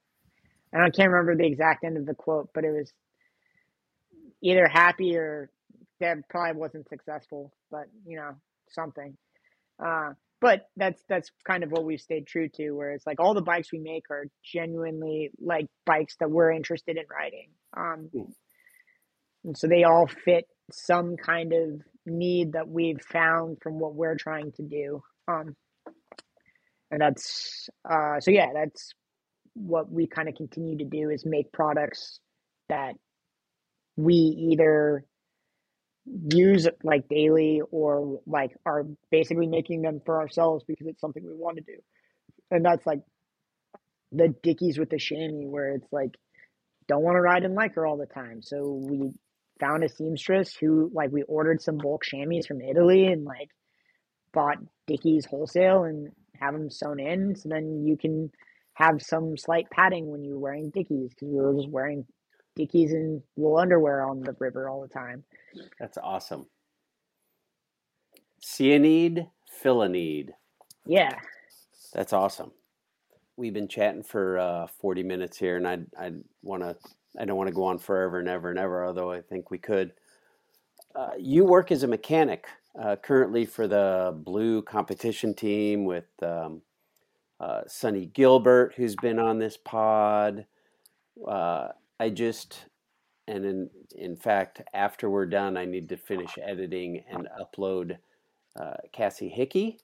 And 0.72 0.82
I 0.82 0.90
can't 0.90 1.10
remember 1.10 1.36
the 1.36 1.46
exact 1.46 1.84
end 1.84 1.96
of 1.96 2.06
the 2.06 2.14
quote, 2.14 2.50
but 2.54 2.64
it 2.64 2.70
was 2.70 2.92
either 4.42 4.68
happy 4.68 5.16
or 5.16 5.50
that 6.00 6.28
probably 6.28 6.58
wasn't 6.58 6.88
successful, 6.88 7.52
but 7.70 7.86
you 8.06 8.16
know 8.16 8.34
something. 8.70 9.16
Uh, 9.84 10.12
but 10.40 10.68
that's 10.76 11.02
that's 11.08 11.30
kind 11.44 11.62
of 11.62 11.70
what 11.70 11.84
we've 11.84 12.00
stayed 12.00 12.26
true 12.26 12.48
to, 12.48 12.70
where 12.72 12.92
it's 12.92 13.06
like 13.06 13.20
all 13.20 13.34
the 13.34 13.42
bikes 13.42 13.72
we 13.72 13.78
make 13.78 14.04
are 14.10 14.26
genuinely 14.42 15.30
like 15.40 15.66
bikes 15.84 16.16
that 16.20 16.30
we're 16.30 16.50
interested 16.50 16.96
in 16.96 17.04
riding. 17.10 17.48
Um, 17.76 18.08
hmm. 18.12 18.30
And 19.44 19.56
so 19.56 19.66
they 19.66 19.84
all 19.84 20.06
fit 20.06 20.46
some 20.72 21.16
kind 21.16 21.52
of 21.52 21.80
need 22.06 22.52
that 22.52 22.68
we've 22.68 23.00
found 23.00 23.58
from 23.62 23.78
what 23.78 23.94
we're 23.94 24.16
trying 24.16 24.52
to 24.52 24.62
do. 24.62 25.02
Um, 25.28 25.56
and 26.90 27.00
that's 27.00 27.68
uh, 27.88 28.20
so 28.20 28.30
yeah, 28.30 28.48
that's 28.52 28.92
what 29.54 29.90
we 29.90 30.06
kind 30.06 30.28
of 30.28 30.34
continue 30.34 30.78
to 30.78 30.84
do 30.84 31.10
is 31.10 31.24
make 31.24 31.52
products 31.52 32.20
that 32.68 32.94
we 33.96 34.14
either 34.14 35.04
use 36.06 36.66
like 36.82 37.08
daily 37.08 37.60
or 37.70 38.20
like 38.26 38.52
are 38.64 38.84
basically 39.10 39.46
making 39.46 39.82
them 39.82 40.00
for 40.04 40.20
ourselves 40.20 40.64
because 40.66 40.86
it's 40.86 41.00
something 41.00 41.24
we 41.24 41.34
want 41.34 41.56
to 41.56 41.62
do. 41.62 41.78
And 42.50 42.64
that's 42.64 42.86
like 42.86 43.00
the 44.12 44.34
Dickies 44.42 44.78
with 44.78 44.90
the 44.90 44.98
chamois 44.98 45.48
where 45.48 45.74
it's 45.74 45.92
like 45.92 46.16
don't 46.88 47.02
want 47.02 47.16
to 47.16 47.20
ride 47.20 47.44
in 47.44 47.54
Lycra 47.54 47.88
all 47.88 47.96
the 47.96 48.06
time. 48.06 48.42
So 48.42 48.80
we 48.82 49.12
found 49.60 49.84
a 49.84 49.88
seamstress 49.88 50.54
who 50.54 50.90
like 50.92 51.10
we 51.12 51.22
ordered 51.22 51.60
some 51.60 51.78
bulk 51.78 52.02
chamois 52.02 52.42
from 52.46 52.60
Italy 52.60 53.06
and 53.06 53.24
like 53.24 53.50
bought 54.32 54.58
Dickies 54.86 55.26
wholesale 55.26 55.84
and 55.84 56.08
have 56.40 56.54
them 56.54 56.70
sewn 56.70 56.98
in. 56.98 57.36
So 57.36 57.48
then 57.48 57.84
you 57.84 57.96
can 57.96 58.30
have 58.74 59.02
some 59.02 59.36
slight 59.36 59.68
padding 59.70 60.10
when 60.10 60.24
you're 60.24 60.38
wearing 60.38 60.70
Dickies 60.70 61.10
because 61.10 61.28
we 61.28 61.36
were 61.36 61.54
just 61.54 61.68
wearing 61.68 62.04
Dickies 62.56 62.92
and 62.92 63.22
wool 63.36 63.58
underwear 63.58 64.02
on 64.08 64.20
the 64.20 64.34
river 64.38 64.68
all 64.68 64.82
the 64.82 64.88
time. 64.88 65.24
That's 65.78 65.98
awesome. 65.98 66.46
Cyanide, 68.40 69.26
Filanide. 69.62 70.30
Yeah. 70.86 71.14
That's 71.92 72.12
awesome. 72.12 72.52
We've 73.36 73.54
been 73.54 73.68
chatting 73.68 74.02
for 74.02 74.38
uh, 74.38 74.66
40 74.80 75.02
minutes 75.02 75.38
here, 75.38 75.56
and 75.56 75.66
I 75.66 75.78
I 75.98 76.12
want 76.42 76.62
to 76.62 76.76
I 77.18 77.24
don't 77.24 77.36
want 77.36 77.48
to 77.48 77.54
go 77.54 77.64
on 77.64 77.78
forever 77.78 78.18
and 78.18 78.28
ever 78.28 78.50
and 78.50 78.58
ever, 78.58 78.84
although 78.84 79.10
I 79.10 79.20
think 79.20 79.50
we 79.50 79.58
could. 79.58 79.92
Uh, 80.94 81.10
you 81.18 81.44
work 81.44 81.70
as 81.70 81.82
a 81.82 81.88
mechanic 81.88 82.46
uh, 82.80 82.96
currently 82.96 83.44
for 83.44 83.66
the 83.66 84.14
Blue 84.16 84.62
competition 84.62 85.34
team 85.34 85.84
with 85.84 86.06
um, 86.22 86.62
uh, 87.38 87.62
Sonny 87.66 88.06
Gilbert, 88.06 88.74
who's 88.76 88.96
been 88.96 89.18
on 89.18 89.38
this 89.38 89.56
pod. 89.56 90.46
Uh, 91.26 91.68
I 91.98 92.10
just, 92.10 92.66
and 93.26 93.44
in 93.44 93.70
in 93.94 94.16
fact, 94.16 94.62
after 94.72 95.10
we're 95.10 95.26
done, 95.26 95.56
I 95.56 95.64
need 95.64 95.88
to 95.90 95.96
finish 95.96 96.38
editing 96.42 97.02
and 97.10 97.28
upload 97.40 97.98
uh, 98.58 98.74
Cassie 98.92 99.28
Hickey. 99.28 99.78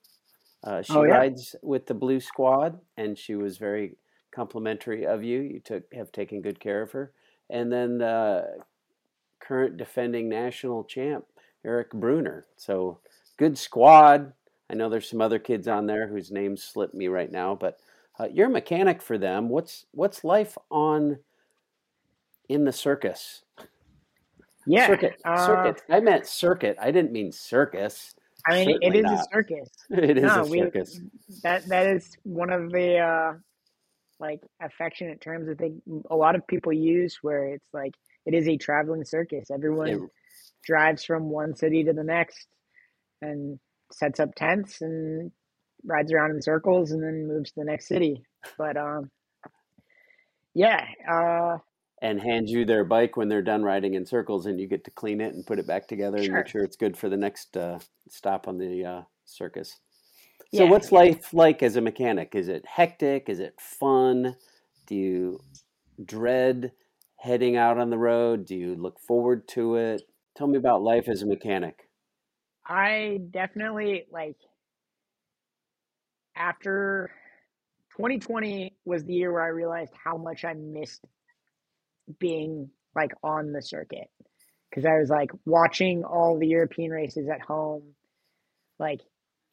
Uh, 0.63 0.81
she 0.81 0.93
oh, 0.93 1.03
yeah. 1.03 1.13
rides 1.13 1.55
with 1.61 1.85
the 1.85 1.93
Blue 1.93 2.19
Squad, 2.19 2.79
and 2.97 3.17
she 3.17 3.35
was 3.35 3.57
very 3.57 3.97
complimentary 4.37 5.03
of 5.03 5.23
you. 5.23 5.41
You 5.41 5.59
took 5.59 5.91
have 5.93 6.11
taken 6.11 6.41
good 6.41 6.59
care 6.59 6.83
of 6.83 6.91
her, 6.91 7.11
and 7.49 7.71
then 7.71 8.03
uh, 8.03 8.45
current 9.39 9.77
defending 9.77 10.29
national 10.29 10.83
champ 10.83 11.25
Eric 11.65 11.91
Brunner. 11.91 12.45
So 12.55 12.99
good 13.37 13.57
squad. 13.57 14.33
I 14.69 14.75
know 14.75 14.89
there's 14.89 15.09
some 15.09 15.21
other 15.21 15.39
kids 15.39 15.67
on 15.67 15.87
there 15.87 16.07
whose 16.07 16.31
names 16.31 16.61
slip 16.61 16.93
me 16.93 17.07
right 17.07 17.31
now, 17.31 17.55
but 17.55 17.79
uh, 18.19 18.27
you're 18.31 18.47
a 18.47 18.51
mechanic 18.51 19.01
for 19.01 19.17
them. 19.17 19.49
What's 19.49 19.85
what's 19.91 20.23
life 20.23 20.55
on 20.69 21.17
in 22.47 22.63
the 22.63 22.71
circus? 22.71 23.41
Yeah, 24.67 24.85
circuit. 24.85 25.15
Uh, 25.25 25.45
circuit. 25.47 25.81
I 25.89 25.99
meant 25.99 26.27
circuit. 26.27 26.77
I 26.79 26.91
didn't 26.91 27.11
mean 27.11 27.31
circus. 27.31 28.13
I 28.45 28.65
mean, 28.65 28.77
Certainly 28.83 28.87
it 28.87 28.95
is 28.99 29.03
not. 29.03 29.19
a 29.19 29.23
circus. 29.33 29.69
it 29.89 30.17
is 30.17 30.23
no, 30.23 30.41
a 30.41 30.45
circus. 30.45 30.99
We, 30.99 31.35
that 31.41 31.67
that 31.69 31.87
is 31.87 32.17
one 32.23 32.51
of 32.51 32.71
the 32.71 32.99
uh, 32.99 33.33
like 34.19 34.39
affectionate 34.61 35.21
terms 35.21 35.47
that 35.47 35.57
they 35.57 35.73
a 36.09 36.15
lot 36.15 36.35
of 36.35 36.47
people 36.47 36.73
use, 36.73 37.19
where 37.21 37.45
it's 37.53 37.67
like 37.73 37.93
it 38.25 38.33
is 38.33 38.47
a 38.47 38.57
traveling 38.57 39.05
circus. 39.05 39.49
Everyone 39.51 39.87
it, 39.87 39.99
drives 40.65 41.03
from 41.03 41.29
one 41.29 41.55
city 41.55 41.83
to 41.83 41.93
the 41.93 42.03
next 42.03 42.47
and 43.21 43.59
sets 43.91 44.19
up 44.19 44.35
tents 44.35 44.81
and 44.81 45.31
rides 45.85 46.11
around 46.11 46.31
in 46.31 46.41
circles 46.41 46.91
and 46.91 47.01
then 47.01 47.27
moves 47.27 47.51
to 47.51 47.59
the 47.59 47.65
next 47.65 47.87
city. 47.87 48.23
But 48.57 48.77
um, 48.77 49.09
yeah, 50.53 50.85
uh, 51.09 51.57
and 52.01 52.19
hand 52.19 52.49
you 52.49 52.65
their 52.65 52.83
bike 52.83 53.17
when 53.17 53.27
they're 53.27 53.41
done 53.41 53.63
riding 53.63 53.95
in 53.95 54.05
circles, 54.05 54.45
and 54.45 54.59
you 54.59 54.67
get 54.67 54.83
to 54.85 54.91
clean 54.91 55.21
it 55.21 55.33
and 55.33 55.45
put 55.45 55.59
it 55.59 55.67
back 55.67 55.87
together 55.87 56.17
and 56.17 56.33
make 56.33 56.47
sure 56.47 56.63
it's 56.63 56.75
good 56.75 56.97
for 56.97 57.09
the 57.09 57.17
next 57.17 57.55
uh, 57.57 57.79
stop 58.07 58.47
on 58.47 58.57
the 58.57 58.85
uh, 58.85 59.01
circus. 59.25 59.79
So, 60.53 60.63
yeah. 60.63 60.69
what's 60.69 60.91
life 60.91 61.33
like 61.33 61.61
as 61.61 61.75
a 61.75 61.81
mechanic? 61.81 62.33
Is 62.33 62.47
it 62.47 62.65
hectic? 62.65 63.27
Is 63.27 63.39
it 63.39 63.59
fun? 63.59 64.35
Do 64.85 64.95
you 64.95 65.41
dread 66.03 66.71
heading 67.17 67.57
out 67.57 67.77
on 67.77 67.89
the 67.89 67.97
road? 67.97 68.45
Do 68.45 68.55
you 68.55 68.75
look 68.75 68.99
forward 68.99 69.47
to 69.49 69.75
it? 69.75 70.03
Tell 70.35 70.47
me 70.47 70.57
about 70.57 70.81
life 70.81 71.09
as 71.09 71.21
a 71.21 71.25
mechanic. 71.25 71.89
I 72.65 73.19
definitely 73.31 74.05
like 74.11 74.37
after 76.35 77.11
2020 77.97 78.75
was 78.85 79.03
the 79.03 79.13
year 79.13 79.33
where 79.33 79.43
I 79.43 79.47
realized 79.47 79.93
how 80.01 80.17
much 80.17 80.45
I 80.45 80.53
missed 80.53 81.03
being 82.19 82.69
like 82.95 83.11
on 83.23 83.51
the 83.51 83.61
circuit 83.61 84.09
because 84.69 84.85
I 84.85 84.99
was 84.99 85.09
like 85.09 85.31
watching 85.45 86.03
all 86.03 86.37
the 86.37 86.47
European 86.47 86.91
races 86.91 87.27
at 87.29 87.41
home, 87.41 87.83
like 88.79 89.01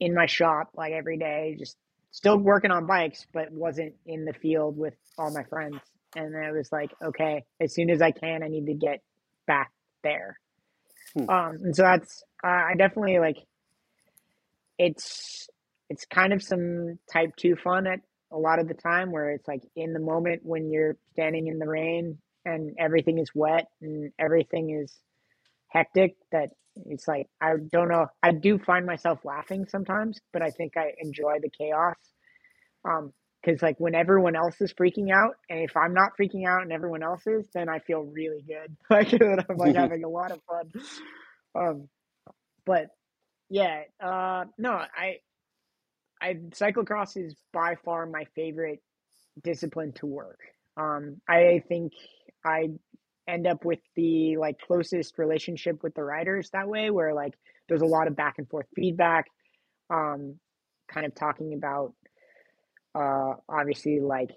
in 0.01 0.14
my 0.14 0.26
shop, 0.26 0.70
like 0.74 0.92
every 0.92 1.18
day, 1.18 1.57
just 1.59 1.76
still 2.11 2.38
working 2.38 2.70
on 2.70 2.86
bikes, 2.86 3.26
but 3.32 3.51
wasn't 3.51 3.95
in 4.07 4.24
the 4.24 4.32
field 4.32 4.76
with 4.76 4.95
all 5.18 5.32
my 5.32 5.45
friends. 5.45 5.78
And 6.16 6.36
I 6.36 6.53
was 6.53 6.70
like, 6.70 6.92
okay, 7.03 7.45
as 7.61 7.74
soon 7.74 7.90
as 7.90 8.01
I 8.01 8.12
can, 8.12 8.42
I 8.42 8.49
need 8.49 8.66
to 8.66 8.74
get 8.74 9.03
back 9.47 9.72
there. 10.03 10.38
Hmm. 11.14 11.28
Um, 11.28 11.59
and 11.64 11.76
so 11.76 11.82
that's 11.82 12.22
uh, 12.42 12.49
I 12.49 12.74
definitely 12.76 13.18
like. 13.18 13.38
It's 14.76 15.49
it's 15.88 16.05
kind 16.07 16.32
of 16.32 16.42
some 16.42 16.99
type 17.12 17.36
two 17.36 17.55
fun 17.57 17.86
at 17.86 18.01
a 18.32 18.38
lot 18.38 18.59
of 18.59 18.66
the 18.66 18.74
time 18.74 19.12
where 19.12 19.30
it's 19.30 19.47
like 19.47 19.62
in 19.76 19.92
the 19.92 20.01
moment 20.01 20.42
when 20.45 20.70
you're 20.70 20.97
standing 21.12 21.47
in 21.47 21.59
the 21.59 21.68
rain 21.68 22.18
and 22.45 22.74
everything 22.78 23.18
is 23.18 23.30
wet 23.34 23.68
and 23.80 24.12
everything 24.18 24.70
is 24.70 24.92
hectic 25.68 26.16
that 26.32 26.51
it's 26.87 27.07
like 27.09 27.29
I 27.41 27.55
don't 27.72 27.89
know. 27.89 28.07
I 28.22 28.33
do 28.33 28.59
find 28.59 28.87
myself 28.87 29.20
laughing 29.25 29.66
sometimes, 29.68 30.20
but 30.33 30.43
I 30.43 30.51
think 30.51 30.77
I 30.77 30.93
enjoy 31.01 31.39
the 31.41 31.51
chaos. 31.51 31.97
Um, 32.85 33.12
because 33.45 33.62
like 33.62 33.77
when 33.79 33.95
everyone 33.95 34.37
else 34.37 34.61
is 34.61 34.72
freaking 34.72 35.11
out, 35.12 35.35
and 35.51 35.61
if 35.61 35.77
I'm 35.77 35.93
not 35.93 36.12
freaking 36.18 36.47
out 36.49 36.62
and 36.62 36.72
everyone 36.72 37.03
else 37.03 37.27
is, 37.27 37.47
then 37.55 37.68
I 37.68 37.79
feel 37.81 38.03
really 38.03 38.43
good. 38.47 38.77
Like 38.91 39.12
I'm 39.22 39.57
like 39.57 39.77
having 39.77 40.05
a 40.05 40.09
lot 40.09 40.33
of 40.33 40.41
fun. 40.49 40.72
Um, 41.55 41.89
but 42.64 42.87
yeah, 43.51 43.83
uh, 44.03 44.45
no, 44.57 44.70
I, 44.72 45.18
I 46.20 46.35
cyclocross 46.51 47.16
is 47.16 47.35
by 47.53 47.77
far 47.85 48.07
my 48.07 48.25
favorite 48.35 48.81
discipline 49.43 49.93
to 49.97 50.07
work. 50.07 50.41
Um, 50.77 51.20
I 51.29 51.62
think 51.68 51.93
I 52.45 52.70
end 53.29 53.47
up 53.47 53.64
with 53.64 53.81
the 53.97 54.37
like 54.37 54.59
closest 54.59 55.18
relationship 55.18 55.83
with 55.83 55.95
the 55.95 56.03
riders 56.03 56.51
that 56.51 56.68
way 56.68 56.91
where 56.91 57.14
like 57.14 57.35
there's 57.68 57.83
a 57.83 57.87
lot 57.87 58.07
of 58.07 58.16
back 58.16 58.35
and 58.39 58.49
forth 58.49 58.66
feedback 58.77 59.27
um 59.91 60.35
kind 60.93 61.07
of 61.07 61.14
talking 61.14 61.55
about 61.55 61.93
uh 62.95 63.35
obviously 63.49 64.01
like 64.01 64.31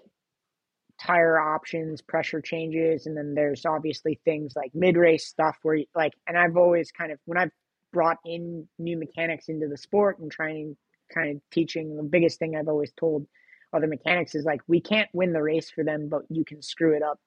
tire 1.00 1.38
options 1.38 2.02
pressure 2.02 2.40
changes 2.40 3.06
and 3.06 3.16
then 3.16 3.34
there's 3.34 3.64
obviously 3.64 4.20
things 4.24 4.54
like 4.56 4.70
mid-race 4.74 5.26
stuff 5.26 5.56
where 5.62 5.78
like 5.94 6.12
and 6.26 6.36
I've 6.36 6.56
always 6.56 6.90
kind 6.90 7.12
of 7.12 7.18
when 7.24 7.38
I've 7.38 7.52
brought 7.92 8.18
in 8.24 8.66
new 8.78 8.98
mechanics 8.98 9.48
into 9.48 9.68
the 9.68 9.76
sport 9.76 10.18
and 10.18 10.30
trying 10.30 10.76
kind 11.14 11.36
of 11.36 11.42
teaching 11.52 11.96
the 11.96 12.02
biggest 12.02 12.38
thing 12.38 12.56
I've 12.56 12.68
always 12.68 12.92
told 12.98 13.26
other 13.72 13.86
mechanics 13.86 14.34
is 14.34 14.44
like 14.44 14.60
we 14.66 14.80
can't 14.80 15.08
win 15.12 15.32
the 15.32 15.42
race 15.42 15.70
for 15.70 15.84
them 15.84 16.08
but 16.08 16.22
you 16.30 16.44
can 16.44 16.62
screw 16.62 16.96
it 16.96 17.02
up 17.02 17.20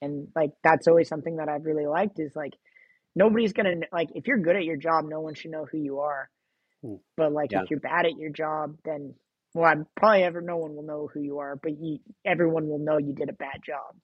and 0.00 0.28
like 0.34 0.50
that's 0.62 0.88
always 0.88 1.08
something 1.08 1.36
that 1.36 1.48
I've 1.48 1.64
really 1.64 1.86
liked 1.86 2.18
is 2.18 2.34
like 2.34 2.54
nobody's 3.14 3.52
gonna 3.52 3.74
like 3.92 4.08
if 4.14 4.26
you're 4.26 4.38
good 4.38 4.56
at 4.56 4.64
your 4.64 4.76
job, 4.76 5.04
no 5.08 5.20
one 5.20 5.34
should 5.34 5.50
know 5.50 5.66
who 5.70 5.78
you 5.78 6.00
are. 6.00 6.30
Hmm. 6.82 6.96
But 7.16 7.32
like 7.32 7.52
yeah. 7.52 7.62
if 7.62 7.70
you're 7.70 7.80
bad 7.80 8.06
at 8.06 8.16
your 8.16 8.30
job, 8.30 8.76
then 8.84 9.14
well, 9.54 9.70
I'm 9.70 9.86
probably 9.96 10.22
ever 10.22 10.40
no 10.40 10.56
one 10.56 10.74
will 10.76 10.82
know 10.82 11.08
who 11.12 11.20
you 11.20 11.38
are, 11.38 11.56
but 11.56 11.72
you, 11.80 11.98
everyone 12.24 12.68
will 12.68 12.78
know 12.78 12.98
you 12.98 13.14
did 13.14 13.28
a 13.28 13.32
bad 13.32 13.60
job. 13.64 13.96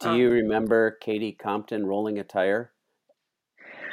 Do 0.00 0.10
um, 0.10 0.18
you 0.18 0.30
remember 0.30 0.98
Katie 1.00 1.32
Compton 1.32 1.86
rolling 1.86 2.18
a 2.18 2.24
tire? 2.24 2.70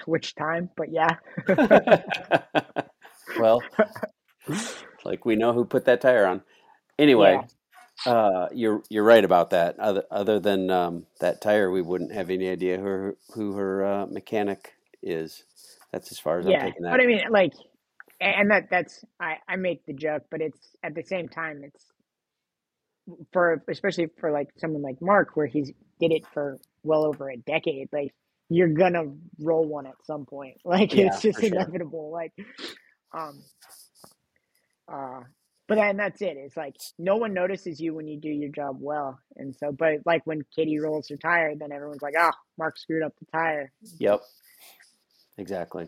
Which 0.06 0.36
time? 0.36 0.70
But 0.76 0.88
yeah. 0.92 1.18
well, 3.40 3.62
like 5.06 5.26
we 5.26 5.36
know 5.36 5.54
who 5.54 5.64
put 5.66 5.86
that 5.86 6.02
tire 6.02 6.26
on. 6.26 6.42
Anyway, 7.00 7.40
yeah. 7.40 7.48
Uh, 8.06 8.48
you're 8.54 8.84
you're 8.90 9.04
right 9.04 9.24
about 9.24 9.52
that. 9.52 9.80
Other 9.80 10.04
other 10.12 10.40
than 10.40 10.70
um, 10.72 11.06
that 11.20 11.42
tire, 11.42 11.72
we 11.72 11.82
wouldn't 11.82 12.14
have 12.14 12.30
any 12.30 12.50
idea 12.50 12.80
who 12.80 13.16
who 13.34 13.54
her 13.54 13.86
uh, 13.86 14.06
mechanic 14.08 14.74
is. 15.04 15.44
That's 15.92 16.12
as 16.12 16.20
far 16.20 16.40
as 16.40 16.48
yeah, 16.48 16.58
I'm 16.58 16.60
taking 16.60 16.84
that. 16.84 16.92
but 16.92 17.02
I 17.02 17.06
mean, 17.06 17.22
like, 17.30 17.54
and 18.20 18.52
that 18.52 18.70
that's 18.70 19.04
I 19.20 19.38
I 19.48 19.56
make 19.58 19.86
the 19.86 19.94
joke, 19.94 20.24
but 20.32 20.42
it's 20.42 20.76
at 20.84 20.96
the 20.96 21.04
same 21.04 21.30
time 21.30 21.64
it's 21.64 21.86
for 23.34 23.64
especially 23.70 24.08
for 24.20 24.32
like 24.32 24.50
someone 24.58 24.82
like 24.82 25.02
Mark, 25.02 25.36
where 25.36 25.48
he's 25.48 25.72
did 26.00 26.12
it 26.12 26.24
for 26.34 26.60
well 26.84 27.06
over 27.06 27.30
a 27.30 27.38
decade. 27.38 27.90
Like, 27.94 28.14
you're 28.50 28.70
gonna 28.70 29.06
roll 29.40 29.66
one 29.66 29.88
at 29.88 29.96
some 30.06 30.26
point. 30.26 30.58
Like, 30.66 30.96
Yeah, 30.96 31.06
it's 31.08 31.22
just 31.22 31.38
for 31.38 31.44
sure. 31.44 31.70
inevitable. 31.70 32.12
Like, 32.12 32.34
um, 33.14 33.44
uh, 34.92 35.22
but 35.72 35.78
then 35.78 35.96
that's 35.96 36.22
it. 36.22 36.36
It's 36.36 36.58
like 36.58 36.76
no 37.00 37.16
one 37.16 37.34
notices 37.34 37.80
you 37.80 37.94
when 37.94 38.06
you 38.06 38.20
do 38.20 38.28
your 38.28 38.52
job 38.52 38.76
well, 38.82 39.18
and 39.38 39.56
so, 39.56 39.72
but 39.72 40.00
like 40.06 40.22
when 40.26 40.42
Katie 40.54 40.78
rolls 40.78 41.08
her 41.08 41.16
tire, 41.16 41.54
then 41.58 41.72
everyone's 41.72 42.02
like, 42.02 42.16
"Oh, 42.20 42.32
Mark 42.58 42.78
screwed 42.78 43.04
up 43.04 43.14
the 43.22 43.26
tire." 43.32 43.72
Yep. 43.98 44.20
Exactly. 45.38 45.88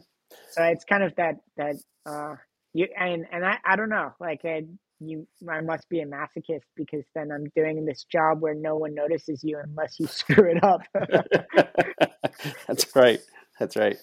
So 0.51 0.63
it's 0.63 0.85
kind 0.85 1.03
of 1.03 1.13
that 1.17 1.35
that 1.57 1.75
uh 2.05 2.35
you 2.73 2.87
and 2.97 3.25
and 3.29 3.45
I 3.45 3.57
I 3.65 3.75
don't 3.75 3.89
know 3.89 4.13
like 4.21 4.39
I, 4.45 4.61
you 5.01 5.27
I 5.51 5.59
must 5.59 5.89
be 5.89 5.99
a 5.99 6.05
masochist 6.05 6.63
because 6.77 7.03
then 7.13 7.29
I'm 7.29 7.47
doing 7.53 7.83
this 7.83 8.05
job 8.09 8.41
where 8.41 8.55
no 8.55 8.77
one 8.77 8.95
notices 8.95 9.43
you 9.43 9.59
unless 9.61 9.99
you 9.99 10.07
screw 10.07 10.49
it 10.49 10.63
up. 10.63 10.79
That's 12.67 12.95
right. 12.95 13.19
That's 13.59 13.75
right. 13.75 13.97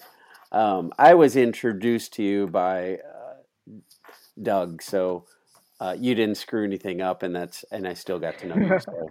Um, 0.51 0.93
I 0.99 1.15
was 1.15 1.35
introduced 1.35 2.13
to 2.13 2.23
you 2.23 2.45
by 2.45 2.97
uh, 2.97 3.73
Doug, 4.39 4.83
so 4.83 5.25
uh, 5.81 5.95
you 5.99 6.13
didn't 6.13 6.35
screw 6.35 6.63
anything 6.63 7.01
up, 7.01 7.23
and 7.23 7.35
that's 7.35 7.65
and 7.71 7.87
I 7.87 7.95
still 7.95 8.19
got 8.19 8.37
to 8.39 8.47
know 8.47 8.55
you, 8.55 8.79
so 8.79 9.09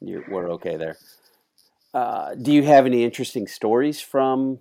you, 0.00 0.22
we're 0.28 0.50
okay 0.52 0.76
there. 0.76 0.98
Uh, 1.94 2.34
do 2.34 2.52
you 2.52 2.62
have 2.62 2.84
any 2.84 3.02
interesting 3.02 3.46
stories 3.46 4.00
from 4.00 4.58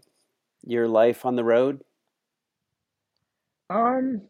your 0.66 0.88
life 0.88 1.26
on 1.26 1.36
the 1.36 1.44
road? 1.44 1.82
um, 3.70 4.22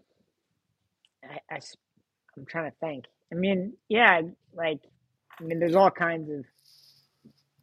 I, 1.23 1.55
I 1.55 1.59
I'm 2.37 2.45
trying 2.45 2.71
to 2.71 2.77
think. 2.79 3.05
I 3.31 3.35
mean, 3.35 3.73
yeah, 3.87 4.21
like 4.55 4.79
I 5.39 5.43
mean, 5.43 5.59
there's 5.59 5.75
all 5.75 5.91
kinds 5.91 6.29
of 6.31 6.43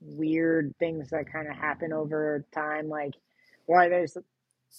weird 0.00 0.72
things 0.78 1.10
that 1.10 1.32
kind 1.32 1.48
of 1.48 1.56
happen 1.56 1.92
over 1.92 2.44
time. 2.54 2.88
Like, 2.88 3.14
well, 3.66 3.88
there's 3.88 4.16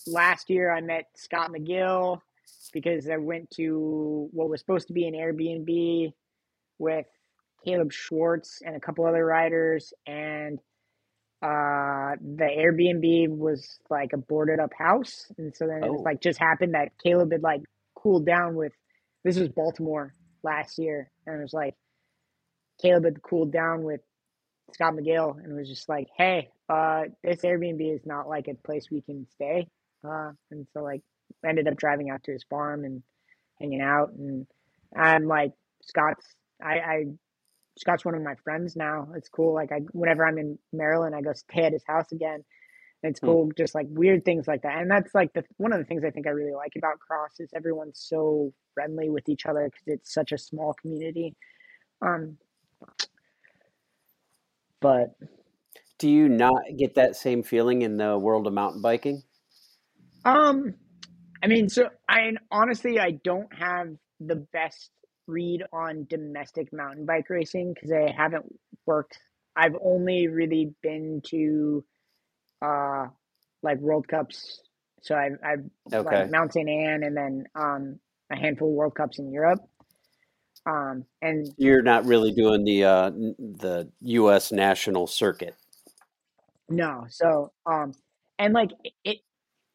last 0.07 0.49
year 0.49 0.71
I 0.71 0.79
met 0.79 1.09
Scott 1.15 1.51
McGill 1.51 2.21
because 2.73 3.09
I 3.09 3.17
went 3.17 3.49
to 3.51 4.29
what 4.31 4.49
was 4.49 4.59
supposed 4.61 4.87
to 4.87 4.93
be 4.93 5.07
an 5.07 5.13
Airbnb 5.13 6.13
with 6.77 7.05
Caleb 7.65 7.91
Swartz 7.93 8.61
and 8.65 8.75
a 8.75 8.79
couple 8.79 9.05
other 9.05 9.25
riders, 9.25 9.93
and 10.07 10.59
uh, 11.41 12.15
the 12.21 12.47
Airbnb 12.57 13.29
was 13.37 13.79
like 13.89 14.11
a 14.13 14.17
boarded 14.17 14.59
up 14.59 14.71
house, 14.77 15.31
and 15.37 15.55
so 15.55 15.67
then 15.67 15.83
it 15.83 15.91
was 15.91 16.01
Oh, 16.01 16.03
like 16.03 16.21
just 16.21 16.39
happened 16.39 16.73
that 16.73 16.89
Caleb 17.03 17.31
had 17.31 17.43
like 17.43 17.61
cooled 17.95 18.25
down 18.25 18.55
with. 18.55 18.73
This 19.23 19.37
was 19.37 19.49
Baltimore 19.49 20.13
last 20.43 20.77
year, 20.79 21.11
and 21.25 21.39
it 21.39 21.41
was 21.41 21.53
like 21.53 21.75
Caleb 22.81 23.05
had 23.05 23.21
cooled 23.21 23.51
down 23.51 23.83
with 23.83 24.01
Scott 24.73 24.93
McGill 24.93 25.37
and 25.43 25.55
was 25.55 25.67
just 25.69 25.89
like, 25.89 26.07
"Hey, 26.17 26.49
uh, 26.69 27.03
this 27.23 27.41
Airbnb 27.41 27.95
is 27.95 28.05
not 28.05 28.27
like 28.29 28.47
a 28.47 28.55
place 28.55 28.87
we 28.91 29.01
can 29.01 29.27
stay." 29.33 29.67
Uh, 30.03 30.31
and 30.51 30.67
so 30.73 30.81
like 30.83 31.01
I 31.43 31.49
ended 31.49 31.67
up 31.67 31.77
driving 31.77 32.09
out 32.09 32.23
to 32.23 32.31
his 32.31 32.43
farm 32.43 32.83
and 32.83 33.03
hanging 33.59 33.81
out, 33.81 34.11
and 34.11 34.47
I'm 34.95 35.25
like 35.25 35.51
Scott's. 35.81 36.25
I, 36.61 36.79
I 36.79 37.05
Scott's 37.77 38.03
one 38.03 38.15
of 38.15 38.21
my 38.21 38.35
friends 38.43 38.75
now. 38.75 39.07
It's 39.15 39.29
cool. 39.29 39.53
Like 39.53 39.71
I, 39.71 39.79
whenever 39.91 40.25
I'm 40.25 40.37
in 40.37 40.59
Maryland, 40.73 41.15
I 41.15 41.21
go 41.21 41.33
stay 41.33 41.63
at 41.63 41.73
his 41.73 41.83
house 41.87 42.11
again. 42.11 42.43
And 43.01 43.11
it's 43.11 43.21
hmm, 43.21 43.27
cool, 43.27 43.51
just 43.57 43.73
like 43.73 43.87
weird 43.89 44.25
things 44.25 44.45
like 44.47 44.63
that. 44.63 44.81
And 44.81 44.91
that's 44.91 45.15
like 45.15 45.31
the 45.33 45.43
one 45.55 45.71
of 45.71 45.79
the 45.79 45.85
things 45.85 46.03
I 46.03 46.11
think 46.11 46.27
I 46.27 46.31
really 46.31 46.53
like 46.53 46.73
about 46.77 46.99
Cross 46.99 47.39
is 47.39 47.49
everyone's 47.55 47.99
so 47.99 48.53
friendly 48.73 49.09
with 49.09 49.29
each 49.29 49.45
other 49.45 49.65
because 49.65 49.87
it's 49.87 50.13
such 50.13 50.33
a 50.33 50.37
small 50.37 50.73
community. 50.73 51.35
Um, 52.01 52.37
but 54.81 55.15
do 55.97 56.09
you 56.09 56.27
not 56.27 56.61
get 56.77 56.95
that 56.95 57.15
same 57.15 57.43
feeling 57.43 57.81
in 57.81 57.97
the 57.97 58.17
world 58.17 58.47
of 58.47 58.53
mountain 58.53 58.81
biking? 58.81 59.23
Um, 60.25 60.75
I 61.41 61.47
mean, 61.47 61.69
so 61.69 61.89
I 62.07 62.31
honestly 62.51 62.99
I 62.99 63.11
don't 63.11 63.53
have 63.57 63.95
the 64.19 64.35
best 64.35 64.91
read 65.27 65.63
on 65.71 66.05
domestic 66.09 66.73
mountain 66.73 67.05
bike 67.05 67.29
racing 67.29 67.73
because 67.73 67.91
I 67.91 68.11
haven't 68.11 68.45
worked. 68.85 69.17
I've 69.55 69.75
only 69.83 70.27
really 70.27 70.73
been 70.81 71.21
to 71.27 71.83
uh 72.61 73.07
like 73.63 73.79
World 73.79 74.07
Cups. 74.07 74.61
So 75.01 75.15
I've 75.15 75.37
I've 75.43 75.65
Okay, 75.93 76.21
like 76.21 76.31
Mount 76.31 76.53
St. 76.53 76.67
Anne 76.67 77.03
and 77.03 77.15
then 77.15 77.45
um 77.55 77.99
a 78.31 78.35
handful 78.35 78.69
of 78.69 78.75
World 78.75 78.95
Cups 78.95 79.19
in 79.19 79.31
Europe. 79.31 79.61
Um, 80.65 81.05
and 81.21 81.47
you're 81.57 81.81
not 81.81 82.05
really 82.05 82.31
doing 82.31 82.63
the 82.63 82.83
uh, 82.83 83.09
the 83.09 83.89
U.S. 84.01 84.51
national 84.51 85.07
circuit. 85.07 85.55
no, 86.69 87.05
so 87.09 87.51
um, 87.65 87.93
and 88.37 88.53
like 88.53 88.71
it 89.03 89.19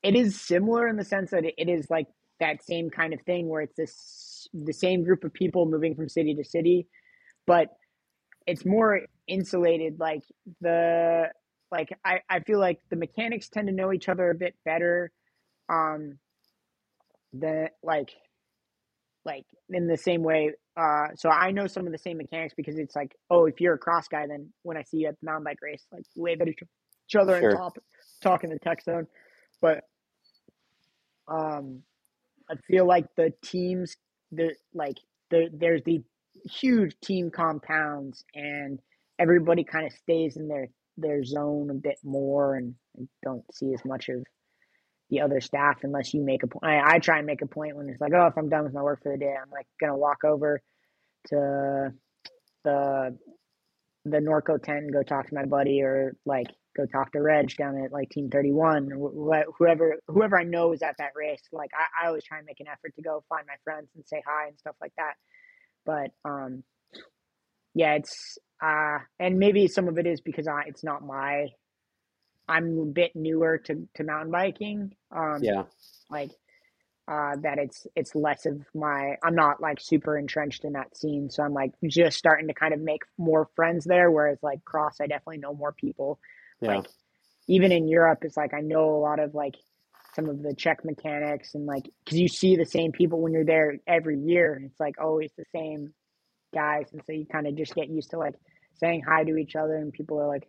it 0.04 0.14
is 0.14 0.40
similar 0.40 0.86
in 0.86 0.96
the 0.96 1.04
sense 1.04 1.30
that 1.30 1.44
it 1.44 1.68
is 1.68 1.88
like 1.88 2.06
that 2.38 2.62
same 2.62 2.90
kind 2.90 3.14
of 3.14 3.20
thing 3.22 3.48
where 3.48 3.62
it's 3.62 3.74
this 3.76 4.46
the 4.52 4.72
same 4.72 5.02
group 5.02 5.24
of 5.24 5.32
people 5.32 5.64
moving 5.64 5.94
from 5.94 6.08
city 6.08 6.34
to 6.34 6.44
city, 6.44 6.86
but 7.46 7.68
it's 8.46 8.66
more 8.66 9.00
insulated. 9.26 9.98
Like 9.98 10.22
the 10.60 11.30
like 11.72 11.88
I, 12.04 12.20
I 12.28 12.40
feel 12.40 12.60
like 12.60 12.80
the 12.90 12.96
mechanics 12.96 13.48
tend 13.48 13.68
to 13.68 13.72
know 13.72 13.92
each 13.92 14.08
other 14.10 14.30
a 14.30 14.34
bit 14.34 14.54
better. 14.66 15.10
Um, 15.70 16.18
the 17.32 17.70
like 17.82 18.10
like 19.24 19.46
in 19.70 19.86
the 19.86 19.96
same 19.96 20.22
way. 20.22 20.52
Uh, 20.76 21.14
so 21.16 21.30
I 21.30 21.50
know 21.52 21.66
some 21.66 21.86
of 21.86 21.92
the 21.92 21.98
same 21.98 22.18
mechanics 22.18 22.52
because 22.54 22.78
it's 22.78 22.94
like, 22.94 23.16
oh, 23.30 23.46
if 23.46 23.58
you're 23.58 23.74
a 23.74 23.78
cross 23.78 24.06
guy, 24.08 24.26
then 24.26 24.52
when 24.64 24.76
I 24.76 24.82
see 24.82 24.98
you 24.98 25.08
at 25.08 25.18
the 25.18 25.24
mountain 25.24 25.44
bike 25.44 25.62
race, 25.62 25.82
like 25.90 26.04
wave 26.14 26.42
at 26.42 26.48
each 26.48 26.60
each 27.08 27.16
other 27.16 27.36
and 27.36 27.56
talk 27.56 27.76
talk 28.22 28.44
in 28.44 28.50
the 28.50 28.58
tech 28.58 28.82
zone. 28.84 29.06
But 29.62 29.84
um, 31.28 31.82
I 32.50 32.56
feel 32.68 32.86
like 32.86 33.06
the 33.16 33.32
teams, 33.42 33.96
the 34.32 34.54
like 34.74 34.96
the 35.30 35.48
there's 35.52 35.82
the 35.84 36.02
huge 36.44 36.94
team 37.02 37.30
compounds, 37.30 38.24
and 38.34 38.80
everybody 39.18 39.64
kind 39.64 39.86
of 39.86 39.92
stays 39.92 40.36
in 40.36 40.48
their 40.48 40.68
their 40.96 41.24
zone 41.24 41.70
a 41.70 41.74
bit 41.74 41.98
more, 42.04 42.56
and, 42.56 42.74
don't 43.24 43.44
see 43.52 43.74
as 43.74 43.84
much 43.84 44.08
of 44.08 44.22
the 45.10 45.20
other 45.20 45.40
staff 45.40 45.78
unless 45.82 46.14
you 46.14 46.22
make 46.22 46.42
a 46.44 46.46
point. 46.46 46.64
I, 46.64 46.94
I 46.94 46.98
try 47.00 47.18
and 47.18 47.26
make 47.26 47.42
a 47.42 47.46
point 47.46 47.76
when 47.76 47.88
it's 47.88 48.00
like, 48.00 48.12
oh, 48.14 48.26
if 48.26 48.38
I'm 48.38 48.48
done 48.48 48.64
with 48.64 48.72
my 48.74 48.82
work 48.82 49.02
for 49.02 49.12
the 49.12 49.18
day, 49.18 49.34
I'm 49.40 49.50
like 49.50 49.66
gonna 49.80 49.96
walk 49.96 50.24
over 50.24 50.60
to 51.28 51.92
the 52.64 53.18
the 54.04 54.18
Norco 54.18 54.62
tent 54.62 54.80
and 54.84 54.92
go 54.92 55.02
talk 55.02 55.28
to 55.28 55.34
my 55.34 55.46
buddy, 55.46 55.82
or 55.82 56.16
like 56.26 56.48
go 56.76 56.86
talk 56.86 57.12
to 57.12 57.20
Reg 57.20 57.54
down 57.56 57.82
at 57.82 57.92
like 57.92 58.10
Team 58.10 58.30
Thirty 58.30 58.52
One, 58.52 58.92
or 58.92 59.10
wh- 59.10 59.52
whoever 59.58 59.96
whoever 60.08 60.38
I 60.38 60.44
know 60.44 60.72
is 60.72 60.82
at 60.82 60.96
that 60.98 61.12
race. 61.16 61.42
Like 61.52 61.70
I, 61.74 62.04
I 62.04 62.08
always 62.08 62.24
try 62.24 62.38
and 62.38 62.46
make 62.46 62.60
an 62.60 62.68
effort 62.68 62.94
to 62.96 63.02
go 63.02 63.24
find 63.28 63.46
my 63.46 63.56
friends 63.64 63.88
and 63.94 64.04
say 64.06 64.22
hi 64.26 64.48
and 64.48 64.58
stuff 64.58 64.76
like 64.80 64.92
that. 64.98 65.14
But 65.86 66.10
um, 66.28 66.64
yeah, 67.74 67.94
it's 67.94 68.38
uh, 68.62 68.98
and 69.18 69.38
maybe 69.38 69.68
some 69.68 69.88
of 69.88 69.98
it 69.98 70.06
is 70.06 70.20
because 70.20 70.48
I 70.48 70.62
it's 70.66 70.84
not 70.84 71.04
my 71.04 71.48
I'm 72.48 72.78
a 72.78 72.84
bit 72.86 73.12
newer 73.14 73.58
to, 73.58 73.88
to 73.94 74.04
mountain 74.04 74.30
biking. 74.30 74.94
Um, 75.14 75.40
Yeah. 75.42 75.64
like 76.10 76.30
uh, 77.06 77.36
that 77.42 77.58
it's 77.58 77.86
it's 77.94 78.14
less 78.14 78.46
of 78.46 78.62
my 78.74 79.16
I'm 79.22 79.34
not 79.34 79.60
like 79.60 79.78
super 79.80 80.16
entrenched 80.16 80.64
in 80.64 80.72
that 80.72 80.96
scene, 80.96 81.28
so 81.30 81.42
I'm 81.42 81.52
like 81.52 81.72
just 81.86 82.16
starting 82.18 82.48
to 82.48 82.54
kind 82.54 82.72
of 82.74 82.80
make 82.80 83.02
more 83.18 83.48
friends 83.56 83.84
there. 83.84 84.10
Whereas 84.10 84.38
like 84.42 84.64
cross, 84.64 85.00
I 85.00 85.06
definitely 85.06 85.38
know 85.38 85.54
more 85.54 85.72
people. 85.72 86.18
Yeah. 86.64 86.76
Like 86.76 86.86
even 87.48 87.72
in 87.72 87.88
Europe, 87.88 88.20
it's 88.22 88.36
like 88.36 88.54
I 88.54 88.60
know 88.60 88.90
a 88.90 89.00
lot 89.00 89.20
of 89.20 89.34
like 89.34 89.54
some 90.14 90.28
of 90.28 90.42
the 90.42 90.54
Czech 90.54 90.84
mechanics 90.84 91.54
and 91.54 91.66
like 91.66 91.90
because 92.04 92.18
you 92.18 92.28
see 92.28 92.56
the 92.56 92.66
same 92.66 92.92
people 92.92 93.20
when 93.20 93.32
you're 93.32 93.44
there 93.44 93.78
every 93.86 94.18
year. 94.18 94.60
It's 94.64 94.80
like 94.80 94.96
always 95.00 95.30
the 95.36 95.44
same 95.54 95.92
guys, 96.54 96.86
and 96.92 97.02
so 97.04 97.12
you 97.12 97.26
kind 97.26 97.46
of 97.46 97.56
just 97.56 97.74
get 97.74 97.88
used 97.88 98.10
to 98.10 98.18
like 98.18 98.34
saying 98.74 99.02
hi 99.06 99.24
to 99.24 99.36
each 99.36 99.56
other, 99.56 99.76
and 99.76 99.92
people 99.92 100.20
are 100.20 100.28
like 100.28 100.48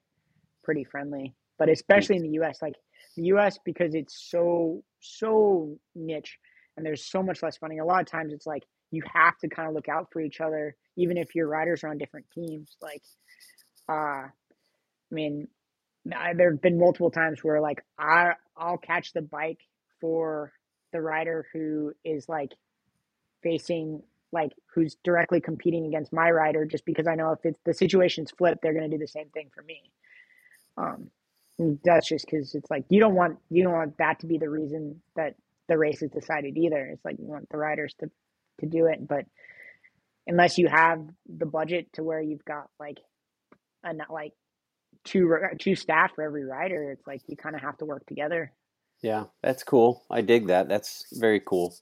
pretty 0.64 0.84
friendly. 0.84 1.36
But 1.58 1.70
especially 1.70 2.18
in 2.18 2.24
the 2.24 2.34
U.S., 2.40 2.62
like 2.62 2.76
the 3.16 3.24
U.S. 3.24 3.58
because 3.64 3.96
it's 3.96 4.28
so 4.30 4.84
so 5.00 5.78
niche 5.96 6.38
and 6.76 6.86
there's 6.86 7.06
so 7.06 7.24
much 7.24 7.42
less 7.42 7.58
funding. 7.58 7.80
A 7.80 7.86
lot 7.86 8.02
of 8.02 8.08
times 8.08 8.34
it's 8.34 8.46
like 8.46 8.64
you 8.92 9.02
have 9.14 9.38
to 9.40 9.48
kind 9.48 9.68
of 9.68 9.74
look 9.74 9.90
out 9.90 10.08
for 10.12 10.22
each 10.22 10.42
other, 10.42 10.76
even 10.98 11.18
if 11.18 11.36
your 11.36 11.48
riders 11.48 11.84
are 11.84 11.90
on 11.90 11.98
different 11.98 12.26
teams. 12.34 12.76
Like, 12.82 13.02
uh, 13.90 14.28
I 14.28 14.32
mean, 15.12 15.48
there 16.06 16.52
have 16.52 16.62
been 16.62 16.80
multiple 16.80 17.12
times 17.12 17.44
where 17.44 17.60
like 17.62 17.84
I 17.98 18.34
I'll 18.56 18.78
catch 18.78 19.14
the 19.14 19.22
bike 19.22 19.60
for 20.00 20.52
the 20.94 21.02
rider 21.02 21.48
who 21.54 21.94
is 22.04 22.30
like 22.30 22.52
facing 23.44 24.02
like 24.32 24.52
who's 24.74 24.96
directly 25.04 25.42
competing 25.42 25.86
against 25.86 26.14
my 26.14 26.30
rider 26.30 26.66
just 26.66 26.86
because 26.86 27.08
I 27.08 27.16
know 27.16 27.32
if 27.32 27.40
it's 27.44 27.60
the 27.66 27.74
situation's 27.74 28.32
flipped, 28.32 28.62
they're 28.62 28.74
going 28.74 28.90
to 28.90 28.98
do 28.98 29.02
the 29.02 29.08
same 29.08 29.30
thing 29.30 29.50
for 29.54 29.64
me. 29.64 29.82
Um, 30.78 31.10
that's 31.84 32.08
just 32.08 32.26
because 32.26 32.54
it's 32.54 32.70
like 32.70 32.86
you 32.90 33.00
don't 33.00 33.16
want 33.16 33.38
you 33.50 33.64
don't 33.64 33.74
want 33.74 33.98
that 33.98 34.20
to 34.20 34.28
be 34.28 34.38
the 34.38 34.50
reason 34.50 35.02
that 35.16 35.36
the 35.68 35.78
race 35.78 36.02
is 36.02 36.12
decided 36.12 36.58
either. 36.58 36.90
It's 36.94 37.06
like 37.06 37.18
you 37.18 37.26
want 37.26 37.50
the 37.50 37.58
riders 37.58 37.96
to 38.00 38.10
to 38.60 38.66
do 38.66 38.86
it, 38.88 39.08
but 39.08 39.26
unless 40.28 40.58
you 40.58 40.68
have 40.68 41.02
the 41.28 41.46
budget 41.46 41.92
to 41.94 42.04
where 42.04 42.22
you've 42.22 42.46
got 42.46 42.70
like 42.80 42.98
a 43.84 43.94
not 43.94 44.12
like 44.12 44.34
two 45.06 45.38
two 45.60 45.76
staff 45.76 46.12
for 46.16 46.24
every 46.24 46.46
rider, 46.46 46.92
it's 46.92 47.08
like 47.08 47.22
you 47.28 47.38
kind 47.38 47.56
of 47.56 47.62
have 47.62 47.78
to 47.78 47.86
work 47.86 48.06
together. 48.06 48.52
Yeah, 49.02 49.26
that's 49.42 49.64
cool. 49.64 50.04
I 50.10 50.22
dig 50.22 50.48
that. 50.48 50.68
That's 50.68 51.06
very 51.14 51.40
cool. 51.40 51.76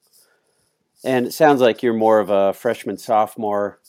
And 1.06 1.26
it 1.26 1.34
sounds 1.34 1.62
like 1.62 1.84
you're 1.84 1.94
more 1.94 2.20
of 2.20 2.30
a 2.30 2.54
freshman 2.54 2.98
sophomore 2.98 3.80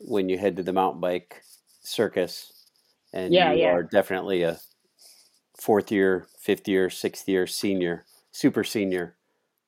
when 0.00 0.28
you 0.28 0.38
head 0.38 0.56
to 0.56 0.62
the 0.62 0.72
mountain 0.72 1.00
bike 1.00 1.42
circus, 1.82 2.52
and 3.12 3.32
yeah, 3.32 3.52
you 3.52 3.62
yeah. 3.62 3.72
are 3.72 3.82
definitely 3.82 4.42
a 4.42 4.58
fourth 5.60 5.90
year, 5.90 6.26
fifth 6.38 6.68
year, 6.68 6.90
sixth 6.90 7.28
year 7.28 7.46
senior, 7.46 8.04
super 8.30 8.64
senior 8.64 9.16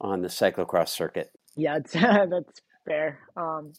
on 0.01 0.23
the 0.23 0.29
cyclocross 0.29 0.89
circuit. 0.89 1.31
Yeah, 1.57 1.77
it's, 1.77 1.93
that's 1.93 2.61
fair. 2.87 3.19
Um, 3.37 3.73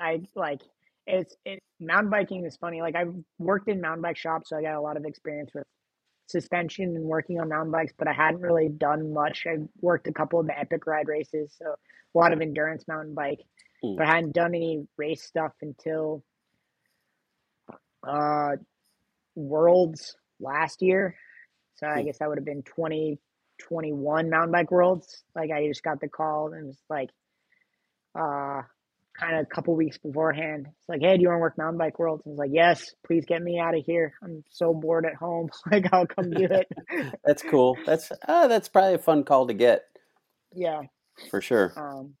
I 0.00 0.22
like 0.34 0.62
it's 1.06 1.34
it. 1.44 1.62
Mountain 1.80 2.10
biking 2.10 2.44
is 2.44 2.56
funny. 2.56 2.80
Like 2.80 2.94
I've 2.94 3.14
worked 3.38 3.68
in 3.68 3.80
mountain 3.80 4.02
bike 4.02 4.16
shops, 4.16 4.50
so 4.50 4.56
I 4.56 4.62
got 4.62 4.76
a 4.76 4.80
lot 4.80 4.96
of 4.96 5.04
experience 5.04 5.50
with 5.54 5.64
suspension 6.26 6.96
and 6.96 7.04
working 7.04 7.40
on 7.40 7.48
mountain 7.48 7.72
bikes, 7.72 7.92
but 7.98 8.08
I 8.08 8.12
hadn't 8.12 8.40
really 8.40 8.68
done 8.68 9.12
much. 9.12 9.46
I 9.46 9.58
worked 9.80 10.06
a 10.08 10.12
couple 10.12 10.40
of 10.40 10.46
the 10.46 10.58
epic 10.58 10.86
ride 10.86 11.08
races, 11.08 11.54
so 11.56 11.66
a 11.66 12.18
lot 12.18 12.32
of 12.32 12.40
endurance 12.40 12.86
mountain 12.88 13.14
bike, 13.14 13.40
mm. 13.84 13.96
but 13.96 14.06
I 14.06 14.14
hadn't 14.14 14.34
done 14.34 14.54
any 14.54 14.86
race 14.96 15.22
stuff 15.22 15.52
until 15.60 16.22
uh, 18.06 18.52
Worlds 19.34 20.16
last 20.40 20.82
year. 20.82 21.16
So 21.76 21.86
I 21.86 22.02
mm. 22.02 22.06
guess 22.06 22.18
that 22.18 22.28
would 22.28 22.38
have 22.38 22.44
been 22.44 22.62
2021 22.62 24.30
mountain 24.30 24.52
bike 24.52 24.70
worlds. 24.70 25.22
Like 25.34 25.50
I 25.50 25.66
just 25.66 25.82
got 25.82 26.00
the 26.00 26.08
call 26.08 26.52
and 26.52 26.64
it 26.64 26.66
was 26.66 26.82
like, 26.88 27.10
uh, 28.18 28.62
kind 29.18 29.36
of 29.36 29.42
a 29.42 29.46
couple 29.46 29.74
weeks 29.76 29.98
beforehand. 29.98 30.66
It's 30.68 30.88
like, 30.88 31.00
hey, 31.00 31.16
do 31.16 31.22
you 31.22 31.28
want 31.28 31.38
to 31.38 31.42
work 31.42 31.58
mountain 31.58 31.78
bike 31.78 31.98
worlds? 31.98 32.22
I 32.26 32.30
was 32.30 32.38
like, 32.38 32.50
yes, 32.52 32.94
please 33.06 33.24
get 33.26 33.42
me 33.42 33.58
out 33.58 33.76
of 33.76 33.84
here. 33.84 34.14
I'm 34.22 34.44
so 34.50 34.72
bored 34.72 35.06
at 35.06 35.14
home. 35.14 35.50
like 35.70 35.86
I'll 35.92 36.06
come 36.06 36.30
do 36.30 36.46
it. 36.50 36.68
that's 37.24 37.42
cool. 37.42 37.76
That's 37.86 38.10
uh, 38.26 38.48
that's 38.48 38.68
probably 38.68 38.94
a 38.94 38.98
fun 38.98 39.24
call 39.24 39.46
to 39.46 39.54
get. 39.54 39.84
Yeah, 40.54 40.82
for 41.30 41.40
sure. 41.40 41.72
Um, 41.76 42.14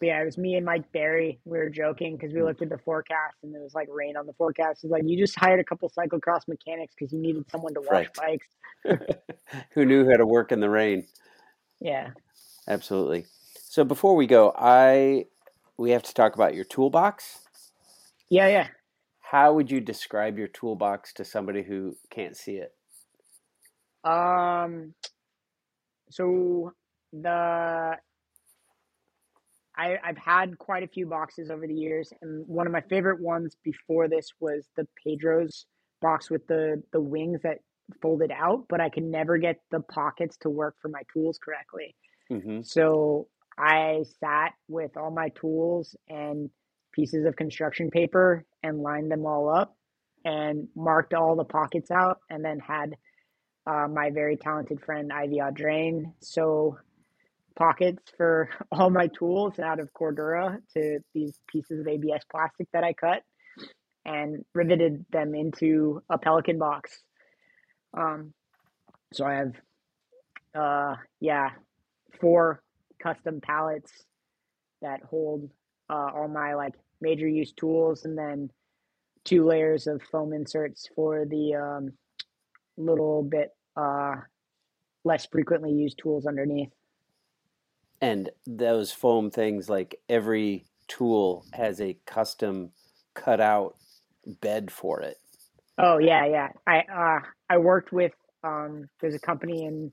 but 0.00 0.06
yeah, 0.06 0.22
it 0.22 0.24
was 0.24 0.38
me 0.38 0.54
and 0.54 0.66
Mike 0.66 0.90
Barry. 0.92 1.40
We 1.44 1.58
were 1.58 1.70
joking 1.70 2.16
because 2.16 2.34
we 2.34 2.42
looked 2.42 2.62
at 2.62 2.68
the 2.68 2.78
forecast 2.78 3.36
and 3.42 3.54
there 3.54 3.62
was 3.62 3.74
like 3.74 3.88
rain 3.90 4.16
on 4.16 4.26
the 4.26 4.32
forecast. 4.34 4.84
It's 4.84 4.90
like 4.90 5.02
you 5.06 5.18
just 5.18 5.38
hired 5.38 5.60
a 5.60 5.64
couple 5.64 5.90
cyclocross 5.90 6.48
mechanics 6.48 6.94
because 6.98 7.12
you 7.12 7.20
needed 7.20 7.44
someone 7.50 7.74
to 7.74 7.80
wash 7.80 8.06
right. 8.18 8.40
bikes. 8.84 9.06
Who 9.72 9.84
knew 9.84 10.08
how 10.08 10.16
to 10.16 10.26
work 10.26 10.52
in 10.52 10.60
the 10.60 10.68
rain? 10.68 11.06
Yeah, 11.80 12.10
absolutely. 12.68 13.26
So 13.54 13.84
before 13.84 14.14
we 14.14 14.26
go, 14.26 14.52
I 14.56 15.26
we 15.78 15.90
have 15.90 16.02
to 16.04 16.14
talk 16.14 16.34
about 16.34 16.54
your 16.54 16.64
toolbox. 16.64 17.40
Yeah, 18.30 18.48
yeah. 18.48 18.68
How 19.20 19.52
would 19.54 19.70
you 19.70 19.80
describe 19.80 20.38
your 20.38 20.48
toolbox 20.48 21.12
to 21.14 21.24
somebody 21.24 21.62
who 21.62 21.96
can't 22.10 22.36
see 22.36 22.56
it? 22.56 22.72
Um, 24.08 24.94
so 26.10 26.72
the 27.12 27.96
I, 29.76 29.98
I've 30.04 30.18
had 30.18 30.56
quite 30.58 30.84
a 30.84 30.88
few 30.88 31.06
boxes 31.06 31.50
over 31.50 31.66
the 31.66 31.74
years, 31.74 32.12
and 32.22 32.46
one 32.46 32.66
of 32.66 32.72
my 32.72 32.82
favorite 32.82 33.20
ones 33.20 33.56
before 33.64 34.08
this 34.08 34.28
was 34.40 34.68
the 34.76 34.86
Pedro's 35.04 35.66
box 36.00 36.30
with 36.30 36.46
the 36.46 36.82
the 36.92 37.00
wings 37.00 37.40
that 37.42 37.58
folded 38.00 38.30
out, 38.30 38.64
but 38.68 38.80
I 38.80 38.88
could 38.88 39.04
never 39.04 39.36
get 39.38 39.56
the 39.70 39.80
pockets 39.80 40.36
to 40.38 40.50
work 40.50 40.76
for 40.80 40.88
my 40.88 41.02
tools 41.12 41.38
correctly. 41.42 41.94
Mm-hmm. 42.30 42.62
So 42.62 43.28
I 43.58 44.04
sat 44.20 44.52
with 44.68 44.96
all 44.96 45.10
my 45.10 45.28
tools 45.30 45.96
and 46.08 46.50
pieces 46.92 47.26
of 47.26 47.36
construction 47.36 47.90
paper 47.90 48.44
and 48.62 48.80
lined 48.80 49.10
them 49.10 49.26
all 49.26 49.48
up 49.48 49.76
and 50.24 50.68
marked 50.74 51.14
all 51.14 51.36
the 51.36 51.44
pockets 51.44 51.90
out 51.90 52.18
and 52.30 52.44
then 52.44 52.58
had 52.58 52.96
uh, 53.66 53.88
my 53.88 54.10
very 54.10 54.36
talented 54.36 54.80
friend 54.80 55.12
Ivy 55.12 55.38
Audrain 55.38 56.12
sew 56.20 56.78
pockets 57.56 58.02
for 58.16 58.50
all 58.72 58.90
my 58.90 59.08
tools 59.08 59.58
out 59.58 59.80
of 59.80 59.92
Cordura 59.92 60.58
to 60.74 61.00
these 61.14 61.38
pieces 61.48 61.80
of 61.80 61.88
ABS 61.88 62.22
plastic 62.30 62.68
that 62.72 62.84
I 62.84 62.92
cut 62.92 63.22
and 64.04 64.44
riveted 64.54 65.06
them 65.10 65.34
into 65.34 66.02
a 66.10 66.18
Pelican 66.18 66.58
box. 66.58 67.00
Um, 67.96 68.34
so 69.12 69.24
I 69.24 69.34
have, 69.34 69.52
uh, 70.54 70.96
yeah, 71.20 71.50
four 72.20 72.60
custom 73.04 73.40
pallets 73.40 73.92
that 74.80 75.00
hold 75.08 75.50
uh, 75.90 76.10
all 76.14 76.28
my 76.28 76.54
like 76.54 76.74
major 77.00 77.28
use 77.28 77.52
tools 77.52 78.04
and 78.04 78.16
then 78.16 78.50
two 79.24 79.44
layers 79.46 79.86
of 79.86 80.02
foam 80.10 80.32
inserts 80.32 80.88
for 80.96 81.24
the 81.26 81.54
um, 81.54 81.92
little 82.76 83.22
bit 83.22 83.50
uh, 83.76 84.14
less 85.04 85.26
frequently 85.26 85.72
used 85.72 85.98
tools 85.98 86.26
underneath. 86.26 86.70
And 88.00 88.30
those 88.46 88.90
foam 88.90 89.30
things, 89.30 89.68
like 89.68 89.96
every 90.08 90.64
tool 90.88 91.44
has 91.52 91.80
a 91.80 91.96
custom 92.06 92.70
cut 93.14 93.40
out 93.40 93.76
bed 94.40 94.70
for 94.70 95.00
it. 95.00 95.16
Oh 95.78 95.98
yeah, 95.98 96.26
yeah. 96.26 96.48
I 96.66 96.78
uh, 96.80 97.20
I 97.50 97.58
worked 97.58 97.92
with 97.92 98.12
um, 98.42 98.88
there's 99.00 99.14
a 99.14 99.20
company 99.20 99.64
in 99.64 99.92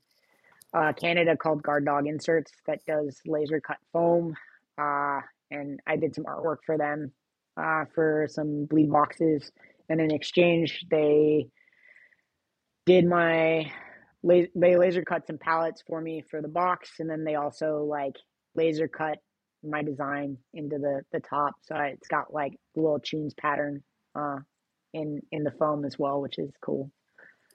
uh, 0.74 0.94
Canada 0.94 1.36
called 1.36 1.64
Guard 1.64 1.86
Dog 1.86 2.08
Inserts 2.08 2.52
that 2.68 2.80
does 2.86 3.20
laser 3.26 3.60
cut 3.60 3.78
foam. 3.92 4.36
Uh, 4.78 5.20
and 5.50 5.80
I 5.86 5.98
did 5.98 6.16
some 6.16 6.24
artwork 6.26 6.58
for 6.66 6.78
them 6.78 7.12
uh, 7.58 7.86
for 7.94 8.28
some 8.30 8.66
bleed 8.66 8.92
boxes. 8.92 9.52
And 9.90 10.00
in 10.00 10.12
exchange, 10.12 10.86
they 10.90 11.48
did 12.86 13.06
my 13.06 13.72
they 14.24 14.78
laser 14.78 15.04
cut 15.04 15.26
some 15.26 15.38
pallets 15.38 15.84
for 15.88 16.00
me 16.00 16.24
for 16.30 16.42
the 16.42 16.48
box, 16.48 16.92
and 17.00 17.10
then 17.10 17.24
they 17.24 17.36
also 17.36 17.84
like 17.90 18.16
laser 18.56 18.88
cut 18.88 19.18
my 19.64 19.82
design 19.84 20.38
into 20.54 20.78
the 20.78 21.02
the 21.12 21.20
top, 21.20 21.54
so 21.64 21.76
it's 21.76 22.08
got 22.08 22.34
like 22.34 22.54
a 22.78 22.80
little 22.80 23.00
tunes 23.00 23.34
pattern 23.34 23.84
uh, 24.16 24.38
in 24.94 25.22
in 25.32 25.44
the 25.44 25.52
foam 25.52 25.86
as 25.86 25.98
well, 25.98 26.22
which 26.22 26.38
is 26.38 26.52
cool. 26.62 26.92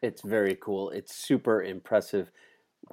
It's 0.02 0.22
very 0.22 0.56
cool. 0.60 0.90
It's 0.90 1.14
super 1.14 1.62
impressive 1.62 2.30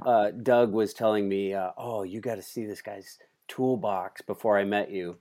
uh, 0.05 0.31
Doug 0.31 0.71
was 0.71 0.93
telling 0.93 1.27
me, 1.27 1.53
uh, 1.53 1.71
"Oh, 1.77 2.03
you 2.03 2.19
got 2.19 2.35
to 2.35 2.41
see 2.41 2.65
this 2.65 2.81
guy's 2.81 3.19
toolbox 3.47 4.21
before 4.21 4.57
I 4.57 4.63
met 4.63 4.91
you," 4.91 5.17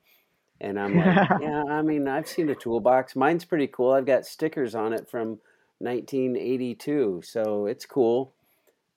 and 0.60 0.78
I'm 0.78 0.96
like, 0.96 1.28
"Yeah, 1.40 1.64
I 1.68 1.82
mean, 1.82 2.08
I've 2.08 2.28
seen 2.28 2.48
a 2.48 2.54
toolbox. 2.54 3.14
Mine's 3.16 3.44
pretty 3.44 3.66
cool. 3.66 3.92
I've 3.92 4.06
got 4.06 4.26
stickers 4.26 4.74
on 4.74 4.92
it 4.92 5.08
from 5.10 5.40
1982, 5.78 7.22
so 7.24 7.66
it's 7.66 7.86
cool." 7.86 8.34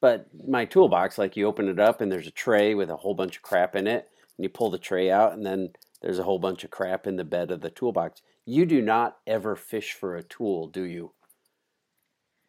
But 0.01 0.27
my 0.47 0.65
toolbox, 0.65 1.17
like 1.17 1.35
you 1.35 1.47
open 1.47 1.67
it 1.67 1.79
up 1.79 1.99
and 1.99 2.11
there's 2.11 2.27
a 2.27 2.31
tray 2.31 2.75
with 2.75 2.89
a 2.89 2.97
whole 2.97 3.15
bunch 3.15 3.37
of 3.37 3.41
crap 3.41 3.75
in 3.75 3.87
it, 3.87 4.09
and 4.37 4.43
you 4.43 4.49
pull 4.49 4.69
the 4.69 4.77
tray 4.77 5.09
out, 5.09 5.33
and 5.33 5.45
then 5.45 5.69
there's 6.01 6.19
a 6.19 6.23
whole 6.23 6.39
bunch 6.39 6.63
of 6.63 6.69
crap 6.69 7.07
in 7.07 7.15
the 7.15 7.23
bed 7.23 7.49
of 7.51 7.61
the 7.61 7.69
toolbox. 7.69 8.21
You 8.45 8.65
do 8.65 8.81
not 8.81 9.17
ever 9.25 9.55
fish 9.55 9.93
for 9.93 10.15
a 10.15 10.23
tool, 10.23 10.67
do 10.67 10.83
you? 10.83 11.11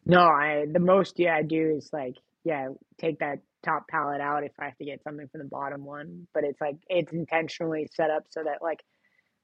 No, 0.05 0.21
I 0.21 0.65
the 0.71 0.79
most 0.79 1.19
yeah 1.19 1.35
I 1.35 1.41
do 1.41 1.75
is 1.75 1.89
like 1.91 2.15
yeah, 2.47 2.69
take 2.97 3.19
that 3.19 3.39
top 3.61 3.89
pallet 3.89 4.21
out 4.21 4.45
if 4.45 4.53
I 4.57 4.65
have 4.65 4.77
to 4.77 4.85
get 4.85 5.03
something 5.03 5.27
from 5.29 5.39
the 5.39 5.49
bottom 5.49 5.83
one. 5.83 6.27
But 6.33 6.45
it's 6.45 6.61
like 6.61 6.77
it's 6.87 7.11
intentionally 7.11 7.89
set 7.93 8.09
up 8.09 8.23
so 8.29 8.41
that 8.45 8.61
like 8.61 8.79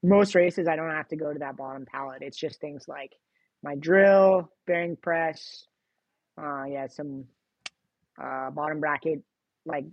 most 0.01 0.35
races 0.35 0.69
I 0.69 0.77
don't 0.77 0.89
have 0.89 1.09
to 1.09 1.17
go 1.17 1.33
to 1.33 1.39
that 1.39 1.57
bottom 1.57 1.85
pallet. 1.85 2.19
It's 2.21 2.37
just 2.37 2.61
things 2.61 2.85
like 2.87 3.11
my 3.61 3.75
drill, 3.75 4.49
bearing 4.65 4.95
press, 4.95 5.65
uh 6.41 6.63
yeah, 6.63 6.87
some 6.87 7.25
uh 8.21 8.49
bottom 8.51 8.79
bracket 8.79 9.21
like 9.65 9.85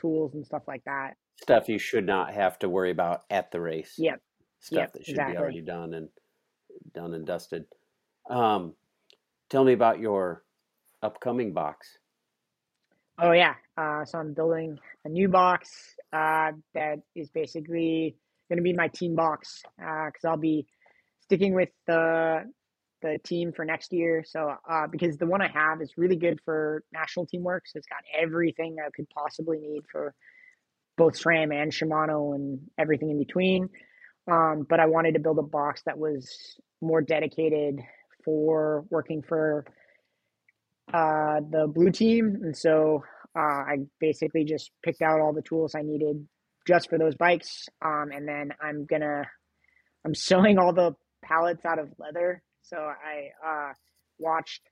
tools 0.00 0.32
and 0.32 0.46
stuff 0.46 0.62
like 0.66 0.84
that. 0.86 1.16
Stuff 1.42 1.68
you 1.68 1.78
should 1.78 2.06
not 2.06 2.32
have 2.32 2.58
to 2.60 2.68
worry 2.70 2.90
about 2.90 3.24
at 3.28 3.50
the 3.50 3.60
race. 3.60 3.94
Yep. 3.98 4.22
Stuff 4.60 4.78
yep, 4.78 4.92
that 4.94 5.04
should 5.04 5.12
exactly. 5.12 5.34
be 5.34 5.38
already 5.38 5.60
done 5.60 5.92
and 5.92 6.08
done 6.94 7.12
and 7.12 7.26
dusted. 7.26 7.66
Um 8.30 8.72
tell 9.50 9.64
me 9.64 9.74
about 9.74 10.00
your 10.00 10.44
upcoming 11.02 11.52
box. 11.52 11.98
Oh 13.20 13.32
yeah. 13.32 13.54
Uh, 13.76 14.04
so 14.04 14.18
I'm 14.18 14.32
building 14.32 14.78
a 15.04 15.08
new 15.08 15.28
box 15.28 15.70
uh, 16.12 16.52
that 16.74 17.00
is 17.16 17.30
basically 17.30 18.16
going 18.48 18.58
to 18.58 18.62
be 18.62 18.72
my 18.72 18.88
team 18.88 19.16
box 19.16 19.62
because 19.76 20.24
uh, 20.24 20.28
I'll 20.28 20.36
be 20.36 20.66
sticking 21.22 21.54
with 21.54 21.70
the 21.86 22.44
the 23.02 23.18
team 23.24 23.52
for 23.52 23.64
next 23.64 23.92
year. 23.92 24.24
So 24.26 24.54
uh, 24.68 24.86
because 24.90 25.16
the 25.16 25.26
one 25.26 25.42
I 25.42 25.48
have 25.48 25.80
is 25.80 25.92
really 25.96 26.16
good 26.16 26.40
for 26.44 26.82
national 26.92 27.26
teamwork, 27.26 27.64
so 27.66 27.78
it's 27.78 27.86
got 27.86 28.02
everything 28.16 28.76
I 28.84 28.90
could 28.94 29.08
possibly 29.10 29.58
need 29.58 29.82
for 29.90 30.14
both 30.96 31.14
SRAM 31.14 31.54
and 31.54 31.72
Shimano 31.72 32.34
and 32.34 32.60
everything 32.76 33.10
in 33.10 33.18
between. 33.18 33.68
Um, 34.30 34.66
but 34.68 34.80
I 34.80 34.86
wanted 34.86 35.14
to 35.14 35.20
build 35.20 35.38
a 35.38 35.42
box 35.42 35.82
that 35.86 35.98
was 35.98 36.56
more 36.80 37.00
dedicated 37.00 37.80
for 38.24 38.84
working 38.90 39.22
for 39.22 39.64
uh, 40.92 41.40
the 41.50 41.66
blue 41.72 41.90
team, 41.90 42.38
and 42.42 42.56
so 42.56 43.04
uh, 43.36 43.40
I 43.40 43.76
basically 44.00 44.44
just 44.44 44.70
picked 44.82 45.02
out 45.02 45.20
all 45.20 45.32
the 45.32 45.42
tools 45.42 45.74
I 45.74 45.82
needed 45.82 46.26
just 46.66 46.90
for 46.90 46.98
those 46.98 47.14
bikes. 47.14 47.68
Um, 47.84 48.10
and 48.14 48.26
then 48.26 48.52
I'm 48.62 48.86
gonna 48.86 49.24
I'm 50.04 50.14
sewing 50.14 50.58
all 50.58 50.72
the 50.72 50.94
pallets 51.22 51.64
out 51.64 51.78
of 51.78 51.92
leather. 51.98 52.42
So 52.62 52.76
I 52.76 53.30
uh, 53.46 53.72
watched 54.18 54.62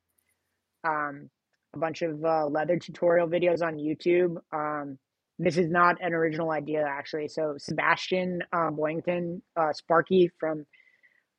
um, 0.85 1.31
a 1.75 1.79
bunch 1.79 2.03
of 2.03 2.25
uh, 2.25 2.47
leather 2.47 2.79
tutorial 2.79 3.29
videos 3.29 3.63
on 3.63 3.77
YouTube. 3.77 4.37
Um, 4.53 4.99
this 5.39 5.59
is 5.59 5.69
not 5.69 5.97
an 6.01 6.15
original 6.15 6.51
idea, 6.51 6.85
actually. 6.87 7.29
So 7.29 7.57
Sebastian 7.59 8.43
uh, 8.53 8.71
Boyington, 8.71 9.43
uh, 9.57 9.73
Sparky 9.73 10.31
from 10.41 10.65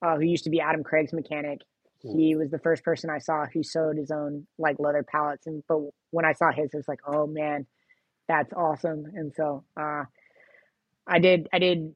uh, 0.03 0.15
who 0.15 0.23
used 0.23 0.43
to 0.43 0.51
be 0.51 0.61
Adam 0.61 0.83
Craig's 0.83 1.13
mechanic, 1.13 1.59
he 2.01 2.35
was 2.35 2.51
the 2.51 2.59
first 2.59 2.83
person 2.83 3.09
I 3.09 3.19
saw 3.19 3.45
who 3.51 3.63
sewed 3.63 3.97
his 3.97 4.11
own 4.11 4.47
like 4.57 4.77
leather 4.79 5.03
pallets. 5.03 5.47
And 5.47 5.63
but 5.67 5.79
when 6.11 6.25
I 6.25 6.33
saw 6.33 6.51
his, 6.51 6.73
it 6.73 6.77
was 6.77 6.87
like, 6.87 7.01
oh 7.07 7.27
man, 7.27 7.65
that's 8.27 8.53
awesome. 8.53 9.05
And 9.13 9.33
so 9.35 9.63
uh, 9.79 10.03
I 11.07 11.19
did 11.19 11.47
I 11.53 11.59
did 11.59 11.93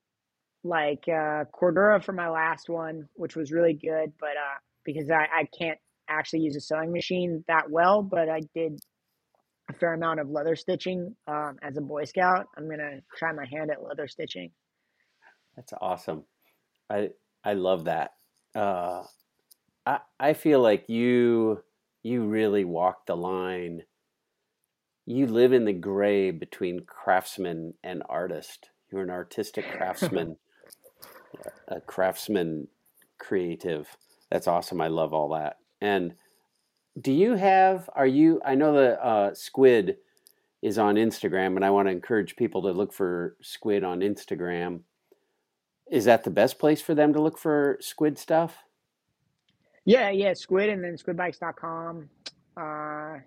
like 0.63 1.03
uh, 1.07 1.45
Cordura 1.53 2.03
for 2.03 2.13
my 2.13 2.29
last 2.29 2.69
one, 2.69 3.07
which 3.13 3.35
was 3.35 3.51
really 3.51 3.73
good. 3.73 4.13
But 4.19 4.31
uh, 4.37 4.59
because 4.85 5.09
I, 5.09 5.27
I 5.41 5.47
can't 5.57 5.79
actually 6.09 6.41
use 6.41 6.55
a 6.55 6.61
sewing 6.61 6.91
machine 6.91 7.43
that 7.47 7.69
well, 7.69 8.01
but 8.03 8.29
I 8.29 8.41
did 8.55 8.79
a 9.69 9.73
fair 9.73 9.93
amount 9.93 10.19
of 10.19 10.29
leather 10.29 10.55
stitching 10.55 11.15
um, 11.27 11.57
as 11.61 11.77
a 11.77 11.81
Boy 11.81 12.05
Scout. 12.05 12.47
I'm 12.57 12.69
gonna 12.69 12.99
try 13.17 13.31
my 13.31 13.45
hand 13.45 13.71
at 13.71 13.83
leather 13.83 14.07
stitching. 14.07 14.51
That's 15.55 15.73
awesome. 15.81 16.23
I 16.89 17.09
I 17.43 17.53
love 17.53 17.85
that. 17.85 18.11
Uh, 18.55 19.03
I 19.86 19.99
I 20.19 20.34
feel 20.34 20.61
like 20.61 20.89
you 20.89 21.63
you 22.03 22.23
really 22.23 22.65
walk 22.65 23.05
the 23.05 23.15
line. 23.15 23.84
You 25.05 25.27
live 25.27 25.53
in 25.53 25.65
the 25.65 25.73
gray 25.73 26.32
between 26.32 26.86
craftsman 26.86 27.73
and 27.84 28.03
artist. 28.07 28.69
You're 28.91 29.03
an 29.03 29.09
artistic 29.09 29.65
craftsman, 29.77 30.38
a 31.67 31.82
craftsman 31.82 32.67
creative. 33.19 33.97
That's 34.29 34.47
awesome. 34.47 34.82
I 34.82 34.88
love 34.88 35.13
all 35.13 35.29
that. 35.29 35.57
And 35.79 36.15
do 36.99 37.11
you 37.11 37.36
have? 37.36 37.89
Are 37.95 38.07
you? 38.07 38.41
I 38.45 38.55
know 38.55 38.73
the 38.73 39.03
uh, 39.03 39.34
squid 39.34 39.97
is 40.61 40.77
on 40.77 40.95
Instagram, 40.95 41.55
and 41.55 41.65
I 41.65 41.69
want 41.71 41.88
to 41.88 41.91
encourage 41.91 42.36
people 42.36 42.61
to 42.63 42.71
look 42.71 42.93
for 42.93 43.36
squid 43.41 43.84
on 43.84 44.01
Instagram. 44.01 44.82
Is 45.89 46.05
that 46.05 46.23
the 46.23 46.29
best 46.29 46.59
place 46.59 46.82
for 46.82 46.93
them 46.93 47.13
to 47.13 47.21
look 47.21 47.38
for 47.38 47.77
squid 47.82 48.17
stuff? 48.17 48.57
Yeah, 49.86 50.09
yeah, 50.09 50.34
squid 50.34 50.69
and 50.69 50.84
then 50.84 50.95
squidbikes.com. 50.95 52.09
Uh, 52.57 53.19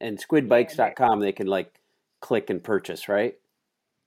and 0.00 0.18
squidbikes.com, 0.18 1.20
they 1.20 1.32
can 1.32 1.46
like 1.46 1.80
click 2.20 2.50
and 2.50 2.62
purchase, 2.62 3.08
right? 3.08 3.34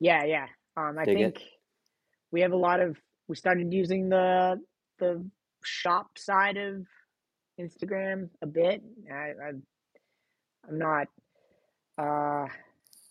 Yeah, 0.00 0.24
yeah. 0.24 0.46
Um, 0.76 0.98
I 0.98 1.04
Dig 1.04 1.16
think 1.16 1.36
it. 1.36 1.42
we 2.32 2.40
have 2.42 2.52
a 2.52 2.56
lot 2.56 2.80
of. 2.80 2.98
We 3.28 3.36
started 3.36 3.72
using 3.72 4.08
the 4.08 4.60
the 4.98 5.24
shop 5.64 6.18
side 6.18 6.56
of 6.56 6.86
Instagram 7.58 8.28
a 8.42 8.46
bit. 8.46 8.82
I, 9.10 9.14
I 9.14 9.48
I'm 10.68 10.78
not. 10.78 11.08
Uh, 11.98 12.46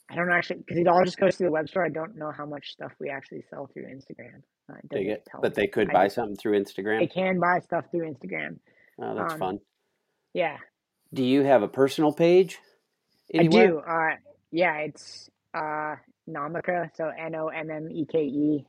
I 0.07 0.15
don't 0.15 0.31
actually 0.31 0.57
because 0.57 0.77
it 0.77 0.87
all 0.87 1.03
just 1.03 1.17
goes 1.17 1.37
to 1.37 1.43
the 1.43 1.51
web 1.51 1.67
store. 1.67 1.85
I 1.85 1.89
don't 1.89 2.15
know 2.15 2.31
how 2.31 2.45
much 2.45 2.71
stuff 2.71 2.91
we 2.99 3.09
actually 3.09 3.43
sell 3.49 3.67
through 3.73 3.85
Instagram. 3.85 4.43
Uh, 4.69 4.77
it. 4.91 5.27
But 5.41 5.53
they 5.53 5.67
could 5.67 5.89
I 5.89 5.93
buy 5.93 6.05
just- 6.05 6.15
something 6.15 6.35
through 6.35 6.59
Instagram. 6.59 6.99
They 6.99 7.07
can 7.07 7.39
buy 7.39 7.59
stuff 7.59 7.85
through 7.91 8.11
Instagram. 8.11 8.57
Oh, 8.99 9.15
that's 9.15 9.33
um, 9.33 9.39
fun. 9.39 9.59
Yeah, 10.33 10.57
Do 11.13 11.23
you 11.23 11.43
have 11.43 11.63
a 11.63 11.67
personal 11.67 12.11
page? 12.11 12.59
I 13.37 13.47
do. 13.47 13.79
Uh, 13.79 14.15
yeah, 14.51 14.77
it's 14.79 15.29
uh, 15.53 15.95
Nomika, 16.29 16.89
so 16.95 17.09
N 17.09 17.35
O 17.35 17.47
M 17.47 17.69
M 17.71 17.89
E 17.91 18.05
K 18.05 18.19
E. 18.19 18.65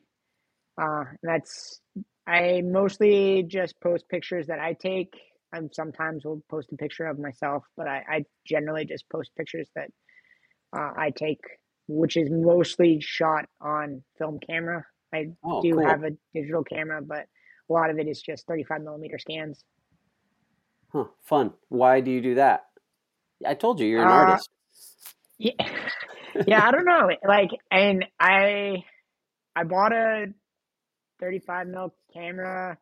Uh, 0.80 1.04
that's 1.22 1.80
I 2.26 2.62
mostly 2.64 3.44
just 3.46 3.80
post 3.80 4.08
pictures 4.08 4.46
that 4.48 4.58
I 4.58 4.74
take. 4.74 5.14
I 5.52 5.60
sometimes 5.72 6.24
will 6.24 6.42
post 6.50 6.72
a 6.72 6.76
picture 6.76 7.06
of 7.06 7.18
myself, 7.18 7.64
but 7.76 7.86
I, 7.86 8.04
I 8.08 8.24
generally 8.46 8.84
just 8.84 9.08
post 9.08 9.30
pictures 9.36 9.68
that 9.76 9.90
uh, 10.76 10.90
I 10.96 11.10
take, 11.10 11.40
which 11.86 12.16
is 12.16 12.28
mostly 12.30 13.00
shot 13.00 13.46
on 13.60 14.02
film 14.18 14.38
camera. 14.44 14.84
I 15.16 15.32
Oh, 15.44 15.62
do 15.62 15.72
cool. 15.72 15.86
have 15.86 16.04
a 16.04 16.10
digital 16.34 16.64
camera, 16.64 17.00
but 17.02 17.26
a 17.68 17.72
lot 17.72 17.90
of 17.90 17.98
it 17.98 18.06
is 18.08 18.20
just 18.22 18.46
35 18.46 18.82
millimeter 18.82 19.18
scans. 19.18 19.64
Huh, 20.92 21.06
fun. 21.22 21.52
Why 21.68 22.00
do 22.00 22.10
you 22.10 22.20
do 22.22 22.34
that? 22.36 22.66
I 23.44 23.54
told 23.54 23.80
you 23.80 23.86
you're 23.86 24.02
an 24.02 24.08
Uh, 24.08 24.12
artist. 24.12 24.48
Yeah, 25.38 25.52
yeah. 26.46 26.66
I 26.66 26.70
don't 26.70 26.84
know. 26.94 27.10
Like, 27.26 27.50
and 27.70 28.04
I, 28.20 28.84
I 29.54 29.64
bought 29.64 29.92
a 29.92 30.26
35 31.20 31.66
mil 31.68 31.94
camera 32.12 32.78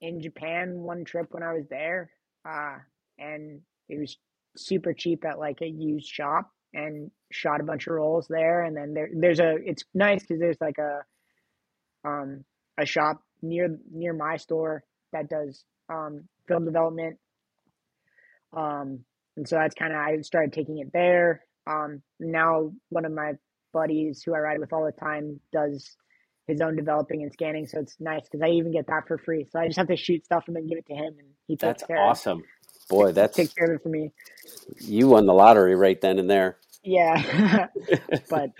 in 0.00 0.20
Japan 0.20 0.78
one 0.80 1.04
trip 1.04 1.28
when 1.32 1.42
I 1.42 1.52
was 1.52 1.66
there, 1.68 2.10
uh, 2.48 2.76
and 3.18 3.60
it 3.88 3.98
was 4.00 4.16
super 4.56 4.92
cheap 4.92 5.24
at 5.24 5.38
like 5.38 5.60
a 5.60 5.68
used 5.68 6.08
shop, 6.08 6.50
and 6.72 7.10
shot 7.30 7.60
a 7.60 7.64
bunch 7.64 7.86
of 7.86 7.94
rolls 7.94 8.26
there. 8.28 8.62
And 8.62 8.76
then 8.76 8.94
there, 8.94 9.10
there's 9.12 9.40
a. 9.40 9.56
It's 9.64 9.84
nice 9.94 10.22
because 10.22 10.40
there's 10.40 10.60
like 10.60 10.78
a, 10.78 11.00
um, 12.04 12.44
a 12.78 12.86
shop 12.86 13.22
near 13.42 13.78
near 13.90 14.12
my 14.12 14.36
store 14.36 14.84
that 15.12 15.28
does 15.28 15.64
um 15.88 16.28
film 16.46 16.64
development. 16.64 17.18
Um, 18.56 19.00
and 19.36 19.48
so 19.48 19.56
that's 19.56 19.74
kind 19.74 19.92
of 19.92 19.98
I 19.98 20.20
started 20.22 20.52
taking 20.52 20.78
it 20.78 20.92
there. 20.92 21.44
Um, 21.66 22.02
now 22.18 22.72
one 22.88 23.04
of 23.04 23.12
my 23.12 23.32
buddies 23.72 24.22
who 24.24 24.34
I 24.34 24.38
ride 24.38 24.58
with 24.58 24.72
all 24.72 24.84
the 24.84 24.92
time 24.92 25.40
does 25.52 25.96
his 26.46 26.60
own 26.62 26.76
developing 26.76 27.22
and 27.22 27.32
scanning, 27.32 27.66
so 27.66 27.80
it's 27.80 27.96
nice 28.00 28.22
because 28.22 28.40
I 28.42 28.50
even 28.52 28.72
get 28.72 28.86
that 28.86 29.06
for 29.06 29.18
free. 29.18 29.46
So 29.50 29.60
I 29.60 29.66
just 29.66 29.78
have 29.78 29.88
to 29.88 29.96
shoot 29.96 30.24
stuff 30.24 30.44
and 30.46 30.56
then 30.56 30.66
give 30.66 30.78
it 30.78 30.86
to 30.86 30.94
him, 30.94 31.14
and 31.18 31.28
he 31.46 31.56
takes 31.56 31.60
care 31.60 31.70
of 31.70 31.76
That's 31.78 31.86
care 31.86 31.98
awesome. 31.98 32.42
Boy, 32.88 33.12
that's 33.12 33.36
takes 33.36 33.52
care 33.52 33.66
of 33.66 33.76
it 33.76 33.82
for 33.82 33.90
me. 33.90 34.12
you 34.80 35.08
won 35.08 35.26
the 35.26 35.34
lottery 35.34 35.74
right 35.76 36.00
then 36.00 36.18
and 36.18 36.30
there. 36.30 36.56
Yeah, 36.82 37.66
but 38.30 38.50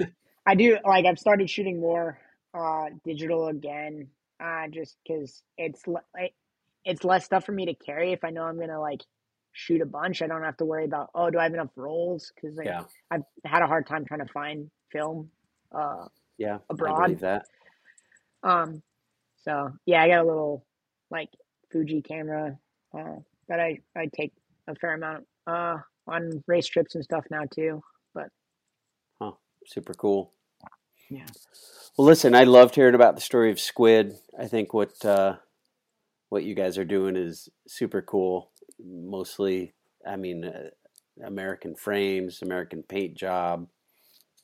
I 0.47 0.55
do 0.55 0.77
like 0.85 1.07
I've 1.07 1.19
started 1.19 1.49
shooting 1.49 1.81
more 1.81 2.19
uh 2.55 2.87
digital 3.05 3.49
again, 3.49 4.09
uh, 4.43 4.69
just 4.69 4.97
because 5.07 5.43
it's 5.57 5.83
like 5.87 6.35
it's 6.85 7.05
less 7.05 7.25
stuff 7.25 7.45
for 7.45 7.53
me 7.53 7.67
to 7.67 7.75
carry 7.75 8.13
if 8.13 8.25
I 8.25 8.31
know 8.31 8.45
I'm 8.45 8.59
gonna 8.59 8.81
like 8.81 9.03
shoot 9.53 9.81
a 9.81 9.87
bunch. 9.87 10.23
I 10.23 10.27
don't 10.27 10.43
have 10.43 10.57
to 10.59 10.65
worry 10.65 10.85
about 10.85 11.11
oh 11.15 11.31
do 11.31 11.39
I 11.39 11.45
have 11.45 11.55
enough 11.55 11.71
rolls 11.77 12.33
because 12.35 12.57
like, 12.57 12.67
yeah, 12.67 12.85
I've 13.11 13.25
had 13.45 13.63
a 13.63 13.67
hard 13.67 13.87
time 13.87 14.05
trying 14.05 14.25
to 14.25 14.33
find 14.33 14.71
film. 14.91 15.31
Uh, 15.75 16.07
yeah. 16.39 16.57
I 16.57 16.61
abroad. 16.71 17.03
believe 17.03 17.21
that. 17.21 17.47
um, 18.43 18.83
so 19.45 19.73
yeah, 19.87 20.03
I 20.03 20.09
got 20.09 20.23
a 20.23 20.27
little 20.27 20.65
like 21.11 21.31
Fuji 21.71 22.03
camera 22.03 22.59
uh, 22.97 23.17
that 23.49 23.61
I 23.61 23.81
I 23.97 24.09
take 24.15 24.33
a 24.67 24.75
fair 24.75 24.95
amount 24.95 25.27
uh 25.47 25.79
on 26.07 26.43
race 26.47 26.67
trips 26.67 26.95
and 26.95 27.05
stuff 27.05 27.25
now 27.31 27.43
too. 27.53 27.83
But 28.15 28.29
huh, 29.21 29.33
super 29.67 29.95
cool. 29.95 30.33
Yeah. 31.11 31.27
Well, 31.97 32.07
listen, 32.07 32.35
I 32.35 32.45
loved 32.45 32.75
hearing 32.75 32.95
about 32.95 33.15
the 33.15 33.21
story 33.21 33.51
of 33.51 33.59
Squid. 33.59 34.15
I 34.39 34.47
think 34.47 34.73
what 34.73 35.05
uh, 35.05 35.37
what 36.29 36.45
you 36.45 36.55
guys 36.55 36.79
are 36.79 36.85
doing 36.85 37.17
is 37.17 37.49
super 37.67 38.03
cool. 38.03 38.51
Mostly, 38.85 39.75
I 40.07 40.17
mean, 40.17 40.45
uh, 40.45 40.71
American 41.25 41.75
frames, 41.75 42.43
American 42.43 42.83
paint 42.83 43.15
job. 43.15 43.69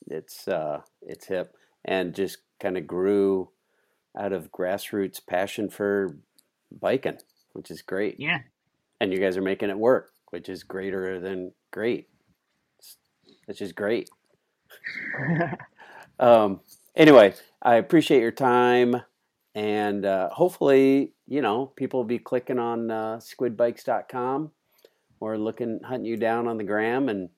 It's 0.07 0.47
uh, 0.47 0.81
it's 1.01 1.27
hip 1.27 1.55
and 1.85 2.13
just 2.13 2.39
kind 2.59 2.77
of 2.77 2.87
grew 2.87 3.49
out 4.17 4.33
of 4.33 4.51
grassroots 4.51 5.25
passion 5.25 5.69
for 5.69 6.17
biking, 6.71 7.19
which 7.53 7.69
is 7.71 7.81
great. 7.81 8.19
Yeah. 8.19 8.39
And 8.99 9.13
you 9.13 9.19
guys 9.19 9.37
are 9.37 9.41
making 9.41 9.69
it 9.69 9.77
work, 9.77 10.11
which 10.29 10.49
is 10.49 10.63
greater 10.63 11.19
than 11.19 11.51
great. 11.71 12.09
It's, 12.79 12.97
it's 13.47 13.59
just 13.59 13.75
great. 13.75 14.09
Um, 16.19 16.61
anyway, 16.95 17.33
I 17.61 17.75
appreciate 17.75 18.21
your 18.21 18.31
time, 18.31 19.01
and 19.53 20.05
uh, 20.05 20.29
hopefully, 20.29 21.13
you 21.27 21.41
know, 21.41 21.67
people 21.67 22.01
will 22.01 22.07
be 22.07 22.19
clicking 22.19 22.59
on 22.59 22.91
uh, 22.91 23.17
squidbikes.com 23.17 24.51
or 25.19 25.37
looking, 25.37 25.79
hunting 25.83 26.05
you 26.05 26.17
down 26.17 26.47
on 26.47 26.57
the 26.57 26.63
gram 26.63 27.09
and 27.09 27.29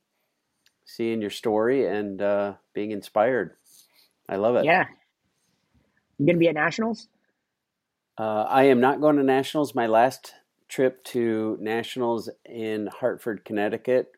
seeing 0.86 1.22
your 1.22 1.30
story 1.30 1.86
and 1.88 2.22
uh, 2.22 2.54
being 2.74 2.92
inspired. 2.92 3.56
I 4.30 4.38
love 4.38 4.56
it. 4.56 4.66
yeah. 4.66 4.86
You 6.18 6.26
gonna 6.26 6.40
be 6.40 6.48
at 6.48 6.56
nationals? 6.56 7.08
Uh, 8.18 8.46
I 8.50 8.64
am 8.64 8.80
not 8.80 9.00
going 9.00 9.18
to 9.18 9.24
nationals. 9.24 9.76
My 9.76 9.86
last 9.86 10.34
trip 10.68 11.04
to 11.06 11.58
nationals 11.62 12.30
in 12.46 12.88
Hartford, 12.88 13.46
Connecticut 13.46 14.12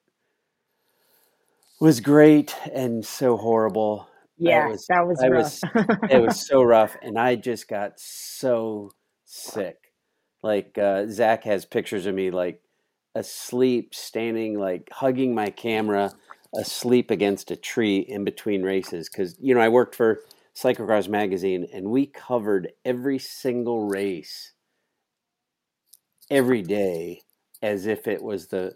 was 1.82 1.99
great 1.99 2.55
and 2.74 3.05
so 3.05 3.36
horrible. 3.36 4.07
Yeah, 4.40 4.68
was- 4.68 4.86
that 4.88 5.06
was 5.06 5.22
I 5.24 5.28
rough. 5.28 5.60
it 6.10 6.22
was 6.22 6.40
so 6.48 6.64
rough 6.64 6.96
and 7.02 7.20
i 7.20 7.36
just 7.36 7.68
got 7.68 8.00
so 8.00 8.92
sick 9.26 9.78
like 10.42 10.78
uh, 10.78 11.06
zach 11.08 11.44
has 11.44 11.66
pictures 11.66 12.06
of 12.06 12.16
me 12.16 12.32
like 12.32 12.62
asleep, 13.16 13.94
standing 13.94 14.58
like 14.58 14.90
hugging 14.92 15.34
my 15.36 15.50
camera, 15.50 16.12
asleep 16.56 17.12
against 17.12 17.52
a 17.52 17.56
tree 17.56 17.98
in 18.00 18.24
between 18.24 18.64
races. 18.64 19.10
Because 19.10 19.36
you 19.40 19.54
know 19.54 19.62
I 19.62 19.70
worked 19.70 19.96
for 19.96 20.22
Cyclocross 20.56 21.08
magazine, 21.08 21.68
and 21.74 21.90
we 21.90 22.06
covered 22.06 22.72
every 22.86 23.20
single 23.20 23.88
race 23.88 24.54
every 26.30 26.62
day 26.62 27.22
as 27.62 27.86
if 27.86 28.08
it 28.08 28.22
was 28.22 28.48
the 28.48 28.76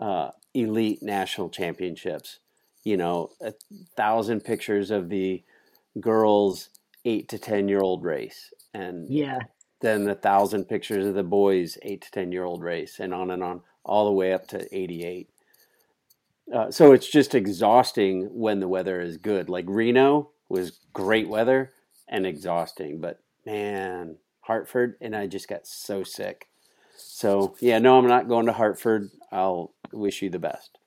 uh, 0.00 0.30
elite 0.54 1.02
national 1.02 1.50
championships. 1.50 2.40
You 2.86 2.96
know, 2.98 3.30
a 3.42 3.52
thousand 3.96 4.44
pictures 4.44 4.92
of 4.92 5.10
the 5.10 5.42
girls' 6.00 6.70
eight 7.04 7.28
to 7.30 7.38
ten 7.38 7.68
year 7.68 7.80
old 7.80 8.04
race, 8.04 8.54
and 8.74 9.10
Yeah. 9.10 9.40
then 9.80 10.08
a 10.08 10.14
thousand 10.14 10.66
pictures 10.66 11.06
of 11.06 11.14
the 11.14 11.24
boys' 11.24 11.78
eight 11.82 12.02
to 12.02 12.12
ten 12.12 12.32
year 12.32 12.44
old 12.44 12.62
race, 12.62 13.00
and 13.00 13.12
on 13.14 13.32
and 13.32 13.42
on, 13.42 13.62
all 13.84 14.06
the 14.06 14.12
way 14.12 14.32
up 14.32 14.46
to 14.48 14.76
eighty 14.76 15.04
eight. 15.04 15.30
Uh, 16.54 16.70
so 16.70 16.92
it's 16.92 17.10
just 17.10 17.34
exhausting 17.34 18.24
when 18.32 18.60
the 18.60 18.68
weather 18.68 19.00
is 19.00 19.16
good. 19.16 19.48
Like 19.48 19.66
Reno 19.68 20.30
was 20.48 20.80
great 20.92 21.28
weather 21.28 21.72
and 22.08 22.26
exhausting, 22.26 23.00
but 23.00 23.20
man, 23.46 24.18
Hartford, 24.42 24.96
and 25.00 25.16
I 25.16 25.26
just 25.26 25.48
got 25.48 25.66
so 25.66 26.04
sick. 26.04 26.48
So 26.96 27.56
yeah, 27.60 27.80
no, 27.80 27.98
I'm 27.98 28.08
not 28.08 28.28
going 28.28 28.46
to 28.46 28.52
Hartford. 28.52 29.10
I'll 29.32 29.74
wish 29.92 30.22
you 30.22 30.30
the 30.30 30.38
best. 30.38 30.78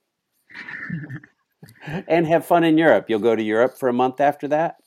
and 1.86 2.28
have 2.28 2.46
fun 2.46 2.64
in 2.64 2.78
Europe. 2.78 3.06
You'll 3.10 3.20
go 3.20 3.36
to 3.36 3.44
Europe 3.44 3.78
for 3.78 3.90
a 3.90 3.94
month 3.94 4.20
after 4.20 4.48
that. 4.50 4.78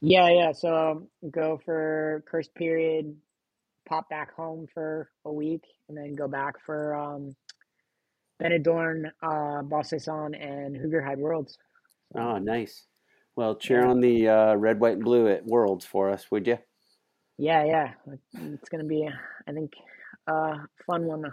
Yeah, 0.00 0.28
yeah. 0.30 0.52
So 0.52 0.90
um, 0.90 1.08
go 1.30 1.60
for 1.64 2.24
cursed 2.26 2.54
period, 2.54 3.14
pop 3.86 4.08
back 4.08 4.34
home 4.34 4.66
for 4.72 5.10
a 5.24 5.32
week, 5.32 5.64
and 5.88 5.96
then 5.96 6.14
go 6.14 6.26
back 6.26 6.54
for 6.64 6.94
um, 6.94 7.36
Benidorm, 8.40 9.10
uh, 9.22 9.62
Besançon, 9.62 10.40
and 10.40 10.76
Hoogerheide 10.76 11.18
Worlds. 11.18 11.58
Oh, 12.14 12.38
nice. 12.38 12.86
Well, 13.36 13.54
cheer 13.56 13.84
on 13.84 14.00
the 14.00 14.28
uh, 14.28 14.54
red, 14.54 14.80
white, 14.80 14.94
and 14.94 15.04
blue 15.04 15.28
at 15.28 15.44
Worlds 15.46 15.84
for 15.84 16.10
us, 16.10 16.30
would 16.30 16.46
you? 16.46 16.58
Yeah, 17.38 17.64
yeah. 17.64 17.92
It's 18.34 18.68
gonna 18.68 18.84
be, 18.84 19.08
I 19.46 19.52
think, 19.52 19.72
a 20.26 20.58
fun 20.86 21.04
one. 21.04 21.24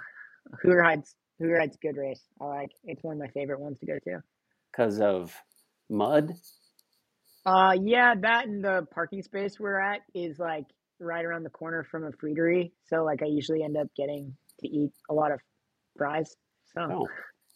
Hoogerheide's 0.62 1.16
Hoogerheide's 1.40 1.78
good 1.78 1.98
race. 1.98 2.24
I 2.42 2.46
like. 2.46 2.72
It's 2.84 3.04
one 3.04 3.14
of 3.14 3.20
my 3.20 3.28
favorite 3.28 3.60
ones 3.60 3.80
to 3.80 3.86
go 3.86 4.00
to. 4.06 4.24
Because 4.78 5.00
of 5.00 5.34
mud. 5.90 6.34
Uh, 7.46 7.74
yeah, 7.84 8.14
that 8.22 8.46
and 8.46 8.64
the 8.64 8.86
parking 8.94 9.24
space 9.24 9.60
we're 9.60 9.80
at 9.80 10.02
is 10.14 10.38
like 10.38 10.66
right 11.00 11.26
around 11.26 11.44
the 11.44 11.50
corner 11.50 11.84
from 11.90 12.04
a 12.04 12.12
fruitery. 12.12 12.72
So 12.86 13.04
like 13.04 13.24
I 13.24 13.26
usually 13.26 13.64
end 13.64 13.76
up 13.76 13.88
getting 13.98 14.36
to 14.60 14.68
eat 14.68 14.92
a 15.10 15.14
lot 15.14 15.32
of 15.32 15.40
fries. 15.98 16.36
So 16.76 16.82
Oh, 16.82 17.08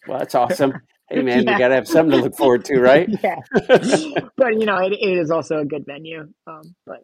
well, 0.08 0.20
that's 0.20 0.36
awesome. 0.36 0.82
Hey, 1.10 1.22
man, 1.22 1.44
Yeah. 1.44 1.52
you 1.52 1.58
got 1.60 1.68
to 1.68 1.76
have 1.76 1.90
something 1.90 2.12
to 2.18 2.24
look 2.24 2.38
forward 2.38 2.64
to, 2.66 2.80
right? 2.80 3.10
yeah, 3.22 3.36
but 4.38 4.54
you 4.58 4.66
know 4.66 4.78
it, 4.78 4.94
it 4.94 5.18
is 5.18 5.30
also 5.30 5.58
a 5.58 5.66
good 5.66 5.86
venue. 5.86 6.22
Um, 6.48 6.74
but 6.86 7.04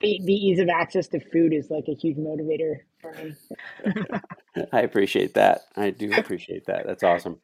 the 0.00 0.20
the 0.24 0.32
ease 0.32 0.60
of 0.60 0.68
access 0.68 1.08
to 1.08 1.20
food 1.32 1.52
is 1.52 1.68
like 1.68 1.86
a 1.88 1.94
huge 1.94 2.16
motivator 2.16 2.76
for 3.02 3.12
me. 3.12 3.34
I 4.72 4.82
appreciate 4.82 5.34
that. 5.34 5.62
I 5.76 5.90
do 5.90 6.12
appreciate 6.16 6.66
that. 6.66 6.86
That's 6.86 7.02
awesome. 7.02 7.40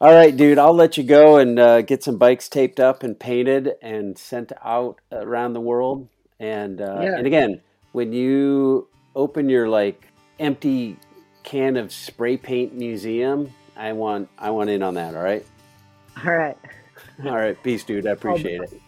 All 0.00 0.12
right, 0.14 0.36
dude, 0.36 0.58
I'll 0.58 0.74
let 0.74 0.96
you 0.96 1.02
go 1.02 1.38
and 1.38 1.58
uh, 1.58 1.82
get 1.82 2.04
some 2.04 2.18
bikes 2.18 2.48
taped 2.48 2.78
up 2.78 3.02
and 3.02 3.18
painted 3.18 3.72
and 3.82 4.16
sent 4.16 4.52
out 4.64 5.00
around 5.10 5.54
the 5.54 5.60
world. 5.60 6.08
And 6.38 6.80
uh, 6.80 7.00
Yeah. 7.02 7.16
and 7.16 7.26
again, 7.26 7.60
when 7.92 8.12
you 8.12 8.86
open 9.16 9.48
your 9.48 9.68
like 9.68 10.06
empty 10.38 10.96
can 11.42 11.76
of 11.76 11.92
spray 11.92 12.36
paint 12.36 12.74
museum, 12.74 13.52
I 13.76 13.92
want 13.92 14.28
I 14.38 14.50
want 14.50 14.70
in 14.70 14.82
on 14.84 14.94
that. 14.94 15.16
All 15.16 15.22
right. 15.22 15.44
All 16.24 16.32
right, 16.32 16.56
All 17.24 17.36
right. 17.36 17.60
Peace, 17.62 17.82
dude. 17.84 18.06
I 18.06 18.10
appreciate 18.10 18.60
it. 18.60 18.80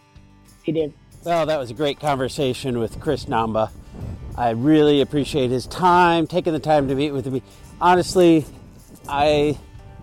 you 0.65 0.73
did. 0.73 0.93
Well, 1.25 1.45
that 1.45 1.57
was 1.59 1.71
a 1.71 1.73
great 1.73 1.99
conversation 1.99 2.79
with 2.79 2.99
Chris 3.01 3.25
Namba. 3.25 3.69
I 4.37 4.51
really 4.51 5.01
appreciate 5.01 5.49
his 5.49 5.65
time, 5.67 6.25
taking 6.25 6.51
the 6.53 6.59
time 6.59 6.87
to 6.87 6.95
meet 6.95 7.11
with 7.11 7.27
me. 7.27 7.41
Honestly, 7.81 8.45
I 9.07 9.57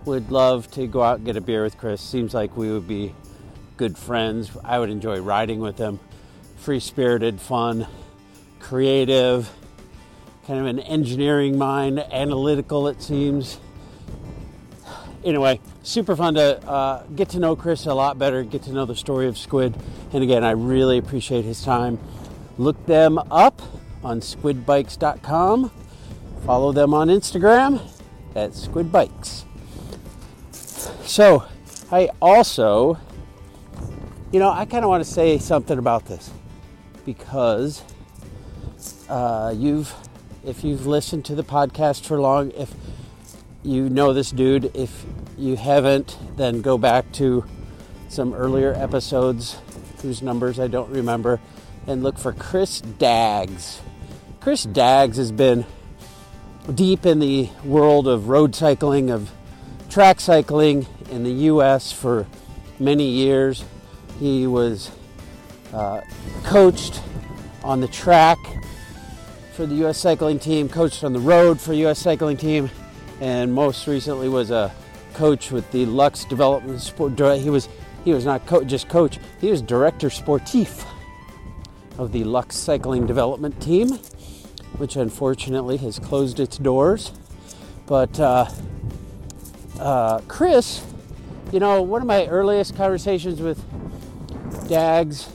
would 0.05 0.31
love 0.31 0.69
to 0.71 0.87
go 0.87 1.01
out 1.01 1.17
and 1.17 1.25
get 1.25 1.37
a 1.37 1.41
beer 1.41 1.63
with 1.63 1.77
Chris. 1.77 2.01
Seems 2.01 2.33
like 2.33 2.55
we 2.57 2.71
would 2.71 2.87
be 2.87 3.13
good 3.77 3.97
friends. 3.97 4.51
I 4.63 4.79
would 4.79 4.89
enjoy 4.89 5.19
riding 5.19 5.59
with 5.59 5.77
him. 5.77 5.99
Free 6.57 6.79
spirited, 6.79 7.39
fun, 7.39 7.87
creative, 8.59 9.49
kind 10.45 10.59
of 10.59 10.65
an 10.65 10.79
engineering 10.79 11.57
mind, 11.57 11.99
analytical, 11.99 12.87
it 12.87 13.01
seems. 13.01 13.59
Anyway, 15.23 15.59
super 15.83 16.15
fun 16.15 16.33
to 16.35 16.67
uh, 16.67 17.03
get 17.15 17.29
to 17.29 17.39
know 17.39 17.55
Chris 17.55 17.85
a 17.85 17.93
lot 17.93 18.17
better, 18.17 18.43
get 18.43 18.63
to 18.63 18.71
know 18.71 18.85
the 18.85 18.95
story 18.95 19.27
of 19.27 19.37
Squid. 19.37 19.75
And 20.11 20.23
again, 20.23 20.43
I 20.43 20.51
really 20.51 20.97
appreciate 20.97 21.45
his 21.45 21.63
time. 21.63 21.99
Look 22.57 22.85
them 22.85 23.17
up 23.31 23.61
on 24.03 24.21
squidbikes.com. 24.21 25.71
Follow 26.45 26.71
them 26.71 26.93
on 26.93 27.09
Instagram 27.09 27.81
at 28.35 28.51
squidbikes. 28.51 29.43
So, 31.09 31.43
I 31.91 32.11
also, 32.21 32.99
you 34.31 34.39
know, 34.39 34.51
I 34.51 34.65
kind 34.65 34.85
of 34.85 34.89
want 34.89 35.03
to 35.03 35.09
say 35.09 35.39
something 35.39 35.79
about 35.79 36.05
this 36.05 36.29
because 37.03 37.83
uh, 39.09 39.51
you've, 39.57 39.91
if 40.45 40.63
you've 40.63 40.85
listened 40.85 41.25
to 41.25 41.33
the 41.33 41.43
podcast 41.43 42.05
for 42.05 42.21
long, 42.21 42.51
if 42.51 42.71
you 43.63 43.89
know 43.89 44.13
this 44.13 44.29
dude, 44.29 44.69
if 44.75 45.03
you 45.35 45.55
haven't, 45.55 46.15
then 46.37 46.61
go 46.61 46.77
back 46.77 47.11
to 47.13 47.43
some 48.07 48.31
earlier 48.35 48.75
episodes 48.75 49.57
whose 50.03 50.21
numbers 50.21 50.59
I 50.59 50.67
don't 50.67 50.91
remember 50.91 51.39
and 51.87 52.03
look 52.03 52.19
for 52.19 52.33
Chris 52.33 52.81
Daggs. 52.81 53.81
Chris 54.41 54.63
Daggs 54.63 55.17
has 55.17 55.31
been 55.31 55.65
deep 56.71 57.03
in 57.03 57.17
the 57.17 57.49
world 57.65 58.07
of 58.07 58.29
road 58.29 58.53
cycling, 58.53 59.09
of 59.09 59.31
track 59.89 60.19
cycling 60.19 60.85
in 61.11 61.23
the 61.23 61.31
U.S. 61.31 61.91
for 61.91 62.27
many 62.79 63.07
years. 63.09 63.63
He 64.19 64.47
was 64.47 64.91
uh, 65.73 66.01
coached 66.43 67.01
on 67.63 67.81
the 67.81 67.87
track 67.87 68.37
for 69.53 69.65
the 69.65 69.75
U.S. 69.75 69.97
cycling 69.97 70.39
team, 70.39 70.69
coached 70.69 71.03
on 71.03 71.13
the 71.13 71.19
road 71.19 71.59
for 71.59 71.73
U.S. 71.73 71.99
cycling 71.99 72.37
team, 72.37 72.69
and 73.19 73.53
most 73.53 73.87
recently 73.87 74.29
was 74.29 74.51
a 74.51 74.73
coach 75.13 75.51
with 75.51 75.69
the 75.71 75.85
Lux 75.85 76.25
Development 76.25 76.79
Sport. 76.79 77.19
He 77.39 77.49
was 77.49 77.67
he 78.05 78.13
was 78.13 78.25
not 78.25 78.45
co- 78.45 78.63
just 78.63 78.87
coach; 78.87 79.19
he 79.41 79.51
was 79.51 79.61
director 79.61 80.07
sportif 80.07 80.85
of 81.97 82.13
the 82.13 82.23
Lux 82.23 82.55
Cycling 82.55 83.05
Development 83.05 83.59
Team, 83.61 83.89
which 84.77 84.95
unfortunately 84.95 85.75
has 85.77 85.99
closed 85.99 86.39
its 86.39 86.57
doors. 86.57 87.11
But 87.85 88.17
uh, 88.17 88.49
uh, 89.77 90.21
Chris, 90.29 90.81
you 91.51 91.59
know, 91.59 91.81
one 91.81 92.01
of 92.01 92.07
my 92.07 92.27
earliest 92.27 92.75
conversations 92.75 93.41
with 93.41 93.63
Dags, 94.67 95.29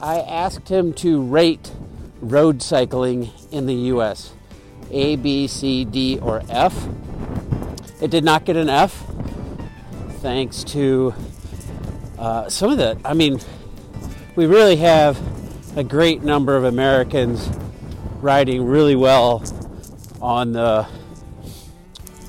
I 0.00 0.20
asked 0.20 0.68
him 0.68 0.92
to 0.94 1.22
rate 1.22 1.72
road 2.20 2.62
cycling 2.62 3.30
in 3.52 3.66
the 3.66 3.74
U.S. 3.74 4.32
A, 4.90 5.16
B, 5.16 5.46
C, 5.46 5.84
D, 5.84 6.18
or 6.20 6.42
F. 6.48 6.88
It 8.00 8.10
did 8.10 8.24
not 8.24 8.44
get 8.44 8.56
an 8.56 8.68
F, 8.68 9.04
thanks 10.18 10.64
to 10.64 11.14
uh, 12.18 12.48
some 12.48 12.70
of 12.70 12.78
the. 12.78 12.98
I 13.04 13.14
mean, 13.14 13.38
we 14.34 14.46
really 14.46 14.76
have 14.76 15.18
a 15.76 15.84
great 15.84 16.22
number 16.22 16.56
of 16.56 16.64
Americans 16.64 17.48
riding 18.20 18.64
really 18.64 18.96
well 18.96 19.44
on 20.20 20.52
the 20.52 20.88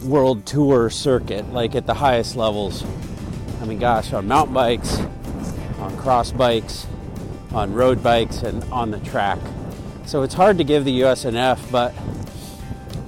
world 0.04 0.46
tour 0.46 0.90
circuit, 0.90 1.52
like 1.54 1.76
at 1.76 1.86
the 1.86 1.94
highest 1.94 2.36
levels. 2.36 2.84
I 3.62 3.66
mean, 3.66 3.80
gosh, 3.80 4.14
on 4.14 4.28
mountain 4.28 4.54
bikes, 4.54 5.00
on 5.80 5.96
cross 5.98 6.32
bikes, 6.32 6.88
on 7.54 7.74
road 7.74 8.02
bikes, 8.02 8.44
and 8.44 8.64
on 8.66 8.92
the 8.92 9.00
track. 9.00 9.40
So 10.06 10.24
it's 10.24 10.34
hard 10.34 10.58
to 10.58 10.64
give 10.64 10.86
the 10.86 11.04
US 11.04 11.26
an 11.26 11.36
F, 11.36 11.72
but 11.72 11.94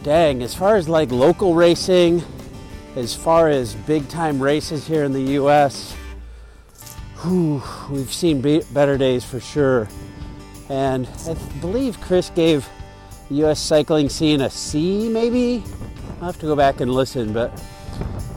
dang, 0.03 0.43
as 0.43 0.53
far 0.53 0.75
as 0.75 0.87
like 0.87 1.11
local 1.11 1.55
racing, 1.55 2.23
as 2.95 3.15
far 3.15 3.49
as 3.49 3.73
big 3.73 4.07
time 4.09 4.41
races 4.41 4.87
here 4.87 5.03
in 5.03 5.13
the 5.13 5.33
US, 5.39 5.95
whew, 7.21 7.63
we've 7.89 8.13
seen 8.13 8.41
be- 8.41 8.63
better 8.71 8.97
days 8.97 9.23
for 9.25 9.39
sure. 9.39 9.87
And 10.69 11.07
I 11.27 11.33
believe 11.59 11.99
Chris 12.01 12.29
gave 12.29 12.67
the 13.29 13.45
US 13.45 13.59
cycling 13.59 14.09
scene 14.09 14.41
a 14.41 14.49
C, 14.49 15.09
maybe? 15.09 15.63
I'll 16.23 16.31
have 16.31 16.39
to 16.39 16.45
go 16.45 16.55
back 16.55 16.79
and 16.79 16.89
listen, 16.89 17.33
but 17.33 17.51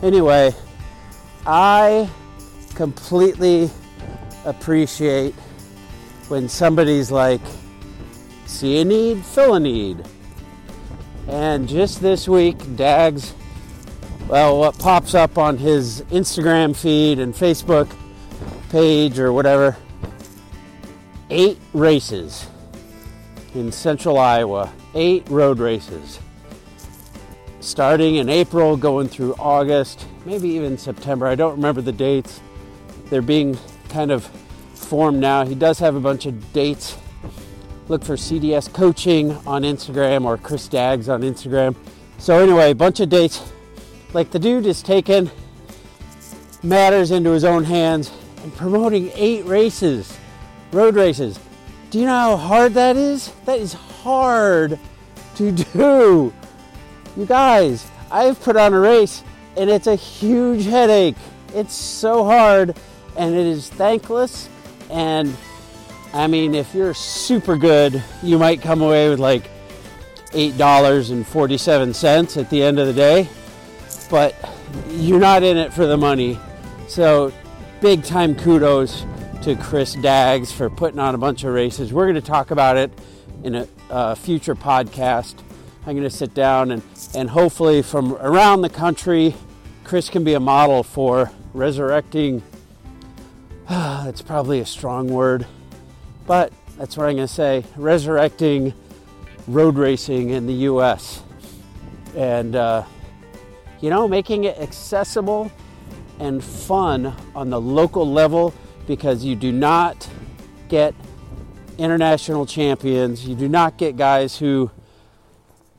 anyway, 0.03 0.53
I 1.45 2.09
completely 2.75 3.69
appreciate 4.43 5.33
when 6.27 6.49
somebody's 6.49 7.11
like, 7.11 7.39
see 8.45 8.81
a 8.81 8.83
need, 8.83 9.23
fill 9.23 9.53
a 9.53 9.59
need. 9.61 10.03
And 11.29 11.65
just 11.65 12.01
this 12.01 12.27
week, 12.27 12.57
Dags, 12.75 13.33
well, 14.27 14.59
what 14.59 14.77
pops 14.79 15.15
up 15.15 15.37
on 15.37 15.57
his 15.57 16.01
Instagram 16.11 16.75
feed 16.75 17.19
and 17.19 17.33
Facebook 17.33 17.89
page 18.69 19.17
or 19.17 19.31
whatever, 19.31 19.77
eight 21.29 21.57
races 21.71 22.47
in 23.55 23.71
central 23.71 24.17
Iowa, 24.17 24.73
eight 24.93 25.25
road 25.29 25.59
races. 25.59 26.19
Starting 27.67 28.15
in 28.15 28.29
April, 28.29 28.77
going 28.77 29.09
through 29.09 29.35
August, 29.37 30.07
maybe 30.25 30.47
even 30.47 30.77
September. 30.77 31.27
I 31.27 31.35
don't 31.35 31.51
remember 31.51 31.81
the 31.81 31.91
dates. 31.91 32.39
They're 33.09 33.21
being 33.21 33.57
kind 33.89 34.09
of 34.09 34.23
formed 34.73 35.19
now. 35.19 35.45
He 35.45 35.53
does 35.53 35.77
have 35.79 35.93
a 35.93 35.99
bunch 35.99 36.25
of 36.25 36.53
dates. 36.53 36.97
Look 37.89 38.05
for 38.05 38.15
CDS 38.15 38.73
Coaching 38.73 39.33
on 39.45 39.63
Instagram 39.63 40.23
or 40.23 40.37
Chris 40.37 40.69
Dags 40.69 41.09
on 41.09 41.23
Instagram. 41.23 41.75
So, 42.19 42.39
anyway, 42.39 42.71
a 42.71 42.75
bunch 42.75 43.01
of 43.01 43.09
dates. 43.09 43.51
Like 44.13 44.31
the 44.31 44.39
dude 44.39 44.65
is 44.65 44.81
taking 44.81 45.29
matters 46.63 47.11
into 47.11 47.31
his 47.31 47.43
own 47.43 47.65
hands 47.65 48.13
and 48.43 48.55
promoting 48.55 49.11
eight 49.13 49.43
races, 49.43 50.17
road 50.71 50.95
races. 50.95 51.37
Do 51.89 51.99
you 51.99 52.05
know 52.05 52.11
how 52.11 52.37
hard 52.37 52.75
that 52.75 52.95
is? 52.95 53.29
That 53.43 53.59
is 53.59 53.73
hard 53.73 54.79
to 55.35 55.51
do. 55.51 56.33
You 57.17 57.25
guys, 57.25 57.89
I've 58.11 58.39
put 58.43 58.55
on 58.55 58.75
a 58.75 58.79
race 58.79 59.23
and 59.55 59.71
it's 59.71 59.87
a 59.87 59.95
huge 59.95 60.65
headache. 60.65 61.15
It's 61.55 61.73
so 61.73 62.23
hard 62.23 62.77
and 63.15 63.33
it 63.33 63.47
is 63.47 63.69
thankless. 63.69 64.47
And 64.91 65.35
I 66.13 66.27
mean, 66.27 66.53
if 66.53 66.75
you're 66.75 66.93
super 66.93 67.57
good, 67.57 68.03
you 68.21 68.37
might 68.37 68.61
come 68.61 68.83
away 68.83 69.09
with 69.09 69.17
like 69.17 69.49
$8.47 70.27 72.37
at 72.37 72.49
the 72.51 72.61
end 72.61 72.77
of 72.77 72.85
the 72.85 72.93
day, 72.93 73.27
but 74.11 74.35
you're 74.91 75.19
not 75.19 75.41
in 75.41 75.57
it 75.57 75.73
for 75.73 75.87
the 75.87 75.97
money. 75.97 76.37
So, 76.87 77.33
big 77.81 78.03
time 78.03 78.35
kudos 78.35 79.07
to 79.41 79.55
Chris 79.55 79.95
Dags 79.95 80.51
for 80.51 80.69
putting 80.69 80.99
on 80.99 81.15
a 81.15 81.17
bunch 81.17 81.43
of 81.43 81.51
races. 81.51 81.91
We're 81.91 82.05
going 82.05 82.13
to 82.13 82.21
talk 82.21 82.51
about 82.51 82.77
it 82.77 82.91
in 83.43 83.55
a, 83.55 83.67
a 83.89 84.15
future 84.15 84.53
podcast. 84.53 85.33
I'm 85.87 85.93
going 85.93 86.03
to 86.03 86.09
sit 86.09 86.33
down 86.33 86.71
and, 86.71 86.83
and 87.15 87.29
hopefully 87.29 87.81
from 87.81 88.11
around 88.15 88.59
the 88.59 88.69
country, 88.69 89.33
Chris 89.85 90.09
can 90.09 90.25
be 90.25 90.33
a 90.33 90.39
model 90.39 90.83
for 90.83 91.31
resurrecting. 91.53 92.43
that's 93.69 94.21
probably 94.21 94.59
a 94.59 94.65
strong 94.65 95.07
word, 95.07 95.47
but 96.25 96.51
that's 96.77 96.97
what 96.97 97.07
I'm 97.07 97.15
going 97.15 97.25
to 97.29 97.33
say. 97.33 97.63
Resurrecting 97.77 98.73
road 99.47 99.77
racing 99.77 100.31
in 100.31 100.45
the 100.45 100.53
U.S. 100.55 101.23
and 102.17 102.57
uh, 102.57 102.83
you 103.79 103.89
know 103.89 104.09
making 104.09 104.43
it 104.43 104.57
accessible 104.57 105.49
and 106.19 106.43
fun 106.43 107.15
on 107.33 107.49
the 107.49 107.61
local 107.61 108.11
level 108.11 108.53
because 108.87 109.23
you 109.23 109.37
do 109.37 109.53
not 109.53 110.09
get 110.67 110.93
international 111.77 112.45
champions. 112.45 113.25
You 113.25 113.35
do 113.35 113.47
not 113.47 113.77
get 113.77 113.95
guys 113.95 114.37
who 114.37 114.69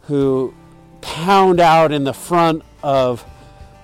who 0.09 0.55
pound 1.03 1.61
out 1.61 1.93
in 1.93 2.05
the 2.05 2.15
front 2.15 2.63
of 2.83 3.25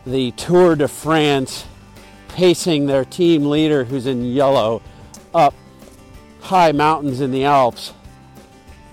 the 0.06 0.30
Tour 0.32 0.74
de 0.74 0.88
France 0.88 1.66
pacing 2.28 2.86
their 2.86 3.04
team 3.04 3.44
leader 3.44 3.84
who's 3.84 4.06
in 4.06 4.24
yellow 4.24 4.82
up 5.34 5.54
high 6.40 6.72
mountains 6.72 7.20
in 7.20 7.30
the 7.30 7.44
Alps 7.44 7.92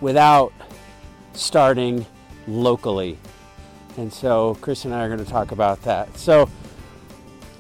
without 0.02 0.52
starting 1.34 2.06
locally. 2.48 3.18
And 3.98 4.12
so 4.12 4.58
Chris 4.60 4.84
and 4.84 4.94
I 4.94 5.06
are 5.06 5.08
going 5.08 5.24
to 5.24 5.32
talk 5.32 5.52
about 5.52 5.82
that. 5.84 6.18
So 6.18 6.50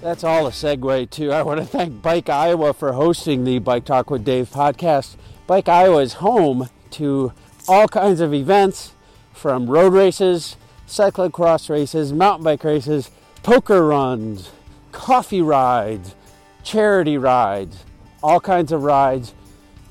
that's 0.01 0.25
all 0.25 0.47
a 0.47 0.51
segue 0.51 1.09
to. 1.11 1.31
I 1.31 1.43
want 1.43 1.61
to 1.61 1.65
thank 1.65 2.01
Bike 2.01 2.27
Iowa 2.27 2.73
for 2.73 2.91
hosting 2.91 3.45
the 3.45 3.59
Bike 3.59 3.85
Talk 3.85 4.09
with 4.09 4.25
Dave 4.25 4.49
podcast. 4.49 5.15
Bike 5.47 5.69
Iowa 5.69 6.01
is 6.01 6.13
home 6.15 6.69
to 6.91 7.31
all 7.69 7.87
kinds 7.87 8.19
of 8.19 8.33
events 8.33 8.93
from 9.33 9.69
road 9.69 9.93
races, 9.93 10.55
cyclocross 10.87 11.69
races, 11.69 12.13
mountain 12.13 12.43
bike 12.43 12.63
races, 12.63 13.11
poker 13.43 13.85
runs, 13.85 14.51
coffee 14.91 15.41
rides, 15.41 16.15
charity 16.63 17.17
rides, 17.17 17.85
all 18.21 18.39
kinds 18.39 18.71
of 18.71 18.83
rides 18.83 19.33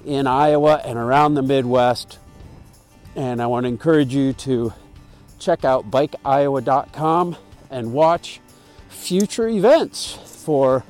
in 0.04 0.26
Iowa 0.26 0.80
and 0.84 0.98
around 0.98 1.34
the 1.34 1.42
Midwest. 1.42 2.18
And 3.16 3.42
I 3.42 3.46
want 3.46 3.64
to 3.64 3.68
encourage 3.68 4.14
you 4.14 4.32
to 4.34 4.72
check 5.38 5.64
out 5.64 5.90
bikeiowa.com 5.90 7.36
and 7.70 7.92
watch 7.92 8.40
future 8.88 9.48
events 9.48 10.12
for 10.44 10.84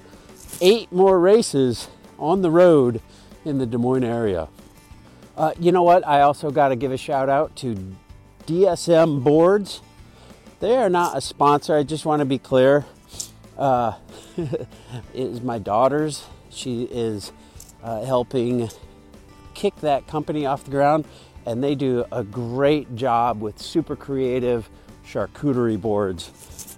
eight 0.60 0.90
more 0.92 1.18
races 1.18 1.88
on 2.18 2.42
the 2.42 2.50
road 2.50 3.00
in 3.44 3.58
the 3.58 3.66
Des 3.66 3.78
Moines 3.78 4.04
area. 4.04 4.48
Uh, 5.36 5.52
you 5.58 5.72
know 5.72 5.82
what? 5.82 6.06
I 6.06 6.20
also 6.20 6.50
got 6.50 6.68
to 6.68 6.76
give 6.76 6.92
a 6.92 6.98
shout 6.98 7.28
out 7.28 7.56
to 7.56 7.96
DSM 8.50 9.22
Boards. 9.22 9.80
They 10.58 10.76
are 10.76 10.90
not 10.90 11.16
a 11.16 11.20
sponsor. 11.20 11.76
I 11.76 11.84
just 11.84 12.04
want 12.04 12.18
to 12.18 12.26
be 12.26 12.38
clear. 12.38 12.84
Uh, 13.56 13.92
it 14.36 14.66
is 15.14 15.40
my 15.40 15.58
daughter's. 15.58 16.24
She 16.50 16.82
is 16.84 17.30
uh, 17.82 18.04
helping 18.04 18.68
kick 19.54 19.76
that 19.82 20.08
company 20.08 20.46
off 20.46 20.64
the 20.64 20.72
ground, 20.72 21.04
and 21.46 21.62
they 21.62 21.76
do 21.76 22.04
a 22.10 22.24
great 22.24 22.96
job 22.96 23.40
with 23.40 23.60
super 23.60 23.94
creative 23.94 24.68
charcuterie 25.06 25.80
boards 25.80 26.30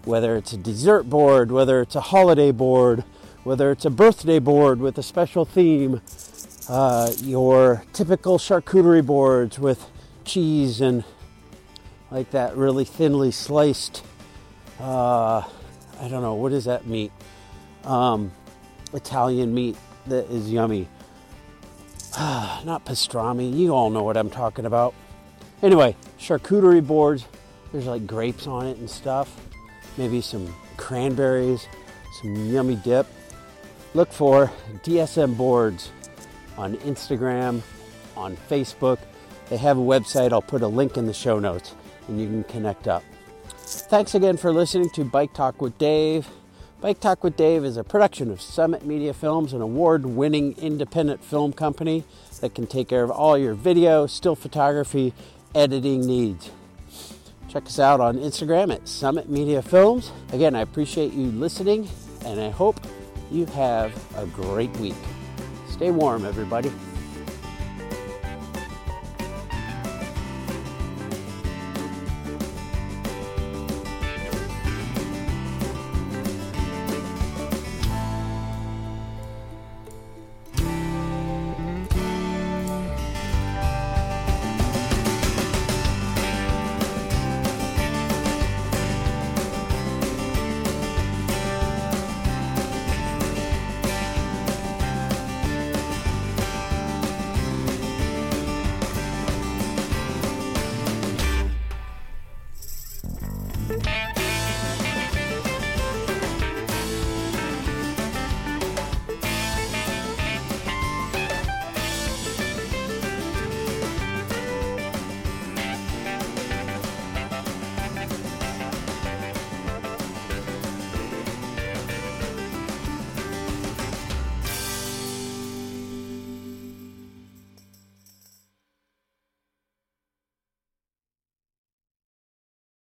whether 0.05 0.36
it's 0.36 0.53
a 0.53 0.57
dessert 0.57 1.05
board, 1.05 1.53
whether 1.53 1.81
it's 1.81 1.94
a 1.94 2.01
holiday 2.01 2.51
board, 2.51 3.05
whether 3.44 3.70
it's 3.70 3.85
a 3.85 3.90
birthday 3.90 4.40
board 4.40 4.81
with 4.81 4.99
a 4.99 5.03
special 5.03 5.44
theme, 5.44 6.01
uh, 6.69 7.12
your 7.23 7.85
typical 7.93 8.39
charcuterie 8.39 9.05
boards 9.05 9.61
with 9.61 9.89
cheese 10.24 10.81
and 10.81 11.05
like 12.13 12.31
that 12.31 12.57
really 12.57 12.85
thinly 12.85 13.31
sliced, 13.31 14.05
uh, 14.81 15.41
I 16.01 16.09
don't 16.09 16.23
know, 16.23 16.35
what 16.35 16.53
is 16.53 16.67
that 16.67 16.87
meat? 16.87 17.11
Um, 17.85 18.33
Italian 18.93 19.55
meat 19.55 19.77
that 20.07 20.31
is 20.31 20.51
yummy. 20.51 20.89
Not 22.19 22.85
pastrami, 22.85 23.57
you 23.57 23.75
all 23.75 23.91
know 23.91 24.03
what 24.03 24.17
I'm 24.17 24.31
talking 24.31 24.67
about. 24.67 24.95
Anyway, 25.63 25.97
charcuterie 26.19 26.87
boards, 26.87 27.25
there's 27.73 27.87
like 27.87 28.07
grapes 28.07 28.47
on 28.47 28.67
it 28.67 28.77
and 28.77 28.89
stuff 28.89 29.35
maybe 29.97 30.21
some 30.21 30.53
cranberries, 30.77 31.67
some 32.21 32.35
yummy 32.47 32.77
dip. 32.77 33.07
Look 33.95 34.13
for 34.13 34.51
DSM 34.85 35.37
boards 35.37 35.91
on 36.57 36.77
Instagram, 36.79 37.63
on 38.17 38.37
Facebook. 38.49 38.99
They 39.49 39.57
have 39.59 39.79
a 39.79 39.83
website. 39.83 40.33
I'll 40.33 40.43
put 40.43 40.63
a 40.63 40.69
link 40.69 40.97
in 40.97 41.07
the 41.07 41.13
show 41.13 41.39
notes 41.39 41.75
and 42.09 42.20
you 42.20 42.27
can 42.27 42.45
connect 42.45 42.89
up. 42.89 43.03
Thanks 43.57 44.15
again 44.15 44.37
for 44.37 44.53
listening 44.53 44.91
to 44.91 45.05
Bike 45.05 45.33
Talk 45.35 45.62
with 45.62 45.77
Dave. 45.79 46.29
Bike 46.81 46.99
Talk 47.01 47.23
with 47.23 47.37
Dave 47.37 47.65
is 47.65 47.77
a 47.77 47.85
production 47.85 48.31
of 48.31 48.41
Summit 48.41 48.85
Media 48.85 49.15
Films, 49.15 49.53
an 49.53 49.61
award 49.61 50.05
winning 50.05 50.57
independent 50.59 51.23
film 51.23 51.53
company 51.53 52.05
that 52.41 52.55
can 52.55 52.66
take 52.66 52.89
care 52.89 53.05
of 53.05 53.11
all 53.11 53.39
your 53.39 53.55
video, 53.55 54.07
still 54.07 54.35
photography, 54.35 55.15
editing 55.55 56.05
needs. 56.05 56.51
Check 57.49 57.66
us 57.66 57.79
out 57.79 58.01
on 58.01 58.16
Instagram 58.16 58.74
at 58.74 58.89
Summit 58.89 59.29
Media 59.29 59.62
Films. 59.62 60.11
Again, 60.33 60.57
I 60.57 60.62
appreciate 60.62 61.12
you 61.12 61.27
listening 61.27 61.89
and 62.24 62.41
I 62.41 62.51
hope 62.51 62.81
you 63.31 63.47
have 63.47 63.93
a 64.16 64.27
great 64.27 64.74
week. 64.79 64.95
Stay 65.69 65.91
warm, 65.91 66.24
everybody. 66.24 66.73